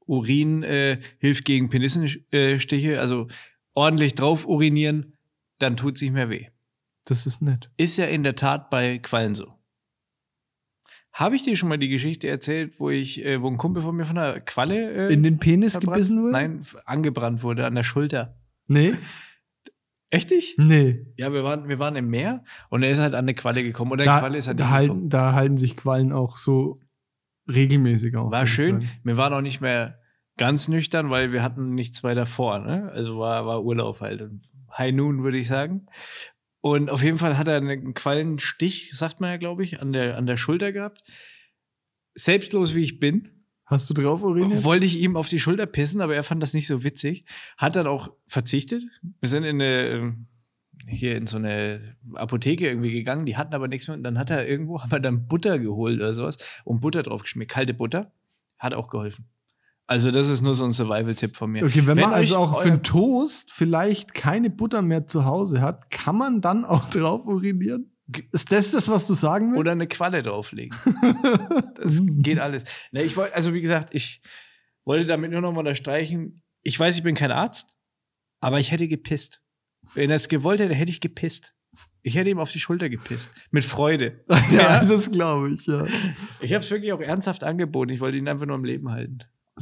Urin 0.06 0.64
äh, 0.64 1.00
hilft 1.20 1.46
gegen 1.46 1.70
Penissenstiche. 1.70 3.00
Also 3.00 3.28
ordentlich 3.74 4.16
drauf 4.16 4.46
urinieren, 4.48 5.18
dann 5.60 5.78
tut 5.78 5.96
es 5.96 6.02
nicht 6.02 6.14
mehr 6.14 6.30
weh. 6.30 6.48
das 7.06 7.26
ist 7.26 7.42
nett. 7.42 7.70
Ist 7.78 7.98
ja 7.98 8.06
in 8.06 8.24
der 8.24 8.36
Tat 8.36 8.70
bei 8.70 8.98
Quallen 9.00 9.36
so. 9.36 9.54
Habe 11.12 11.36
ich 11.36 11.44
dir 11.44 11.56
schon 11.56 11.70
mal 11.70 11.78
die 11.78 11.90
Geschichte 11.90 12.28
erzählt, 12.28 12.80
wo 12.80 12.90
ich, 12.90 13.24
äh, 13.24 13.40
wo 13.42 13.48
ein 13.48 13.58
Kumpel 13.58 13.84
von 13.84 13.96
mir 13.96 14.06
von 14.06 14.18
einer 14.18 14.40
Qualle 14.40 15.10
äh, 15.10 15.14
In 15.14 15.22
den 15.22 15.38
Penis 15.38 15.74
verbrannt- 15.74 15.94
gebissen 15.98 16.22
wurde? 16.22 16.32
Nein, 16.32 16.66
angebrannt 16.86 17.44
wurde 17.44 17.66
an 17.68 17.76
der 17.76 17.84
Schulter. 17.84 18.36
Nee? 18.68 18.96
Echt 20.10 20.32
nicht? 20.32 20.58
Nee. 20.58 21.06
Ja, 21.18 21.32
wir 21.34 21.44
waren, 21.44 21.68
wir 21.70 21.78
waren 21.80 21.96
im 21.96 22.08
Meer 22.10 22.44
und 22.70 22.82
er 22.84 22.90
ist 22.90 23.00
halt 23.00 23.14
an 23.14 23.26
eine 23.26 23.34
Qualle 23.36 23.64
gekommen. 23.64 23.92
Oder 23.92 24.06
Da, 24.06 24.20
Qualle 24.20 24.38
ist 24.40 24.48
halt 24.48 24.60
da, 24.60 24.70
halten, 24.70 25.10
da 25.10 25.34
halten 25.34 25.58
sich 25.58 25.76
Quallen 25.78 26.12
auch 26.12 26.38
so 26.38 26.80
regelmäßig 27.48 28.16
auf. 28.16 28.32
War 28.32 28.48
schön. 28.48 28.82
sagen. 28.82 28.92
Wir 29.04 29.18
waren 29.18 29.34
auch 29.34 29.42
nicht 29.42 29.62
mehr 29.62 30.00
ganz 30.38 30.68
nüchtern, 30.68 31.10
weil 31.10 31.32
wir 31.32 31.44
hatten 31.44 31.74
nichts 31.76 32.04
weiter 32.04 32.26
vor. 32.26 32.60
Ne? 32.60 32.90
Also 32.92 33.20
war, 33.20 33.46
war 33.46 33.64
Urlaub 33.64 34.02
halt. 34.02 34.30
High 34.78 34.94
Noon, 34.94 35.24
würde 35.24 35.38
ich 35.38 35.48
sagen. 35.48 35.88
Und 36.62 36.90
auf 36.90 37.04
jeden 37.04 37.18
Fall 37.18 37.38
hat 37.38 37.48
er 37.48 37.58
einen 37.58 37.94
Quallenstich, 37.94 38.92
sagt 38.94 39.20
man 39.20 39.30
ja, 39.32 39.38
glaube 39.38 39.64
ich, 39.64 39.82
an 39.82 39.94
der, 39.94 40.18
an 40.18 40.26
der 40.26 40.38
Schulter 40.38 40.72
gehabt. 40.72 41.04
Selbstlos 42.16 42.74
wie 42.74 42.82
ich 42.82 43.00
bin, 43.00 43.44
Hast 43.66 43.90
du 43.90 43.94
drauf 43.94 44.24
uriniert? 44.24 44.64
wollte 44.64 44.86
ich 44.86 45.00
ihm 45.00 45.16
auf 45.16 45.30
die 45.30 45.40
Schulter 45.40 45.66
pissen, 45.66 46.02
aber 46.02 46.16
er 46.16 46.24
fand 46.24 46.42
das 46.42 46.54
nicht 46.54 46.68
so 46.68 46.84
witzig. 46.84 47.26
Hat 47.58 47.76
dann 47.76 47.88
auch 47.88 48.12
verzichtet. 48.28 48.84
Wir 49.20 49.30
sind 49.30 49.44
in 49.44 49.62
eine, 49.62 49.88
ähm, 49.88 50.28
hier 50.88 51.16
in 51.16 51.28
so 51.28 51.38
eine 51.38 51.96
Apotheke 52.16 52.68
irgendwie 52.68 52.92
gegangen, 52.92 53.26
die 53.26 53.38
hatten 53.38 53.54
aber 53.54 53.68
nichts 53.68 53.88
mehr. 53.88 53.98
Und 53.98 54.04
dann 54.04 54.18
hat 54.18 54.30
er 54.30 54.48
irgendwo, 54.48 54.82
haben 54.82 54.92
wir 54.92 55.00
dann 55.00 55.28
Butter 55.28 55.60
geholt 55.60 55.98
oder 55.98 56.14
sowas 56.14 56.38
und 56.64 56.82
Butter 56.82 57.04
drauf 57.04 57.24
geschmiert. 57.24 57.50
Kalte 57.50 57.74
Butter. 57.74 58.12
Hat 58.58 58.74
auch 58.74 58.90
geholfen. 58.90 59.26
Also, 59.86 60.12
das 60.12 60.30
ist 60.30 60.42
nur 60.42 60.54
so 60.54 60.64
ein 60.64 60.72
Survival-Tipp 60.72 61.36
von 61.36 61.52
mir. 61.52 61.66
Okay, 61.66 61.86
wenn, 61.86 61.98
man 61.98 62.12
euch 62.12 62.16
also 62.16 62.38
auch 62.38 62.62
für 62.62 62.72
einen 62.72 62.84
Toast 62.84 63.52
vielleicht 63.52 64.14
keine 64.14 64.50
Butter 64.50 64.82
mehr 64.82 65.06
zu 65.06 65.26
Hause 65.26 65.62
hat, 65.62 65.90
kann 65.90 66.18
man 66.18 66.40
dann 66.40 66.64
auch 66.64 66.90
drauf 66.90 67.26
urinieren? 67.26 67.92
Ist 68.32 68.52
das 68.52 68.72
das, 68.72 68.88
was 68.88 69.08
du 69.08 69.14
sagen 69.14 69.48
willst? 69.48 69.60
Oder 69.60 69.72
eine 69.74 69.88
Qualle 69.88 70.24
drauflegen. 70.24 70.78
Das 71.76 72.02
geht 72.02 72.40
alles. 72.40 72.64
Ne, 72.94 73.04
ich 73.04 73.18
wollte, 73.18 73.36
also 73.36 73.54
wie 73.54 73.60
gesagt, 73.60 73.94
ich 73.94 74.22
wollte 74.86 75.06
damit 75.06 75.32
nur 75.32 75.42
noch 75.42 75.52
mal 75.52 75.60
unterstreichen, 75.60 76.42
ich 76.62 76.80
weiß, 76.80 76.96
ich 76.96 77.04
bin 77.04 77.14
kein 77.14 77.32
Arzt, 77.32 77.76
aber 78.40 78.58
ich 78.62 78.72
hätte 78.72 78.88
gepisst. 78.88 79.43
Wenn 79.96 80.10
er 80.10 80.16
es 80.16 80.28
gewollt 80.28 80.60
hätte, 80.60 80.74
hätte 80.74 80.92
ich 80.92 81.02
gepisst. 81.02 81.54
Ich 82.02 82.16
hätte 82.16 82.30
ihm 82.30 82.40
auf 82.40 82.52
die 82.52 82.60
Schulter 82.60 82.90
gepisst. 82.90 83.32
Mit 83.52 83.66
Freude. 83.66 84.24
ja, 84.52 84.84
das 84.84 85.12
glaube 85.12 85.52
ich, 85.52 85.66
ja. 85.66 85.86
Ich 86.40 86.54
habe 86.54 86.64
es 86.64 86.70
wirklich 86.70 86.94
auch 86.94 87.02
ernsthaft 87.02 87.44
angeboten. 87.44 87.92
Ich 87.92 88.00
wollte 88.00 88.18
ihn 88.18 88.28
einfach 88.28 88.46
nur 88.46 88.56
am 88.56 88.66
Leben 88.66 88.92
halten. 88.92 89.20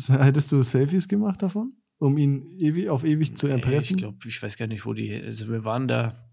Hättest 0.08 0.52
du 0.52 0.62
Selfies 0.62 1.08
gemacht 1.08 1.42
davon? 1.42 1.74
Um 2.00 2.18
ihn 2.18 2.48
ewig, 2.58 2.90
auf 2.90 3.04
ewig 3.04 3.38
zu 3.38 3.48
erpressen? 3.48 3.96
Ich 3.96 4.02
glaube, 4.02 4.18
ich 4.26 4.42
weiß 4.42 4.58
gar 4.58 4.68
nicht, 4.68 4.86
wo 4.86 4.94
die. 4.94 5.14
Also 5.14 5.50
wir 5.50 5.64
waren 5.64 5.88
da. 5.88 6.30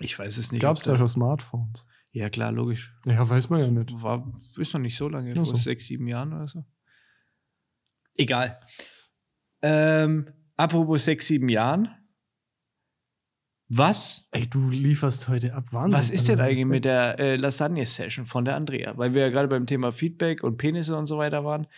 Ich 0.00 0.18
weiß 0.18 0.38
es 0.38 0.50
nicht. 0.50 0.62
Gab 0.62 0.76
es 0.76 0.84
da 0.84 0.96
schon 0.96 1.08
Smartphones? 1.08 1.86
Ja, 2.12 2.28
klar, 2.28 2.50
logisch. 2.50 2.92
Ja, 3.04 3.28
weiß 3.28 3.50
man 3.50 3.60
ja 3.60 3.68
nicht. 3.68 3.90
War, 4.02 4.32
ist 4.56 4.72
noch 4.72 4.80
nicht 4.80 4.96
so 4.96 5.08
lange, 5.08 5.32
vor 5.34 5.46
so. 5.46 5.56
sechs, 5.56 5.86
sieben 5.86 6.08
Jahren 6.08 6.32
oder 6.32 6.48
so. 6.48 6.64
Egal. 8.16 8.58
Ähm, 9.62 10.28
apropos 10.56 11.04
sechs, 11.04 11.26
sieben 11.26 11.48
Jahren. 11.48 11.88
Was, 13.72 14.28
Ey, 14.32 14.48
du 14.48 14.68
lieferst 14.68 15.28
heute 15.28 15.54
ab. 15.54 15.66
Wahnsinn. 15.70 15.96
was 15.98 16.10
ist 16.10 16.26
denn 16.28 16.40
Alter, 16.40 16.50
eigentlich 16.50 16.66
mit 16.66 16.84
der 16.84 17.20
äh, 17.20 17.36
Lasagne-Session 17.36 18.26
von 18.26 18.44
der 18.44 18.56
Andrea? 18.56 18.98
Weil 18.98 19.14
wir 19.14 19.22
ja 19.22 19.28
gerade 19.28 19.46
beim 19.46 19.64
Thema 19.66 19.92
Feedback 19.92 20.42
und 20.42 20.56
Penisse 20.56 20.96
und 20.96 21.06
so 21.06 21.18
weiter 21.18 21.44
waren. 21.44 21.68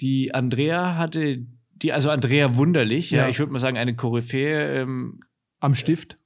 Die 0.00 0.32
Andrea 0.34 0.96
hatte, 0.96 1.44
die, 1.74 1.92
also 1.92 2.08
Andrea 2.08 2.56
Wunderlich, 2.56 3.10
ja, 3.10 3.24
Ja. 3.24 3.28
ich 3.28 3.38
würde 3.38 3.52
mal 3.52 3.58
sagen, 3.58 3.76
eine 3.76 3.94
Koryphäe 3.94 4.80
ähm, 4.80 5.20
Am 5.60 5.74
Stift? 5.74 6.18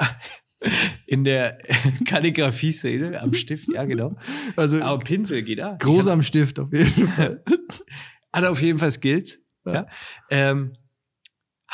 in 1.06 1.22
der 1.22 1.58
Kalligrafie-Szene 2.06 3.20
am 3.20 3.34
Stift, 3.34 3.68
ja, 3.72 3.84
genau. 3.84 4.16
Also 4.56 4.80
Aber 4.82 5.04
Pinsel 5.04 5.42
geht 5.42 5.60
da. 5.60 5.76
groß 5.78 6.08
am 6.08 6.22
Stift 6.24 6.58
auf 6.58 6.72
jeden 6.72 7.08
Fall. 7.16 7.44
hat 8.32 8.44
auf 8.44 8.60
jeden 8.60 8.80
Fall 8.80 8.90
Skills. 8.90 9.40
Ja. 9.64 9.72
Ja. 9.72 9.86
Ähm, 10.30 10.72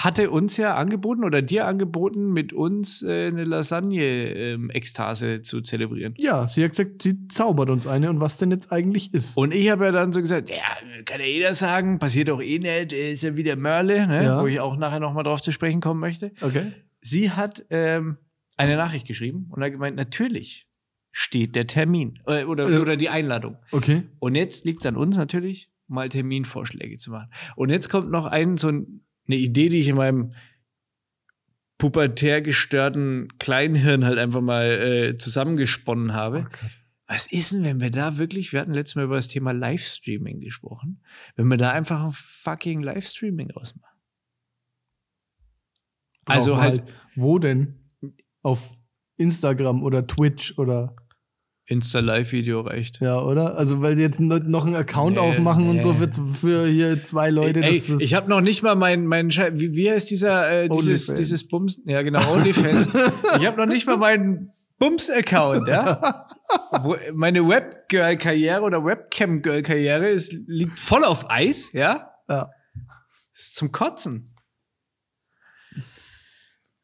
hatte 0.00 0.30
uns 0.30 0.56
ja 0.56 0.76
angeboten 0.76 1.24
oder 1.24 1.42
dir 1.42 1.66
angeboten, 1.66 2.32
mit 2.32 2.52
uns 2.52 3.02
äh, 3.02 3.26
eine 3.26 3.42
Lasagne-Ekstase 4.32 5.42
zu 5.42 5.60
zelebrieren. 5.60 6.14
ja, 6.18 6.46
sie 6.46 6.62
hat 6.62 6.70
gesagt, 6.70 7.02
sie 7.02 7.26
zaubert 7.28 7.68
uns 7.68 7.86
eine 7.86 8.08
und 8.10 8.20
was 8.20 8.36
denn 8.38 8.50
jetzt 8.50 8.70
eigentlich 8.72 9.12
ist. 9.12 9.36
Und 9.36 9.54
ich 9.54 9.70
habe 9.70 9.86
ja 9.86 9.92
dann 9.92 10.12
so 10.12 10.20
gesagt, 10.20 10.50
ja, 10.50 10.56
kann 11.04 11.20
ja 11.20 11.26
jeder 11.26 11.52
sagen, 11.54 11.98
passiert 11.98 12.28
doch 12.28 12.40
eh 12.40 12.58
nicht, 12.58 12.92
ist 12.92 13.22
ja 13.22 13.36
wieder 13.36 13.56
Mörle, 13.56 14.06
ne? 14.06 14.22
Ja. 14.24 14.40
wo 14.42 14.46
ich 14.46 14.60
auch 14.60 14.76
nachher 14.76 15.00
nochmal 15.00 15.24
drauf 15.24 15.40
zu 15.40 15.50
sprechen 15.52 15.80
kommen 15.80 16.00
möchte. 16.00 16.32
Okay. 16.40 16.72
Sie 17.00 17.30
hat 17.32 17.64
ähm, 17.70 18.18
eine 18.56 18.76
Nachricht 18.76 19.06
geschrieben 19.06 19.48
und 19.50 19.62
hat 19.62 19.72
gemeint, 19.72 19.96
natürlich 19.96 20.68
steht 21.10 21.56
der 21.56 21.66
Termin 21.66 22.20
äh, 22.26 22.44
oder, 22.44 22.68
Ja. 22.70 22.80
oder 22.80 22.96
die 22.96 23.08
Einladung. 23.08 23.56
Okay. 23.72 24.02
Und 24.20 24.34
jetzt 24.36 24.64
liegt 24.64 24.80
es 24.80 24.86
an 24.86 24.96
uns 24.96 25.16
natürlich, 25.16 25.70
mal 25.88 26.08
Terminvorschläge 26.08 26.98
zu 26.98 27.10
machen. 27.10 27.30
Und 27.56 27.70
jetzt 27.70 27.88
kommt 27.88 28.10
noch 28.10 28.26
ein, 28.26 28.56
so 28.58 28.68
ein, 28.68 29.00
eine 29.28 29.36
Idee, 29.36 29.68
die 29.68 29.78
ich 29.78 29.88
in 29.88 29.96
meinem 29.96 30.34
pubertär 31.78 32.42
gestörten 32.42 33.28
Kleinhirn 33.38 34.04
halt 34.04 34.18
einfach 34.18 34.40
mal 34.40 34.66
äh, 34.66 35.16
zusammengesponnen 35.16 36.12
habe. 36.12 36.48
Oh. 36.50 36.66
Was 37.06 37.26
ist 37.26 37.52
denn, 37.52 37.64
wenn 37.64 37.80
wir 37.80 37.90
da 37.90 38.18
wirklich, 38.18 38.52
wir 38.52 38.60
hatten 38.60 38.74
letztes 38.74 38.96
Mal 38.96 39.04
über 39.04 39.16
das 39.16 39.28
Thema 39.28 39.52
Livestreaming 39.52 40.40
gesprochen, 40.40 41.02
wenn 41.36 41.46
wir 41.48 41.56
da 41.56 41.72
einfach 41.72 42.04
ein 42.04 42.12
fucking 42.12 42.82
Livestreaming 42.82 43.50
ausmachen? 43.52 43.96
Also 46.26 46.52
wir 46.52 46.60
halt 46.60 46.82
Wo 47.14 47.38
denn? 47.38 47.86
Auf 48.42 48.78
Instagram 49.16 49.82
oder 49.82 50.06
Twitch 50.06 50.58
oder 50.58 50.94
Insta-Live-Video 51.68 52.62
reicht. 52.62 53.00
ja, 53.00 53.20
oder? 53.20 53.56
Also 53.56 53.82
weil 53.82 53.98
jetzt 53.98 54.18
no- 54.20 54.38
noch 54.38 54.64
einen 54.66 54.74
Account 54.74 55.16
Nee, 55.16 55.20
aufmachen 55.20 55.68
und 55.68 55.82
so 55.82 55.92
nee. 55.92 56.08
für, 56.12 56.34
für 56.34 56.66
hier 56.66 57.04
zwei 57.04 57.30
Leute, 57.30 57.60
Ey, 57.60 57.80
das 57.86 58.00
ich 58.00 58.14
habe 58.14 58.28
noch 58.28 58.40
nicht 58.40 58.62
mal 58.62 58.74
meinen 58.74 59.06
mein, 59.06 59.30
Schei- 59.30 59.52
wie, 59.54 59.74
wie 59.74 59.90
heißt 59.90 60.10
dieser 60.10 60.50
äh, 60.64 60.68
dieses 60.70 61.06
dieses 61.14 61.46
Bums 61.48 61.80
ja 61.84 62.00
genau 62.02 62.20
OnlyFans 62.32 62.88
ich 63.38 63.46
habe 63.46 63.58
noch 63.58 63.66
nicht 63.66 63.86
mal 63.86 63.98
meinen 63.98 64.50
Bums 64.78 65.10
Account 65.10 65.68
ja 65.68 66.24
Wo, 66.82 66.96
meine 67.14 67.46
Webgirl 67.46 68.16
Karriere 68.16 68.62
oder 68.62 68.84
Webcam 68.84 69.42
Girl 69.42 69.62
Karriere 69.62 70.08
ist 70.08 70.32
liegt 70.46 70.78
voll 70.80 71.04
auf 71.04 71.30
Eis 71.30 71.72
ja 71.74 72.10
ja. 72.30 72.50
ist 73.36 73.56
zum 73.56 73.72
Kotzen 73.72 74.24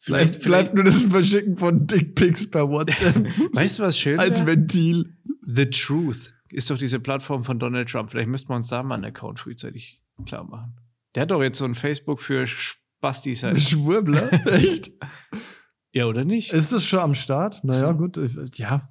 Vielleicht, 0.04 0.42
vielleicht 0.42 0.74
nur 0.74 0.84
das 0.84 1.02
Verschicken 1.02 1.56
von 1.56 1.86
Dickpics 1.86 2.50
per 2.50 2.68
WhatsApp 2.68 3.26
weißt 3.54 3.78
du 3.78 3.82
was 3.84 3.98
schön 3.98 4.18
als 4.20 4.40
wär? 4.40 4.56
Ventil. 4.56 5.16
The 5.42 5.66
Truth 5.70 6.34
ist 6.50 6.70
doch 6.70 6.78
diese 6.78 7.00
Plattform 7.00 7.42
von 7.44 7.58
Donald 7.58 7.88
Trump 7.90 8.10
vielleicht 8.10 8.28
müssten 8.28 8.50
wir 8.50 8.56
uns 8.56 8.68
da 8.68 8.82
mal 8.82 8.96
einen 8.96 9.06
Account 9.06 9.40
frühzeitig 9.40 10.02
klar 10.26 10.44
machen 10.44 10.74
der 11.14 11.22
hat 11.22 11.30
doch 11.30 11.42
jetzt 11.42 11.58
so 11.58 11.64
ein 11.64 11.74
Facebook 11.74 12.20
für 12.20 12.46
Spastis 12.46 13.42
halt. 13.44 13.58
Schwurbler? 13.60 14.30
Echt? 14.52 14.90
ja 15.92 16.06
oder 16.06 16.24
nicht 16.24 16.52
Ist 16.52 16.72
das 16.72 16.84
schon 16.84 16.98
am 17.00 17.14
Start? 17.14 17.62
Naja, 17.64 17.88
So. 17.88 17.94
gut. 17.94 18.16
äh, 18.18 18.28
Ja. 18.54 18.90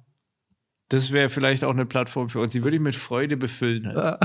Das 0.88 1.10
wäre 1.12 1.28
vielleicht 1.28 1.64
auch 1.64 1.72
eine 1.72 1.86
Plattform 1.86 2.28
für 2.28 2.40
uns. 2.40 2.52
Die 2.52 2.62
würde 2.64 2.76
ich 2.76 2.82
mit 2.82 2.94
Freude 2.94 3.36
befüllen. 3.36 3.86
Halt. 3.86 3.96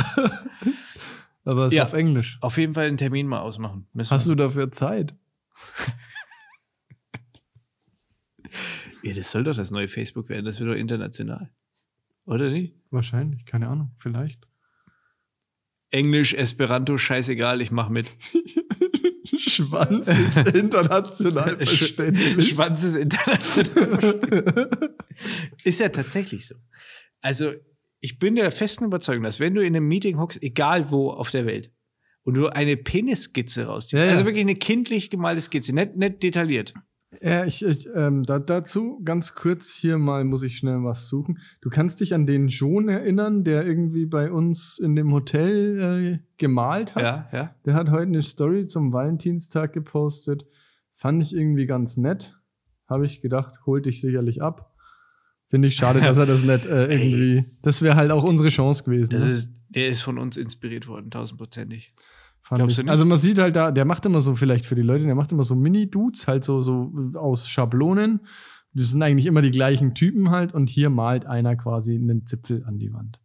Aber 1.45 1.61
es 1.65 1.71
ist 1.71 1.77
Ja. 1.77 1.83
auf 1.83 1.93
Englisch. 1.93 2.37
Auf 2.41 2.57
jeden 2.57 2.73
Fall 2.73 2.87
einen 2.87 2.97
Termin 2.97 3.27
mal 3.27 3.39
ausmachen. 3.39 3.87
Müssen 3.93 4.11
Hast 4.11 4.27
wir. 4.27 4.35
du 4.35 4.43
dafür 4.43 4.71
Zeit? 4.71 5.15
Ja, 9.03 9.13
das 9.13 9.31
soll 9.31 9.43
doch 9.43 9.55
das 9.55 9.71
neue 9.71 9.87
Facebook 9.87 10.29
werden. 10.29 10.45
Das 10.45 10.59
wird 10.59 10.69
doch 10.69 10.75
international. 10.75 11.49
Oder 12.25 12.49
nicht? 12.49 12.75
Wahrscheinlich, 12.91 13.45
keine 13.45 13.67
Ahnung, 13.67 13.91
vielleicht. 13.97 14.47
Englisch, 15.91 16.33
Esperanto, 16.33 16.97
scheißegal, 16.97 17.61
ich 17.61 17.71
mach 17.71 17.89
mit. 17.89 18.07
Schwanz 19.37 20.07
ist 20.07 20.55
international 20.55 21.57
verständlich. 21.57 22.49
Schwanz 22.49 22.83
ist 22.83 22.95
international. 22.95 23.87
verständlich. 23.87 24.89
ist 25.63 25.79
ja 25.79 25.89
tatsächlich 25.89 26.47
so. 26.47 26.55
Also, 27.21 27.53
ich 27.99 28.19
bin 28.19 28.35
der 28.35 28.51
festen 28.51 28.85
Überzeugung, 28.85 29.23
dass 29.23 29.39
wenn 29.39 29.55
du 29.55 29.61
in 29.61 29.75
einem 29.75 29.87
Meeting 29.87 30.19
hockst, 30.19 30.41
egal 30.41 30.91
wo 30.91 31.11
auf 31.11 31.31
der 31.31 31.45
Welt, 31.45 31.71
und 32.23 32.35
du 32.35 32.47
eine 32.47 32.77
Penisskizze 32.77 33.65
rausziehst. 33.65 33.99
Ja, 33.99 34.05
ja. 34.05 34.11
Also 34.11 34.25
wirklich 34.25 34.43
eine 34.43 34.55
kindlich 34.55 35.09
gemalte 35.09 35.41
Skizze, 35.41 35.73
nicht, 35.73 35.95
nicht 35.95 36.21
detailliert. 36.21 36.73
Ja, 37.21 37.45
ich, 37.45 37.65
ich 37.65 37.87
ähm, 37.93 38.23
da, 38.23 38.39
dazu 38.39 39.01
ganz 39.03 39.35
kurz 39.35 39.73
hier 39.73 39.97
mal 39.97 40.23
muss 40.23 40.43
ich 40.43 40.57
schnell 40.57 40.83
was 40.83 41.09
suchen. 41.09 41.39
Du 41.61 41.69
kannst 41.69 41.99
dich 41.99 42.13
an 42.13 42.25
den 42.25 42.47
John 42.47 42.87
erinnern, 42.87 43.43
der 43.43 43.65
irgendwie 43.65 44.05
bei 44.05 44.31
uns 44.31 44.79
in 44.79 44.95
dem 44.95 45.11
Hotel 45.11 45.79
äh, 45.79 46.19
gemalt 46.37 46.95
hat. 46.95 47.03
Ja, 47.03 47.29
ja. 47.37 47.55
Der 47.65 47.73
hat 47.73 47.89
heute 47.89 48.03
eine 48.03 48.23
Story 48.23 48.65
zum 48.65 48.93
Valentinstag 48.93 49.73
gepostet. 49.73 50.45
Fand 50.93 51.21
ich 51.21 51.35
irgendwie 51.35 51.65
ganz 51.65 51.97
nett. 51.97 52.37
Habe 52.87 53.05
ich 53.05 53.21
gedacht, 53.21 53.65
holt 53.65 53.85
dich 53.85 53.99
sicherlich 53.99 54.41
ab. 54.41 54.73
Finde 55.47 55.67
ich 55.67 55.75
schade, 55.75 55.99
dass 55.99 56.17
er 56.17 56.25
das 56.25 56.43
nicht 56.43 56.67
äh, 56.67 56.85
irgendwie. 56.93 57.45
Das 57.61 57.81
wäre 57.81 57.95
halt 57.95 58.11
auch 58.11 58.23
unsere 58.23 58.49
Chance 58.49 58.83
gewesen. 58.83 59.09
Das 59.11 59.25
ne? 59.25 59.31
ist, 59.31 59.53
der 59.69 59.87
ist 59.87 60.01
von 60.01 60.17
uns 60.19 60.37
inspiriert 60.37 60.87
worden, 60.87 61.11
tausendprozentig. 61.11 61.93
Also 62.89 63.05
man 63.05 63.17
sieht 63.17 63.37
halt 63.37 63.55
da, 63.55 63.71
der 63.71 63.85
macht 63.85 64.05
immer 64.05 64.21
so 64.21 64.35
vielleicht 64.35 64.65
für 64.65 64.75
die 64.75 64.81
Leute, 64.81 65.05
der 65.05 65.15
macht 65.15 65.31
immer 65.31 65.43
so 65.43 65.55
Mini-Dudes, 65.55 66.27
halt 66.27 66.43
so, 66.43 66.61
so 66.61 66.91
aus 67.15 67.47
Schablonen. 67.47 68.21
Das 68.73 68.89
sind 68.89 69.01
eigentlich 69.01 69.25
immer 69.25 69.41
die 69.41 69.51
gleichen 69.51 69.95
Typen 69.95 70.29
halt 70.29 70.53
und 70.53 70.69
hier 70.69 70.89
malt 70.89 71.25
einer 71.25 71.55
quasi 71.55 71.95
einen 71.95 72.25
Zipfel 72.25 72.63
an 72.65 72.77
die 72.77 72.93
Wand. 72.93 73.19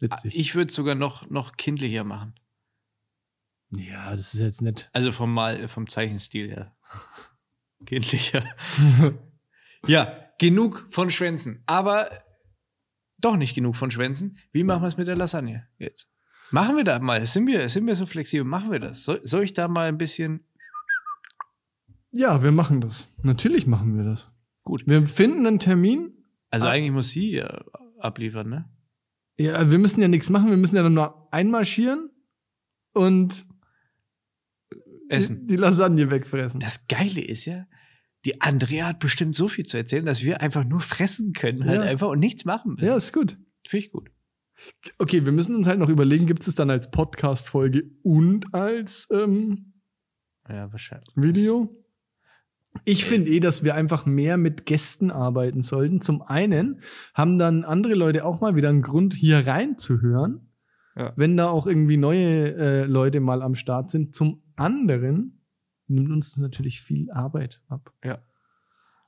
Witzig. 0.00 0.36
Ich 0.36 0.54
würde 0.54 0.68
es 0.68 0.74
sogar 0.74 0.94
noch, 0.94 1.28
noch 1.30 1.56
kindlicher 1.56 2.04
machen. 2.04 2.34
ja, 3.70 4.14
das 4.14 4.34
ist 4.34 4.40
jetzt 4.40 4.62
nett. 4.62 4.90
Also 4.92 5.10
vom 5.12 5.32
Mal, 5.32 5.68
vom 5.68 5.88
Zeichenstil 5.88 6.48
her. 6.48 6.76
Kindlicher. 7.86 8.44
ja, 9.86 10.14
genug 10.38 10.86
von 10.90 11.10
Schwänzen. 11.10 11.62
Aber 11.66 12.10
doch 13.18 13.36
nicht 13.36 13.54
genug 13.54 13.76
von 13.76 13.90
Schwänzen. 13.90 14.38
Wie 14.52 14.64
machen 14.64 14.82
wir 14.82 14.88
es 14.88 14.96
mit 14.96 15.08
der 15.08 15.16
Lasagne 15.16 15.68
jetzt? 15.78 16.10
Machen 16.50 16.76
wir 16.76 16.84
da 16.84 16.98
mal. 16.98 17.24
Sind 17.26 17.46
wir, 17.46 17.68
sind 17.68 17.86
wir 17.86 17.94
so 17.94 18.06
flexibel? 18.06 18.44
Machen 18.44 18.70
wir 18.70 18.78
das? 18.80 19.04
Soll, 19.04 19.20
soll 19.24 19.42
ich 19.44 19.52
da 19.52 19.68
mal 19.68 19.88
ein 19.88 19.98
bisschen. 19.98 20.40
Ja, 22.10 22.42
wir 22.42 22.52
machen 22.52 22.80
das. 22.80 23.14
Natürlich 23.22 23.66
machen 23.66 23.96
wir 23.96 24.04
das. 24.04 24.30
Gut. 24.64 24.82
Wir 24.86 25.06
finden 25.06 25.46
einen 25.46 25.58
Termin. 25.58 26.14
Also 26.50 26.66
Ah. 26.66 26.70
eigentlich 26.70 26.92
muss 26.92 27.10
sie 27.10 27.32
ja 27.32 27.64
abliefern, 27.98 28.48
ne? 28.48 28.68
Ja, 29.38 29.70
wir 29.70 29.78
müssen 29.78 30.00
ja 30.00 30.08
nichts 30.08 30.30
machen, 30.30 30.50
wir 30.50 30.56
müssen 30.56 30.76
ja 30.76 30.82
dann 30.82 30.94
nur 30.94 31.28
einmarschieren 31.32 32.10
und 32.94 33.44
Essen. 35.10 35.42
Die, 35.42 35.54
die 35.54 35.56
Lasagne 35.56 36.10
wegfressen. 36.10 36.60
Das 36.60 36.86
Geile 36.88 37.20
ist 37.20 37.44
ja, 37.44 37.66
die 38.24 38.40
Andrea 38.40 38.86
hat 38.88 38.98
bestimmt 38.98 39.34
so 39.34 39.46
viel 39.48 39.64
zu 39.66 39.76
erzählen, 39.76 40.04
dass 40.06 40.22
wir 40.24 40.40
einfach 40.40 40.64
nur 40.64 40.80
fressen 40.80 41.32
können, 41.34 41.64
halt 41.66 41.82
Ja. 41.82 41.86
einfach 41.86 42.08
und 42.08 42.18
nichts 42.18 42.44
machen 42.44 42.74
müssen. 42.74 42.86
Ja, 42.86 42.96
ist 42.96 43.12
gut. 43.12 43.38
Finde 43.66 43.86
ich 43.86 43.92
gut. 43.92 44.10
Okay, 44.98 45.24
wir 45.24 45.32
müssen 45.32 45.54
uns 45.56 45.66
halt 45.66 45.78
noch 45.78 45.88
überlegen, 45.88 46.26
gibt 46.26 46.46
es 46.46 46.54
dann 46.54 46.70
als 46.70 46.90
Podcast-Folge 46.90 47.84
und 48.02 48.52
als 48.54 49.08
ähm, 49.12 49.74
Ja, 50.48 50.70
wahrscheinlich. 50.72 51.08
Video? 51.16 51.74
Ich 52.84 53.04
finde 53.04 53.30
eh, 53.30 53.40
dass 53.40 53.64
wir 53.64 53.74
einfach 53.74 54.04
mehr 54.06 54.36
mit 54.36 54.66
Gästen 54.66 55.10
arbeiten 55.10 55.62
sollten. 55.62 56.00
Zum 56.00 56.22
einen 56.22 56.80
haben 57.14 57.38
dann 57.38 57.64
andere 57.64 57.94
Leute 57.94 58.24
auch 58.24 58.40
mal 58.40 58.56
wieder 58.56 58.68
einen 58.68 58.82
Grund, 58.82 59.14
hier 59.14 59.46
reinzuhören, 59.46 60.52
Ja. 60.96 61.12
wenn 61.16 61.36
da 61.36 61.48
auch 61.48 61.66
irgendwie 61.66 61.96
neue 61.96 62.54
äh, 62.54 62.84
Leute 62.84 63.20
mal 63.20 63.42
am 63.42 63.54
Start 63.54 63.90
sind. 63.90 64.14
Zum 64.14 64.42
anderen 64.56 65.44
nimmt 65.86 66.10
uns 66.10 66.32
das 66.32 66.40
natürlich 66.40 66.80
viel 66.80 67.10
Arbeit 67.10 67.62
ab. 67.68 67.92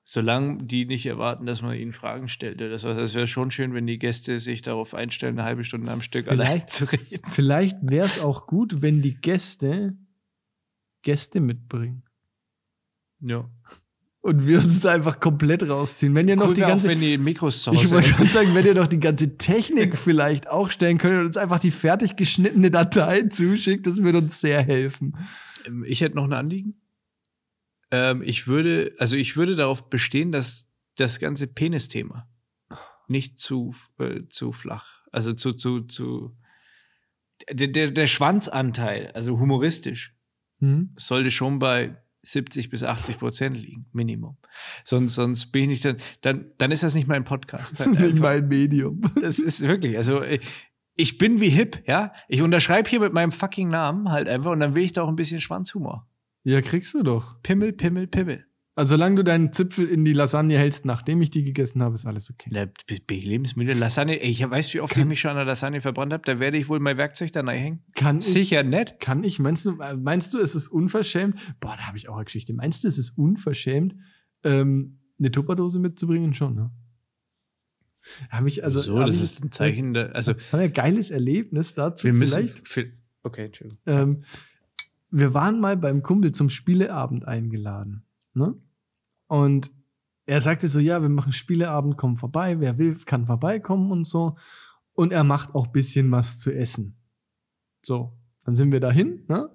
Solange 0.03 0.65
die 0.65 0.87
nicht 0.87 1.07
erwarten, 1.07 1.45
dass 1.47 1.63
man 1.63 1.77
ihnen 1.77 1.93
Fragen 1.93 2.29
stellt. 2.29 2.57
oder 2.57 2.71
Das, 2.71 2.83
das 2.83 3.15
wäre 3.15 3.29
schon 3.29 3.51
schön, 3.51 3.75
wenn 3.75 3.87
die 3.87 3.99
Gäste 3.99 4.41
sich 4.41 4.63
darauf 4.63 4.95
einstellen, 4.95 5.39
eine 5.39 5.47
halbe 5.47 5.63
Stunde 5.65 5.91
am 5.91 6.03
Stück 6.03 6.25
Vielleicht- 6.27 6.49
allein 6.51 6.69
zu 6.69 6.85
reden. 6.91 7.21
Vielleicht 7.31 7.77
wäre 7.83 8.07
es 8.07 8.21
auch 8.21 8.47
gut, 8.47 8.83
wenn 8.83 9.03
die 9.03 9.15
Gäste 9.15 9.97
Gäste 11.03 11.41
mitbringen. 11.41 12.03
Ja. 13.21 13.49
Und 14.23 14.47
wir 14.47 14.59
uns 14.59 14.81
da 14.81 14.93
einfach 14.93 15.19
komplett 15.21 15.67
rausziehen. 15.67 16.15
Wenn 16.15 16.29
ihr 16.29 16.37
noch 16.37 16.49
Cool 16.49 16.55
die 16.55 16.61
ganze 16.61 16.89
auch, 16.89 16.91
wenn 16.91 17.01
die 17.01 17.17
Mikros 17.17 17.63
zu 17.63 17.73
Ich 17.73 17.79
Hause 17.85 17.95
wollte 17.95 18.09
hätten. 18.09 18.17
gerade 18.19 18.31
sagen, 18.31 18.55
wenn 18.55 18.67
ihr 18.67 18.75
doch 18.75 18.87
die 18.87 19.01
ganze 19.01 19.37
Technik 19.39 19.97
vielleicht 19.97 20.49
auch 20.51 20.71
stellen 20.71 20.99
könnt 20.99 21.21
und 21.21 21.27
uns 21.27 21.37
einfach 21.39 21.59
die 21.61 21.71
fertig 21.71 22.17
geschnittene 22.17 22.71
Datei 22.71 23.23
zuschickt, 23.23 23.87
das 23.87 24.03
würde 24.03 24.19
uns 24.19 24.41
sehr 24.41 24.63
helfen. 24.63 25.17
Ähm, 25.67 25.85
Ich 25.87 26.03
hätte 26.03 26.17
noch 26.17 26.25
ein 26.25 26.33
Anliegen. 26.35 26.75
Ähm, 27.91 28.23
ich 28.23 28.47
würde, 28.47 28.95
also 28.99 29.17
ich 29.17 29.37
würde 29.37 29.57
darauf 29.57 29.91
bestehen, 29.91 30.33
dass 30.33 30.69
das 30.97 31.19
ganze 31.19 31.47
Penis-Thema 31.47 32.29
nicht 33.09 33.39
zu, 33.39 33.75
äh, 33.99 34.23
zu 34.29 34.53
flach, 34.53 35.01
also 35.11 35.33
zu, 35.33 35.53
zu, 35.53 35.83
zu, 35.83 36.37
der, 37.51 37.69
der, 37.69 37.91
der 37.91 38.07
Schwanzanteil, 38.07 39.11
also 39.15 39.39
humoristisch, 39.39 40.15
Hm? 40.61 40.91
sollte 40.97 41.31
schon 41.31 41.59
bei 41.59 41.97
70 42.23 42.69
bis 42.69 42.83
80 42.85 43.19
Prozent 43.19 43.57
liegen, 43.57 43.87
Minimum. 43.93 44.37
Sonst, 44.85 45.15
sonst 45.15 45.47
bin 45.53 45.63
ich 45.63 45.69
nicht, 45.69 45.85
dann, 45.87 45.97
dann, 46.21 46.53
dann 46.59 46.71
ist 46.71 46.83
das 46.83 46.95
nicht 46.95 47.09
mein 47.09 47.25
Podcast. 47.25 47.81
Das 47.81 47.87
ist 47.87 47.99
nicht 47.99 48.17
mein 48.17 48.47
Medium. 48.47 49.01
Das 49.21 49.39
ist 49.39 49.63
wirklich, 49.63 49.97
also 49.97 50.23
ich, 50.23 50.41
ich 50.97 51.17
bin 51.17 51.41
wie 51.41 51.49
hip, 51.49 51.83
ja. 51.87 52.13
Ich 52.29 52.43
unterschreibe 52.43 52.91
hier 52.91 53.01
mit 53.01 53.15
meinem 53.15 53.33
fucking 53.33 53.71
Namen 53.71 54.11
halt 54.11 54.29
einfach 54.29 54.51
und 54.51 54.61
dann 54.61 54.75
will 54.75 54.83
ich 54.83 54.93
da 54.93 55.03
auch 55.03 55.09
ein 55.09 55.17
bisschen 55.17 55.41
Schwanzhumor. 55.41 56.07
Ja, 56.45 56.61
kriegst 56.63 56.95
du 56.95 57.03
doch. 57.03 57.41
Pimmel, 57.43 57.73
Pimmel, 57.73 58.07
Pimmel. 58.07 58.45
Also 58.77 58.91
solange 58.95 59.17
du 59.17 59.25
deinen 59.25 59.53
Zipfel 59.53 59.87
in 59.87 60.05
die 60.07 60.15
Lasagne 60.15 60.57
hältst, 60.57 60.87
nachdem 60.87 61.21
ich 61.21 61.31
die 61.31 61.45
gegessen 61.45 61.83
habe, 61.83 61.95
ist 61.97 62.07
alles 62.07 62.31
okay. 62.31 62.49
B- 63.07 63.21
Lebensmittel, 63.21 63.77
Lasagne, 63.77 64.23
ey, 64.23 64.31
ich 64.31 64.49
weiß, 64.49 64.73
wie 64.73 64.81
oft 64.81 64.97
ich 64.97 65.05
mich 65.05 65.21
schon 65.21 65.33
an 65.33 65.37
der 65.37 65.45
Lasagne 65.45 65.83
verbrannt 65.83 66.13
habe, 66.15 66.23
da 66.25 66.39
werde 66.39 66.57
ich 66.57 66.69
wohl 66.71 66.81
mein 66.81 66.97
Werkzeug 66.97 67.31
da 67.33 67.47
hängen. 67.51 67.85
Kann 67.95 68.19
ich, 68.21 68.25
Sicher 68.27 68.63
nicht. 68.63 68.99
Kann 69.01 69.23
ich, 69.23 69.39
meinst 69.39 69.67
du, 69.67 69.73
meinst 69.73 70.33
du, 70.33 70.39
es 70.39 70.55
ist 70.55 70.69
unverschämt? 70.69 71.39
Boah, 71.61 71.77
da 71.77 71.89
habe 71.89 71.99
ich 71.99 72.09
auch 72.09 72.15
eine 72.17 72.25
Geschichte. 72.25 72.55
Meinst 72.55 72.85
du, 72.85 72.89
es 72.89 72.97
ist 72.97 73.11
unverschämt, 73.19 73.97
ähm, 74.45 75.01
eine 75.19 75.31
Tupperdose 75.31 75.79
mitzubringen? 75.79 76.33
Schon, 76.33 76.55
ne? 76.55 76.71
Habe 78.31 78.49
ich, 78.49 78.65
also. 78.65 78.81
so, 78.81 78.99
das 79.01 79.17
ich- 79.17 79.23
ist 79.23 79.45
ein 79.45 79.51
Zeichen, 79.53 79.93
da, 79.93 80.07
also 80.07 80.33
Haben 80.33 80.41
wir 80.53 80.59
ein 80.61 80.73
geiles 80.73 81.11
Erlebnis 81.11 81.75
dazu. 81.75 82.05
wir 82.07 82.15
müssen. 82.15 82.49
vielleicht? 82.63 83.03
Okay, 83.23 83.47
Entschuldigung. 83.47 83.83
Ähm, 83.87 84.25
wir 85.11 85.35
waren 85.35 85.61
mal 85.61 85.77
beim 85.77 86.03
Kumpel 86.03 86.33
zum 86.33 86.51
Spieleabend 86.51 87.27
eingeladen. 87.27 88.05
Ne? 88.35 88.55
Und 89.27 89.73
er 90.27 90.41
sagte 90.41 90.69
so, 90.69 90.79
ja, 90.79 91.03
wir 91.03 91.09
machen 91.09 91.33
Spieleabend, 91.33 91.97
komm 91.97 92.17
vorbei, 92.17 92.61
wer 92.61 92.79
will, 92.79 92.97
kann 93.05 93.27
vorbeikommen 93.27 93.91
und 93.91 94.07
so. 94.07 94.37
Und 94.93 95.13
er 95.13 95.25
macht 95.25 95.55
auch 95.55 95.67
bisschen 95.69 96.11
was 96.11 96.39
zu 96.39 96.53
essen. 96.53 96.97
So, 97.85 98.13
dann 98.45 98.55
sind 98.55 98.71
wir 98.73 98.81
dahin. 98.81 99.25
Ne? 99.29 99.51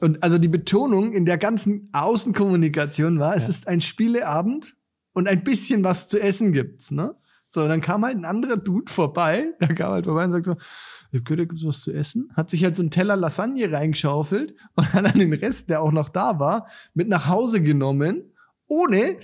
Und 0.00 0.22
also 0.22 0.38
die 0.38 0.48
Betonung 0.48 1.12
in 1.12 1.26
der 1.26 1.38
ganzen 1.38 1.88
Außenkommunikation 1.92 3.18
war, 3.18 3.34
es 3.36 3.44
Ja. 3.44 3.48
ist 3.50 3.68
ein 3.68 3.80
Spieleabend 3.80 4.76
und 5.12 5.28
ein 5.28 5.42
bisschen 5.44 5.82
was 5.82 6.08
zu 6.08 6.20
essen 6.20 6.52
gibt's. 6.52 6.90
Ne? 6.90 7.14
So, 7.48 7.66
dann 7.68 7.80
kam 7.80 8.04
halt 8.04 8.16
ein 8.16 8.24
anderer 8.24 8.56
Dude 8.56 8.90
vorbei, 8.92 9.52
der 9.60 9.74
kam 9.74 9.92
halt 9.92 10.04
vorbei 10.06 10.24
und 10.24 10.32
sagte 10.32 10.50
so, 10.52 10.56
ich 11.10 11.18
hab 11.18 11.24
gehört, 11.24 11.40
da 11.40 11.44
gibt's 11.44 11.64
was 11.64 11.80
zu 11.80 11.92
essen. 11.92 12.30
Hat 12.34 12.50
sich 12.50 12.64
halt 12.64 12.76
so 12.76 12.82
einen 12.82 12.90
Teller 12.90 13.16
Lasagne 13.16 13.70
reingeschaufelt 13.70 14.54
und 14.74 14.92
hat 14.92 15.04
dann 15.04 15.18
den 15.18 15.32
Rest, 15.32 15.70
der 15.70 15.82
auch 15.82 15.92
noch 15.92 16.08
da 16.08 16.38
war, 16.38 16.68
mit 16.94 17.08
nach 17.08 17.28
Hause 17.28 17.62
genommen, 17.62 18.32
ohne 18.68 19.18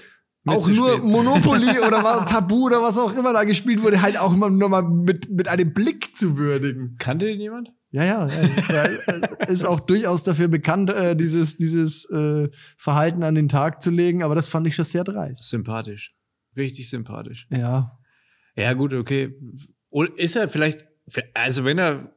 auch 0.47 0.67
nur. 0.69 0.99
Monopoly 0.99 1.79
oder 1.87 2.03
was, 2.03 2.31
Tabu 2.31 2.67
oder 2.67 2.83
was 2.83 2.99
auch 2.99 3.15
immer 3.15 3.33
da 3.33 3.45
gespielt 3.45 3.83
wurde, 3.83 4.03
halt 4.03 4.19
auch 4.19 4.33
immer 4.33 4.51
nur 4.51 4.69
mal 4.69 4.83
mit, 4.83 5.31
mit 5.31 5.49
einem 5.49 5.73
Blick 5.73 6.17
zu 6.17 6.37
würdigen. 6.37 6.97
Kannte 6.99 7.27
den 7.27 7.41
jemand? 7.41 7.73
Ja, 7.91 8.05
ja, 8.05 8.29
ja, 8.29 8.89
ja 8.89 9.27
ist 9.49 9.67
auch 9.67 9.79
durchaus 9.79 10.23
dafür 10.23 10.49
bekannt, 10.49 10.91
äh, 10.91 11.15
dieses, 11.15 11.59
dieses 11.59 12.09
äh, 12.11 12.49
Verhalten 12.79 13.23
an 13.23 13.35
den 13.35 13.49
Tag 13.49 13.83
zu 13.83 13.91
legen, 13.91 14.23
aber 14.23 14.35
das 14.35 14.49
fand 14.49 14.67
ich 14.67 14.75
schon 14.75 14.87
sehr 14.87 15.05
dreist. 15.05 15.47
Sympathisch. 15.49 16.15
Richtig 16.57 16.89
sympathisch. 16.89 17.47
Ja. 17.51 17.99
Ja, 18.57 18.73
gut, 18.73 18.95
okay. 18.95 19.35
Ist 20.17 20.37
er 20.37 20.49
vielleicht, 20.49 20.87
also 21.35 21.65
wenn 21.65 21.79
er 21.79 22.15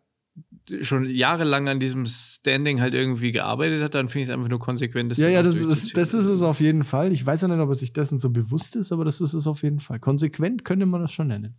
schon 0.82 1.06
jahrelang 1.10 1.68
an 1.70 1.80
diesem 1.80 2.06
Standing 2.06 2.82
halt 2.82 2.94
irgendwie 2.94 3.32
gearbeitet 3.32 3.84
hat, 3.84 3.96
dann 3.96 4.10
finde 4.10 4.24
ich 4.24 4.30
es 4.30 4.34
einfach 4.34 4.50
nur 4.50 4.60
konsequent. 4.60 5.16
Ja, 5.18 5.26
dann 5.26 5.34
ja, 5.34 5.40
auch 5.40 5.44
das, 5.44 5.56
das, 5.56 5.64
durchzuziehen. 5.64 5.96
das 5.96 6.14
ist 6.14 6.26
es 6.26 6.42
auf 6.42 6.60
jeden 6.60 6.84
Fall. 6.84 7.12
Ich 7.12 7.26
weiß 7.26 7.42
ja 7.42 7.48
nicht, 7.48 7.60
ob 7.60 7.70
er 7.70 7.76
sich 7.76 7.94
dessen 7.94 8.18
so 8.18 8.30
bewusst 8.32 8.76
ist, 8.76 8.92
aber 8.92 9.06
das 9.06 9.22
ist 9.22 9.34
es 9.34 9.48
auf 9.48 9.64
jeden 9.64 9.80
Fall. 9.80 10.00
Konsequent 10.00 10.66
könnte 10.66 10.86
man 10.86 11.02
das 11.02 11.12
schon 11.12 11.28
nennen. 11.28 11.56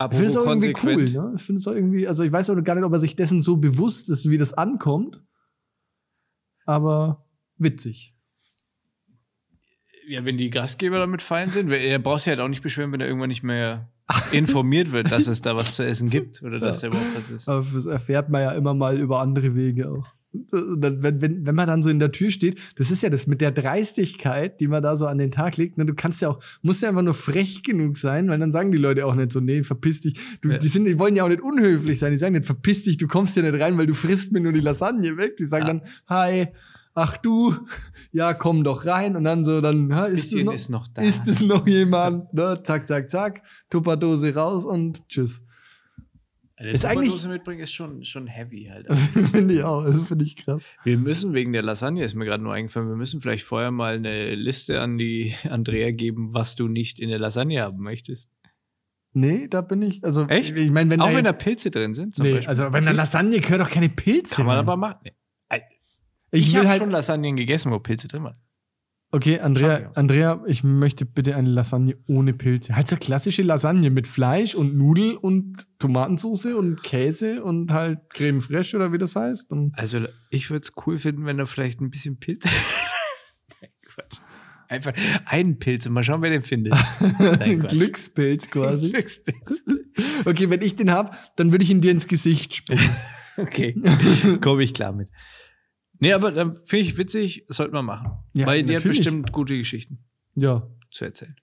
Ich 0.00 0.16
finde 0.18 0.26
es 0.26 0.36
auch 0.36 0.46
irgendwie 0.46 0.74
cool, 0.82 0.96
konsequent. 0.96 1.14
ne? 1.14 1.32
Ich 1.36 1.42
finde 1.42 1.60
es 1.60 1.68
auch 1.68 1.72
irgendwie, 1.72 2.06
also 2.06 2.24
ich 2.24 2.32
weiß 2.32 2.50
auch 2.50 2.62
gar 2.62 2.74
nicht, 2.74 2.84
ob 2.84 2.92
er 2.92 3.00
sich 3.00 3.16
dessen 3.16 3.40
so 3.40 3.56
bewusst 3.56 4.10
ist, 4.10 4.28
wie 4.28 4.38
das 4.38 4.52
ankommt. 4.52 5.22
Aber 6.66 7.26
witzig. 7.56 8.14
Ja, 10.06 10.24
wenn 10.24 10.36
die 10.36 10.50
Gastgeber 10.50 10.98
damit 10.98 11.22
fein 11.22 11.50
sind, 11.50 11.70
er 11.70 11.98
braucht 11.98 12.20
sich 12.20 12.28
halt 12.28 12.40
auch 12.40 12.48
nicht 12.48 12.62
beschweren, 12.62 12.92
wenn 12.92 13.00
er 13.00 13.06
irgendwann 13.06 13.28
nicht 13.28 13.42
mehr 13.42 13.93
informiert 14.32 14.92
wird, 14.92 15.10
dass 15.10 15.28
es 15.28 15.40
da 15.40 15.56
was 15.56 15.74
zu 15.76 15.84
essen 15.84 16.08
gibt 16.10 16.42
oder 16.42 16.58
dass 16.60 16.82
er 16.82 16.90
überhaupt 16.90 17.16
was 17.16 17.30
ist. 17.30 17.48
Aber 17.48 17.64
das 17.74 17.86
erfährt 17.86 18.28
man 18.28 18.42
ja 18.42 18.52
immer 18.52 18.74
mal 18.74 18.98
über 18.98 19.20
andere 19.20 19.54
Wege 19.54 19.90
auch. 19.90 20.12
Wenn, 20.50 21.00
wenn, 21.20 21.46
wenn 21.46 21.54
man 21.54 21.68
dann 21.68 21.84
so 21.84 21.90
in 21.90 22.00
der 22.00 22.10
Tür 22.10 22.28
steht, 22.32 22.58
das 22.74 22.90
ist 22.90 23.04
ja 23.04 23.08
das 23.08 23.28
mit 23.28 23.40
der 23.40 23.52
Dreistigkeit, 23.52 24.58
die 24.60 24.66
man 24.66 24.82
da 24.82 24.96
so 24.96 25.06
an 25.06 25.16
den 25.18 25.30
Tag 25.30 25.56
legt. 25.56 25.78
Ne, 25.78 25.86
du 25.86 25.94
kannst 25.94 26.20
ja 26.22 26.28
auch, 26.28 26.40
musst 26.60 26.82
ja 26.82 26.88
einfach 26.88 27.02
nur 27.02 27.14
frech 27.14 27.62
genug 27.62 27.96
sein, 27.96 28.28
weil 28.28 28.40
dann 28.40 28.50
sagen 28.50 28.72
die 28.72 28.78
Leute 28.78 29.06
auch 29.06 29.14
nicht 29.14 29.30
so, 29.30 29.38
nee, 29.38 29.62
verpiss 29.62 30.00
dich. 30.00 30.18
Du, 30.40 30.50
Ja. 30.50 30.58
Die, 30.58 30.66
sind, 30.66 30.86
die 30.86 30.98
wollen 30.98 31.14
ja 31.14 31.22
auch 31.22 31.28
nicht 31.28 31.40
unhöflich 31.40 32.00
sein. 32.00 32.10
Die 32.10 32.18
sagen 32.18 32.34
nicht, 32.34 32.46
verpiss 32.46 32.82
dich, 32.82 32.96
du 32.96 33.06
kommst 33.06 33.34
hier 33.34 33.44
nicht 33.44 33.60
rein, 33.62 33.78
weil 33.78 33.86
du 33.86 33.94
frisst 33.94 34.32
mir 34.32 34.40
nur 34.40 34.50
die 34.50 34.58
Lasagne 34.60 35.16
weg. 35.16 35.36
Die 35.36 35.44
sagen 35.44 35.66
Ja. 35.66 35.72
dann, 35.74 35.82
hi, 36.08 36.48
ach 36.94 37.16
du, 37.18 37.54
ja, 38.12 38.34
komm 38.34 38.64
doch 38.64 38.86
rein. 38.86 39.16
Und 39.16 39.24
dann 39.24 39.44
so, 39.44 39.60
dann, 39.60 39.94
ha, 39.94 40.06
ist 40.06 40.32
es 40.32 40.44
noch, 40.44 40.52
ist 40.54 40.70
noch 40.70 40.86
da. 40.88 41.02
ist 41.02 41.28
es 41.28 41.42
noch 41.42 41.66
jemand? 41.66 42.32
Ne? 42.32 42.60
Zack, 42.62 42.86
zack, 42.86 43.10
zack, 43.10 43.42
Tupperdose 43.70 44.34
raus 44.34 44.64
und 44.64 45.06
tschüss. 45.08 45.42
Eine 46.56 46.70
ist 46.70 46.82
Tupperdose 46.86 47.28
mitbringen 47.28 47.60
ist 47.62 47.72
schon, 47.72 48.04
schon 48.04 48.28
heavy 48.28 48.70
halt. 48.70 48.86
finde 49.32 49.54
ich 49.54 49.62
auch, 49.64 49.84
das 49.84 50.00
finde 50.06 50.24
ich 50.24 50.36
krass. 50.36 50.64
Wir 50.84 50.96
müssen 50.98 51.34
wegen 51.34 51.52
der 51.52 51.62
Lasagne, 51.62 52.04
ist 52.04 52.14
mir 52.14 52.24
gerade 52.24 52.42
nur 52.44 52.52
eingefallen, 52.54 52.88
wir 52.88 52.94
müssen 52.96 53.20
vielleicht 53.20 53.44
vorher 53.44 53.72
mal 53.72 53.96
eine 53.96 54.34
Liste 54.36 54.80
an 54.80 54.96
die 54.96 55.34
Andrea 55.50 55.90
geben, 55.90 56.32
was 56.32 56.54
du 56.54 56.68
nicht 56.68 57.00
in 57.00 57.08
der 57.08 57.18
Lasagne 57.18 57.60
haben 57.60 57.82
möchtest. 57.82 58.30
Nee, 59.16 59.46
da 59.48 59.60
bin 59.62 59.82
ich, 59.82 60.02
also, 60.04 60.26
Echt? 60.26 60.56
ich 60.56 60.70
meine, 60.70 60.90
wenn 60.90 61.00
Auch 61.00 61.10
da 61.10 61.16
wenn 61.16 61.24
da 61.24 61.32
Pilze 61.32 61.70
drin 61.70 61.92
sind. 61.94 62.14
zum 62.16 62.24
Nee, 62.24 62.32
Beispiel. 62.34 62.48
also 62.48 62.70
bei 62.70 62.78
einer 62.78 62.92
Lasagne 62.92 63.38
gehört 63.40 63.60
doch 63.60 63.70
keine 63.70 63.88
Pilze. 63.88 64.36
Kann 64.36 64.46
man 64.46 64.56
rein. 64.56 64.64
aber 64.64 64.76
machen. 64.76 64.98
Nee. 65.04 65.12
Ich, 66.34 66.48
Ich, 66.48 66.56
habe 66.56 66.68
halt. 66.68 66.82
schon 66.82 66.90
Lasagnen 66.90 67.36
gegessen, 67.36 67.70
wo 67.72 67.78
Pilze 67.78 68.08
drin 68.08 68.24
waren. 68.24 68.36
Okay, 69.12 69.38
Andrea. 69.38 69.92
Andrea, 69.94 70.42
ich 70.46 70.64
möchte 70.64 71.06
bitte 71.06 71.36
eine 71.36 71.48
Lasagne 71.48 71.96
ohne 72.08 72.32
Pilze. 72.32 72.74
Halt 72.74 72.88
so 72.88 72.96
klassische 72.96 73.42
Lasagne 73.42 73.90
mit 73.90 74.08
Fleisch 74.08 74.56
und 74.56 74.76
Nudel 74.76 75.14
und 75.14 75.68
Tomatensauce 75.78 76.46
und 76.46 76.82
Käse 76.82 77.44
und 77.44 77.70
halt 77.70 78.00
Creme 78.12 78.40
fraiche 78.40 78.76
oder 78.76 78.92
wie 78.92 78.98
das 78.98 79.14
heißt. 79.14 79.52
Und 79.52 79.78
Also 79.78 80.00
ich 80.30 80.50
würde 80.50 80.62
es 80.64 80.72
cool 80.84 80.98
finden, 80.98 81.26
wenn 81.26 81.38
da 81.38 81.46
vielleicht 81.46 81.80
ein 81.80 81.90
bisschen 81.90 82.18
Pilze. 82.18 82.48
Einfach 84.68 84.92
einen 85.26 85.58
Pilz 85.60 85.86
und 85.86 85.92
mal 85.92 86.02
schauen, 86.02 86.22
wer 86.22 86.30
den 86.30 86.42
findet. 86.42 86.74
Ein. 87.40 87.62
Glückspilz 87.62 88.50
quasi. 88.50 88.90
Glückspilz. 88.90 89.62
Okay, 90.24 90.50
wenn 90.50 90.62
ich 90.62 90.74
den 90.74 90.90
hab, 90.90 91.16
dann 91.36 91.52
würde 91.52 91.62
ich 91.62 91.70
ihn 91.70 91.80
dir 91.80 91.92
ins 91.92 92.08
Gesicht 92.08 92.56
spucken. 92.56 92.90
Okay, 93.36 93.76
komme 94.40 94.64
ich 94.64 94.74
klar 94.74 94.92
mit. 94.92 95.10
Nee, 96.04 96.12
aber 96.12 96.32
dann 96.32 96.54
finde 96.64 96.84
ich 96.84 96.98
witzig, 96.98 97.46
sollte 97.48 97.72
man 97.72 97.86
machen. 97.86 98.12
Ja, 98.34 98.46
Weil 98.46 98.62
die 98.62 98.76
hat 98.76 98.84
bestimmt 98.84 99.32
gute 99.32 99.56
Geschichten 99.56 100.04
ja, 100.34 100.68
zu 100.90 101.06
erzählen. 101.06 101.34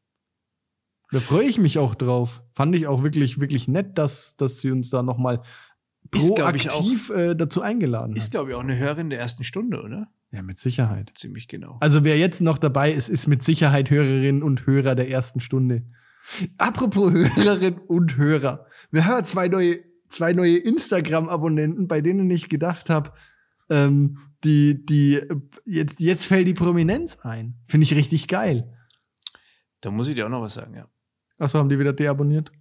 da 1.11 1.19
freue 1.19 1.45
ich 1.45 1.57
mich 1.57 1.79
auch 1.79 1.95
drauf. 1.95 2.43
Fand 2.53 2.75
ich 2.75 2.85
auch 2.85 3.01
wirklich, 3.01 3.41
wirklich 3.41 3.67
nett, 3.67 3.97
dass, 3.97 4.37
dass 4.37 4.61
sie 4.61 4.69
uns 4.69 4.91
da 4.91 5.01
nochmal 5.01 5.41
Ist, 6.13 6.35
glaub 6.35 6.53
ich, 6.53 6.67
proaktiv 6.67 7.09
äh, 7.09 7.33
dazu 7.33 7.63
eingeladen 7.63 8.15
Ist, 8.15 8.25
hat. 8.25 8.31
glaube 8.33 8.51
ich, 8.51 8.55
auch 8.55 8.61
eine 8.61 8.77
Hörerin 8.77 9.09
der 9.09 9.19
ersten 9.19 9.43
Stunde, 9.43 9.81
oder? 9.81 10.11
Ja, 10.31 10.43
mit 10.43 10.59
Sicherheit. 10.59 11.11
Ziemlich 11.15 11.47
genau. 11.47 11.77
Also 11.79 12.03
wer 12.03 12.19
jetzt 12.19 12.39
noch 12.39 12.59
dabei 12.59 12.93
ist, 12.93 13.09
ist 13.09 13.25
mit 13.25 13.41
Sicherheit 13.41 13.89
Hörerinnen 13.89 14.43
und 14.43 14.67
Hörer 14.67 14.93
der 14.93 15.09
ersten 15.09 15.39
Stunde. 15.39 15.87
Apropos 16.59 17.11
Hörerinnen 17.11 17.79
und 17.79 18.15
Hörer. 18.15 18.67
Wir 18.91 19.05
haben 19.05 19.25
zwei 19.25 19.47
neue, 19.47 19.77
zwei 20.07 20.33
neue 20.33 20.57
Instagram-Abonnenten, 20.57 21.87
bei 21.87 22.01
denen 22.01 22.29
ich 22.29 22.47
gedacht 22.47 22.91
habe, 22.91 23.11
ähm, 23.71 24.19
die, 24.43 24.85
die, 24.85 25.21
jetzt, 25.65 25.99
jetzt 25.99 26.25
fällt 26.25 26.47
die 26.47 26.53
Prominenz 26.53 27.19
ein. 27.19 27.59
Finde 27.67 27.83
ich 27.85 27.95
richtig 27.95 28.27
geil. 28.27 28.77
Da 29.81 29.91
muss 29.91 30.07
ich 30.07 30.15
dir 30.15 30.25
auch 30.25 30.29
noch 30.29 30.41
was 30.41 30.55
sagen, 30.55 30.75
ja. 30.75 30.87
Achso, 31.37 31.59
haben 31.59 31.69
die 31.69 31.79
wieder 31.79 31.93
deabonniert? 31.93 32.51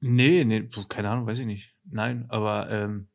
Nee, 0.00 0.44
nee, 0.44 0.68
keine 0.88 1.10
Ahnung, 1.10 1.26
weiß 1.26 1.40
ich 1.40 1.46
nicht. 1.46 1.74
Nein, 1.84 2.26
aber 2.28 2.70
ähm, 2.70 3.08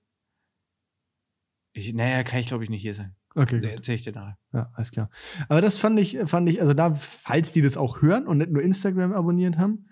ich, 1.73 1.93
naja, 1.93 2.23
kann 2.23 2.39
ich 2.39 2.47
glaube 2.47 2.63
ich 2.63 2.69
nicht 2.69 2.81
hier 2.81 2.95
sein. 2.95 3.15
Okay, 3.35 3.63
erzähle 3.63 3.95
ich 3.95 4.03
dir 4.03 4.13
nachher. 4.13 4.37
Ja, 4.53 4.71
alles 4.73 4.91
klar. 4.91 5.09
Aber 5.47 5.61
das 5.61 5.77
fand 5.77 5.99
ich, 5.99 6.17
fand 6.25 6.49
ich, 6.49 6.61
also 6.61 6.73
da, 6.73 6.93
falls 6.93 7.51
die 7.51 7.61
das 7.61 7.77
auch 7.77 8.01
hören 8.01 8.27
und 8.27 8.39
nicht 8.39 8.51
nur 8.51 8.61
Instagram 8.61 9.13
abonniert 9.13 9.57
haben, 9.57 9.87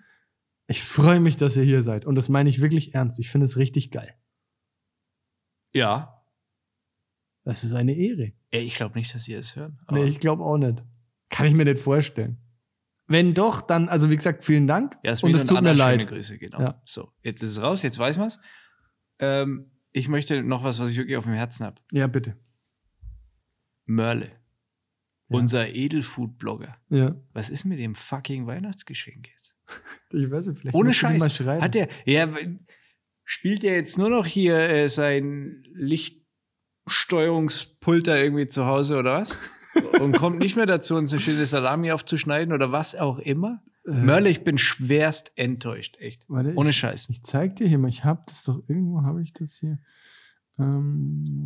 ich 0.66 0.82
freue 0.82 1.20
mich, 1.20 1.36
dass 1.36 1.56
ihr 1.56 1.62
hier 1.62 1.82
seid. 1.82 2.04
Und 2.04 2.14
das 2.16 2.28
meine 2.28 2.50
ich 2.50 2.60
wirklich 2.60 2.94
ernst. 2.94 3.18
Ich 3.18 3.30
finde 3.30 3.46
es 3.46 3.56
richtig 3.56 3.90
geil. 3.90 4.14
Ja. 5.72 6.17
Das 7.48 7.64
ist 7.64 7.72
eine 7.72 7.94
Ehre. 7.94 8.32
Ey, 8.50 8.60
ich 8.60 8.74
glaube 8.74 8.98
nicht, 8.98 9.14
dass 9.14 9.24
sie 9.24 9.32
es 9.32 9.56
hören. 9.56 9.78
Nee, 9.90 10.04
ich 10.04 10.20
glaube 10.20 10.44
auch 10.44 10.58
nicht. 10.58 10.84
Kann 11.30 11.46
ich 11.46 11.54
mir 11.54 11.64
nicht 11.64 11.78
vorstellen. 11.78 12.36
Wenn 13.06 13.32
doch, 13.32 13.62
dann, 13.62 13.88
also 13.88 14.10
wie 14.10 14.16
gesagt, 14.16 14.44
vielen 14.44 14.66
Dank. 14.66 14.98
ja, 15.02 15.14
und 15.22 15.34
es 15.34 15.46
tut 15.46 15.62
mir 15.62 15.72
leid. 15.72 16.02
Schöne 16.02 16.12
Grüße, 16.14 16.36
genau. 16.36 16.60
Ja. 16.60 16.82
So, 16.84 17.10
jetzt 17.22 17.42
ist 17.42 17.52
es 17.52 17.62
raus, 17.62 17.80
jetzt 17.80 17.98
weiß 17.98 18.18
man's. 18.18 18.38
Ähm, 19.18 19.70
ich 19.92 20.08
möchte 20.10 20.42
noch 20.42 20.62
was, 20.62 20.78
was 20.78 20.90
ich 20.90 20.98
wirklich 20.98 21.16
auf 21.16 21.24
dem 21.24 21.32
Herzen 21.32 21.64
habe. 21.64 21.80
Ja, 21.90 22.06
bitte. 22.06 22.36
Mörle. 23.86 24.26
Ja. 24.26 25.38
Unser 25.38 25.74
Edelfood-Blogger. 25.74 26.76
Ja. 26.90 27.16
Was 27.32 27.48
ist 27.48 27.64
mit 27.64 27.78
dem 27.78 27.94
fucking 27.94 28.46
Weihnachtsgeschenk 28.46 29.30
jetzt? 29.30 29.56
Ich 30.12 30.30
weiß 30.30 30.48
nicht, 30.48 30.60
vielleicht 30.60 30.76
Ohne 30.76 30.92
Scheiß. 30.92 31.22
Hat 31.22 31.74
der, 31.74 31.88
ja, 32.04 32.28
spielt 33.24 33.62
der 33.62 33.76
jetzt 33.76 33.96
nur 33.96 34.10
noch 34.10 34.26
hier 34.26 34.58
äh, 34.58 34.88
sein 34.90 35.62
Lichtsteuerungspulter 36.88 38.18
irgendwie 38.18 38.46
zu 38.46 38.66
Hause 38.66 38.98
oder 38.98 39.14
was? 39.20 39.38
Und 40.00 40.16
kommt 40.16 40.38
nicht 40.38 40.56
mehr 40.56 40.66
dazu, 40.66 40.96
uns 40.96 41.12
eine 41.12 41.20
schöne 41.20 41.46
Salami 41.46 41.92
aufzuschneiden 41.92 42.52
oder 42.54 42.72
was 42.72 42.96
auch 42.96 43.18
immer? 43.18 43.62
Äh, 43.86 43.92
Mörle, 43.92 44.30
ich 44.30 44.42
bin 44.42 44.58
schwerst 44.58 45.32
enttäuscht, 45.36 45.96
echt. 46.00 46.24
warte, 46.28 46.54
Ohne 46.56 46.70
ich, 46.70 46.76
Scheiß. 46.76 47.10
Ich 47.10 47.22
zeig 47.22 47.56
dir 47.56 47.68
hier 47.68 47.78
mal, 47.78 47.88
ich 47.88 48.04
hab 48.04 48.26
das 48.26 48.42
doch 48.44 48.62
irgendwo, 48.66 49.02
habe 49.02 49.22
ich 49.22 49.32
das 49.34 49.56
hier. 49.56 49.78
Ähm, 50.58 51.44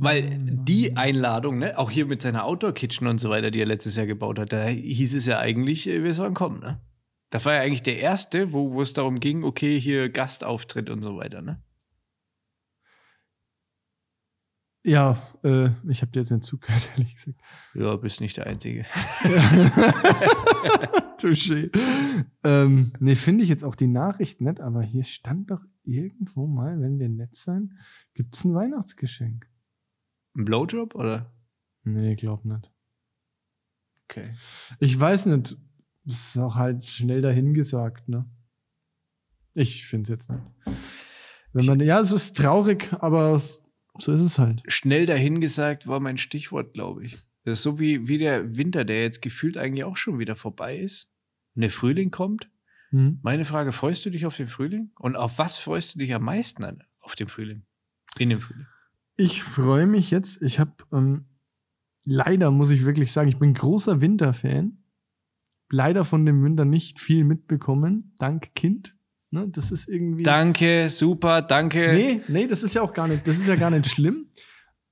Weil 0.00 0.38
die 0.40 0.96
Einladung, 0.96 1.58
ne, 1.58 1.78
auch 1.78 1.90
hier 1.90 2.06
mit 2.06 2.20
seiner 2.20 2.44
Outdoor-Kitchen 2.44 3.06
und 3.06 3.18
so 3.18 3.30
weiter, 3.30 3.50
die 3.50 3.60
er 3.60 3.66
letztes 3.66 3.96
Jahr 3.96 4.06
gebaut 4.06 4.38
hat, 4.38 4.52
da 4.52 4.66
hieß 4.66 5.14
es 5.14 5.26
ja 5.26 5.38
eigentlich, 5.38 5.88
äh, 5.88 6.02
wir 6.02 6.12
sollen 6.12 6.34
kommen, 6.34 6.60
ne? 6.60 6.80
Da 7.30 7.42
war 7.44 7.54
ja 7.54 7.60
eigentlich 7.60 7.84
der 7.84 8.00
erste, 8.00 8.52
wo, 8.52 8.72
wo 8.72 8.82
es 8.82 8.92
darum 8.92 9.20
ging, 9.20 9.44
okay, 9.44 9.78
hier 9.78 10.08
Gastauftritt 10.08 10.90
und 10.90 11.00
so 11.00 11.16
weiter, 11.16 11.42
ne? 11.42 11.62
Ja, 14.82 15.22
äh, 15.44 15.70
ich 15.88 16.00
habe 16.00 16.10
dir 16.12 16.20
jetzt 16.20 16.30
nicht 16.30 16.44
zugehört, 16.44 16.88
ehrlich 16.96 17.14
gesagt. 17.14 17.38
Ja, 17.74 17.96
bist 17.96 18.20
nicht 18.20 18.36
der 18.36 18.46
Einzige. 18.46 18.84
Touché. 21.18 21.70
ähm, 22.44 22.92
nee, 22.98 23.14
finde 23.14 23.44
ich 23.44 23.50
jetzt 23.50 23.64
auch 23.64 23.74
die 23.74 23.86
Nachricht 23.86 24.40
nett, 24.40 24.60
aber 24.60 24.82
hier 24.82 25.04
stand 25.04 25.50
doch 25.50 25.60
irgendwo 25.84 26.46
mal, 26.46 26.80
wenn 26.80 26.98
wir 26.98 27.08
nett 27.10 27.34
sein, 27.34 27.78
gibt 28.14 28.36
es 28.36 28.44
ein 28.44 28.54
Weihnachtsgeschenk. 28.54 29.46
Ein 30.34 30.44
Blowjob 30.44 30.94
oder? 30.94 31.30
Nee, 31.84 32.14
glaub 32.14 32.44
nicht. 32.44 32.70
Okay. 34.04 34.32
Ich 34.78 34.98
weiß 34.98 35.26
nicht. 35.26 35.56
Das 36.04 36.28
ist 36.28 36.38
auch 36.38 36.54
halt 36.56 36.84
schnell 36.84 37.20
dahingesagt, 37.20 38.08
ne? 38.08 38.24
Ich 39.54 39.86
finde 39.86 40.04
es 40.04 40.08
jetzt 40.08 40.30
nicht. 40.30 40.42
Wenn 41.52 41.66
man, 41.66 41.80
ja, 41.80 42.00
es 42.00 42.12
ist 42.12 42.36
traurig, 42.36 42.92
aber 43.00 43.34
es, 43.34 43.59
so 44.02 44.12
ist 44.12 44.20
es 44.20 44.38
halt. 44.38 44.62
Schnell 44.66 45.06
dahingesagt 45.06 45.86
war 45.86 46.00
mein 46.00 46.18
Stichwort, 46.18 46.72
glaube 46.74 47.04
ich. 47.04 47.18
Das 47.44 47.58
ist 47.58 47.62
so 47.62 47.78
wie, 47.78 48.06
wie 48.06 48.18
der 48.18 48.56
Winter, 48.56 48.84
der 48.84 49.02
jetzt 49.02 49.22
gefühlt 49.22 49.56
eigentlich 49.56 49.84
auch 49.84 49.96
schon 49.96 50.18
wieder 50.18 50.36
vorbei 50.36 50.78
ist. 50.78 51.10
Und 51.54 51.62
der 51.62 51.70
Frühling 51.70 52.10
kommt. 52.10 52.50
Hm? 52.90 53.18
Meine 53.22 53.44
Frage, 53.44 53.72
freust 53.72 54.04
du 54.04 54.10
dich 54.10 54.26
auf 54.26 54.36
den 54.36 54.48
Frühling? 54.48 54.90
Und 54.98 55.16
auf 55.16 55.38
was 55.38 55.56
freust 55.56 55.94
du 55.94 55.98
dich 56.00 56.14
am 56.14 56.24
meisten 56.24 56.64
an, 56.64 56.82
auf 57.00 57.16
den 57.16 57.28
Frühling? 57.28 57.62
In 58.18 58.30
dem 58.30 58.40
Frühling. 58.40 58.66
Ich 59.16 59.42
freue 59.42 59.86
mich 59.86 60.10
jetzt. 60.10 60.42
Ich 60.42 60.58
habe 60.58 60.72
ähm, 60.92 61.26
leider, 62.04 62.50
muss 62.50 62.70
ich 62.70 62.84
wirklich 62.84 63.12
sagen, 63.12 63.28
ich 63.28 63.38
bin 63.38 63.54
großer 63.54 64.00
Winterfan. 64.00 64.78
Leider 65.70 66.04
von 66.04 66.26
dem 66.26 66.42
Winter 66.42 66.64
nicht 66.64 66.98
viel 66.98 67.24
mitbekommen. 67.24 68.14
Dank 68.18 68.54
Kind. 68.54 68.96
Ne, 69.32 69.48
das 69.48 69.70
ist 69.70 69.88
irgendwie. 69.88 70.24
Danke, 70.24 70.90
super, 70.90 71.40
danke. 71.42 71.92
Nee, 71.92 72.20
nee, 72.26 72.46
das 72.48 72.62
ist 72.64 72.74
ja 72.74 72.82
auch 72.82 72.92
gar 72.92 73.06
nicht, 73.06 73.26
das 73.26 73.36
ist 73.36 73.46
ja 73.46 73.56
gar 73.56 73.70
nicht 73.70 73.86
schlimm. 73.86 74.26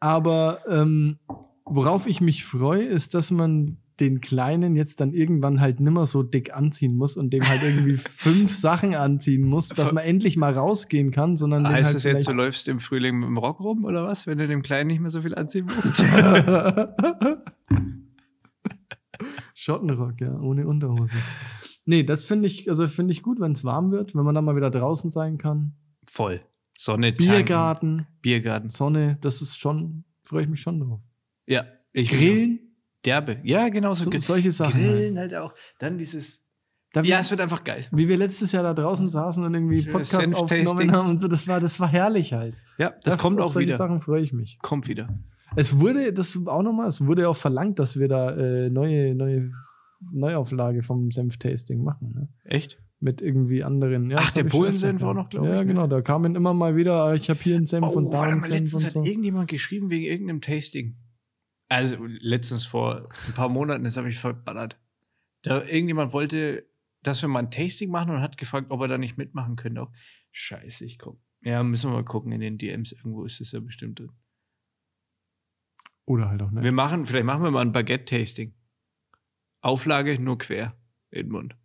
Aber 0.01 0.61
ähm, 0.69 1.19
worauf 1.65 2.07
ich 2.07 2.21
mich 2.21 2.45
freue, 2.45 2.85
ist, 2.85 3.15
dass 3.15 3.33
man 3.33 3.79
den 3.99 4.21
Kleinen 4.21 4.77
jetzt 4.77 5.01
dann 5.01 5.13
irgendwann 5.13 5.61
halt 5.61 5.81
nimmer 5.81 6.07
so 6.07 6.23
dick 6.23 6.55
anziehen 6.55 6.97
muss 6.97 7.17
und 7.17 7.31
dem 7.31 7.49
halt 7.49 7.65
irgendwie 7.65 7.97
fünf 7.97 8.55
Sachen 8.55 8.95
anziehen 8.95 9.43
muss, 9.43 9.71
dass 9.71 9.93
man 9.93 10.05
endlich 10.05 10.37
mal 10.37 10.53
rausgehen 10.57 11.11
kann, 11.11 11.37
sondern 11.37 11.67
Heißt 11.67 11.87
halt 11.87 11.97
das 11.97 12.05
jetzt, 12.05 12.29
du 12.29 12.33
läufst 12.33 12.69
im 12.69 12.79
Frühling 12.79 13.19
mit 13.19 13.27
dem 13.27 13.39
Rock 13.39 13.59
rum 13.59 13.85
oder 13.85 14.05
was, 14.05 14.29
wenn 14.29 14.39
du 14.39 14.47
dem 14.47 14.63
Kleinen 14.63 14.87
nicht 14.87 15.01
mehr 15.01 15.11
so 15.11 15.23
viel 15.23 15.35
anziehen 15.35 15.67
musst? 15.67 16.01
Schottenrock, 19.55 20.21
ja, 20.21 20.39
ohne 20.39 20.69
Unterhose. 20.69 21.17
Nee, 21.89 22.03
das 22.03 22.25
finde 22.27 22.47
ich, 22.47 22.69
also 22.69 22.87
finde 22.87 23.13
ich 23.13 23.23
gut, 23.23 23.41
wenn 23.41 23.53
es 23.53 23.65
warm 23.65 23.91
wird, 23.91 24.15
wenn 24.15 24.23
man 24.25 24.35
dann 24.35 24.45
mal 24.45 24.55
wieder 24.57 24.71
draußen 24.71 25.09
sein 25.11 25.39
kann. 25.39 25.73
Voll. 26.09 26.41
Sonne, 26.77 27.15
tanken, 27.15 27.31
Biergarten, 27.33 28.07
Biergarten. 28.21 28.69
Sonne, 28.69 29.17
das 29.23 29.41
ist 29.41 29.59
schon, 29.59 30.05
freue 30.23 30.43
ich 30.43 30.49
mich 30.49 30.61
schon 30.61 30.79
drauf. 30.81 31.01
Ja. 31.47 31.65
Ich 31.93 32.11
Grillen, 32.11 32.61
Derbe. 33.05 33.39
Ja, 33.43 33.69
genau 33.71 33.95
so. 33.95 34.11
solche 34.19 34.53
Sachen. 34.53 34.75
halt. 34.75 34.85
Grillen 34.85 35.19
halt 35.19 35.35
auch. 35.35 35.55
Dann 35.79 35.97
dieses, 35.99 36.45
Da 36.93 37.03
Ja, 37.03 37.19
es 37.21 37.31
wird 37.31 37.41
einfach 37.41 37.65
geil. 37.65 37.87
wie 37.91 38.07
wir 38.09 38.17
letztes 38.19 38.53
Jahr 38.53 38.63
da 38.63 38.75
draußen 38.75 39.09
saßen 39.11 39.43
und 39.43 39.55
irgendwie 39.55 39.81
Schönes 39.83 39.93
Podcast 39.93 40.23
Senf-Tasting. 40.25 40.67
aufgenommen 40.67 40.93
haben 40.97 41.09
und 41.11 41.19
so, 41.19 41.27
das 41.27 41.49
war, 41.49 41.59
das 41.61 41.81
war 41.81 41.89
herrlich 41.89 42.35
halt. 42.35 42.55
Ja, 42.77 42.91
das 43.03 43.15
Da- 43.17 43.21
kommt 43.23 43.41
auf 43.41 43.47
auch 43.47 43.53
solche 43.55 43.69
wieder. 43.69 43.77
Sachen 43.79 44.01
freue 44.03 44.21
ich 44.23 44.33
mich. 44.35 44.59
Kommt 44.61 44.89
wieder. 44.89 45.09
Es 45.57 45.81
wurde, 45.81 46.13
das 46.13 46.39
auch 46.47 46.63
nochmal, 46.63 46.87
es 46.89 47.05
wurde 47.07 47.29
auch 47.29 47.37
verlangt, 47.37 47.79
dass 47.79 47.99
wir 47.99 48.09
da 48.09 48.31
äh, 48.37 48.69
neue, 48.69 49.15
neue 49.15 49.51
Neuauflage 50.01 50.83
vom 50.83 51.11
Senf-Tasting 51.11 51.83
machen. 51.83 52.13
Ne? 52.15 52.29
Echt? 52.45 52.81
Mit 53.01 53.21
irgendwie 53.21 53.63
anderen. 53.63 54.11
Ja, 54.11 54.19
Ach, 54.21 54.33
der 54.33 54.47
auch 54.47 54.51
gehört. 54.51 55.01
noch, 55.17 55.29
glaub 55.29 55.45
Ja, 55.47 55.55
ich, 55.55 55.61
ne? 55.61 55.67
genau. 55.67 55.87
Da 55.87 56.03
kamen 56.03 56.35
immer 56.35 56.53
mal 56.55 56.75
wieder, 56.77 57.05
ah, 57.05 57.15
ich 57.15 57.31
habe 57.31 57.39
hier 57.41 57.57
einen 57.57 57.67
Senf 57.67 57.87
und 57.87 58.11
da 58.11 58.19
Oh, 58.19 58.23
einen 58.23 58.39
mal, 58.39 58.43
Senf 58.47 58.49
letztens 58.61 58.75
und 58.75 58.85
hat 58.85 58.91
so. 58.93 59.05
irgendjemand 59.05 59.49
geschrieben 59.51 59.91
wegen 59.91 60.05
irgendeinem 60.05 60.41
Tasting. 60.41 60.97
Also 61.69 61.97
letztens 62.07 62.65
vor 62.65 63.09
ein 63.29 63.35
paar 63.35 63.49
Monaten, 63.49 63.85
das 63.85 63.97
habe 63.97 64.09
ich 64.09 64.19
verballert. 64.19 64.81
Da 65.43 65.63
irgendjemand 65.65 66.13
wollte, 66.13 66.67
dass 67.03 67.23
wir 67.23 67.29
mal 67.29 67.41
ein 67.41 67.51
Tasting 67.51 67.91
machen 67.91 68.11
und 68.11 68.21
hat 68.21 68.37
gefragt, 68.39 68.67
ob 68.71 68.81
er 68.81 68.89
da 68.89 68.99
nicht 68.99 69.19
mitmachen 69.19 69.55
könnte. 69.57 69.83
Auch. 69.83 69.93
Scheiße, 70.33 70.85
ich 70.85 70.99
komm. 70.99 71.19
Ja, 71.43 71.63
müssen 71.63 71.91
wir 71.91 71.95
mal 71.95 72.05
gucken 72.05 72.33
in 72.33 72.41
den 72.41 72.59
DMs. 72.59 72.93
Irgendwo 72.93 73.25
ist 73.25 73.41
es 73.41 73.53
ja 73.53 73.61
bestimmt 73.61 74.01
drin. 74.01 74.11
Oder 76.05 76.31
halt 76.31 76.43
auch 76.43 76.51
nicht. 76.51 76.65
Wir 76.65 76.73
machen, 76.73 77.07
vielleicht 77.07 77.27
machen 77.27 77.43
wir 77.43 77.51
mal 77.51 77.61
ein 77.61 77.73
Baguette-Tasting. 77.73 78.55
Auflage 79.61 80.19
nur 80.21 80.39
quer 80.39 80.75
in 81.11 81.27
den 81.27 81.33
Mund. 81.33 81.57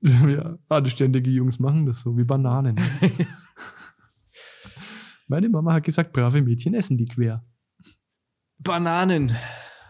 ja, 0.00 0.58
anständige 0.68 1.30
Jungs 1.30 1.58
machen 1.58 1.86
das 1.86 2.00
so, 2.00 2.16
wie 2.16 2.24
Bananen. 2.24 2.78
Meine 5.26 5.48
Mama 5.48 5.74
hat 5.74 5.84
gesagt, 5.84 6.12
brave 6.12 6.40
Mädchen 6.40 6.74
essen 6.74 6.96
die 6.96 7.04
quer. 7.04 7.44
Bananen 8.58 9.36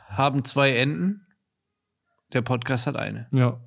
haben 0.08 0.44
zwei 0.44 0.76
Enden. 0.76 1.26
Der 2.32 2.42
Podcast 2.42 2.86
hat 2.86 2.96
eine. 2.96 3.28
Ja, 3.32 3.62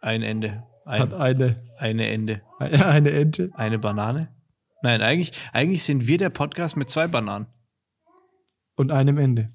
Ein 0.00 0.22
Ende. 0.22 0.64
hat 0.86 1.12
Ein, 1.12 1.14
eine, 1.14 1.62
eine 1.78 2.08
Ende. 2.08 2.42
eine 2.58 3.10
Ente. 3.10 3.50
Eine 3.54 3.78
Banane? 3.78 4.34
Nein, 4.82 5.00
eigentlich, 5.02 5.32
eigentlich 5.52 5.82
sind 5.82 6.06
wir 6.06 6.18
der 6.18 6.30
Podcast 6.30 6.76
mit 6.76 6.88
zwei 6.88 7.06
Bananen. 7.06 7.46
Und 8.76 8.90
einem 8.90 9.18
Ende. 9.18 9.52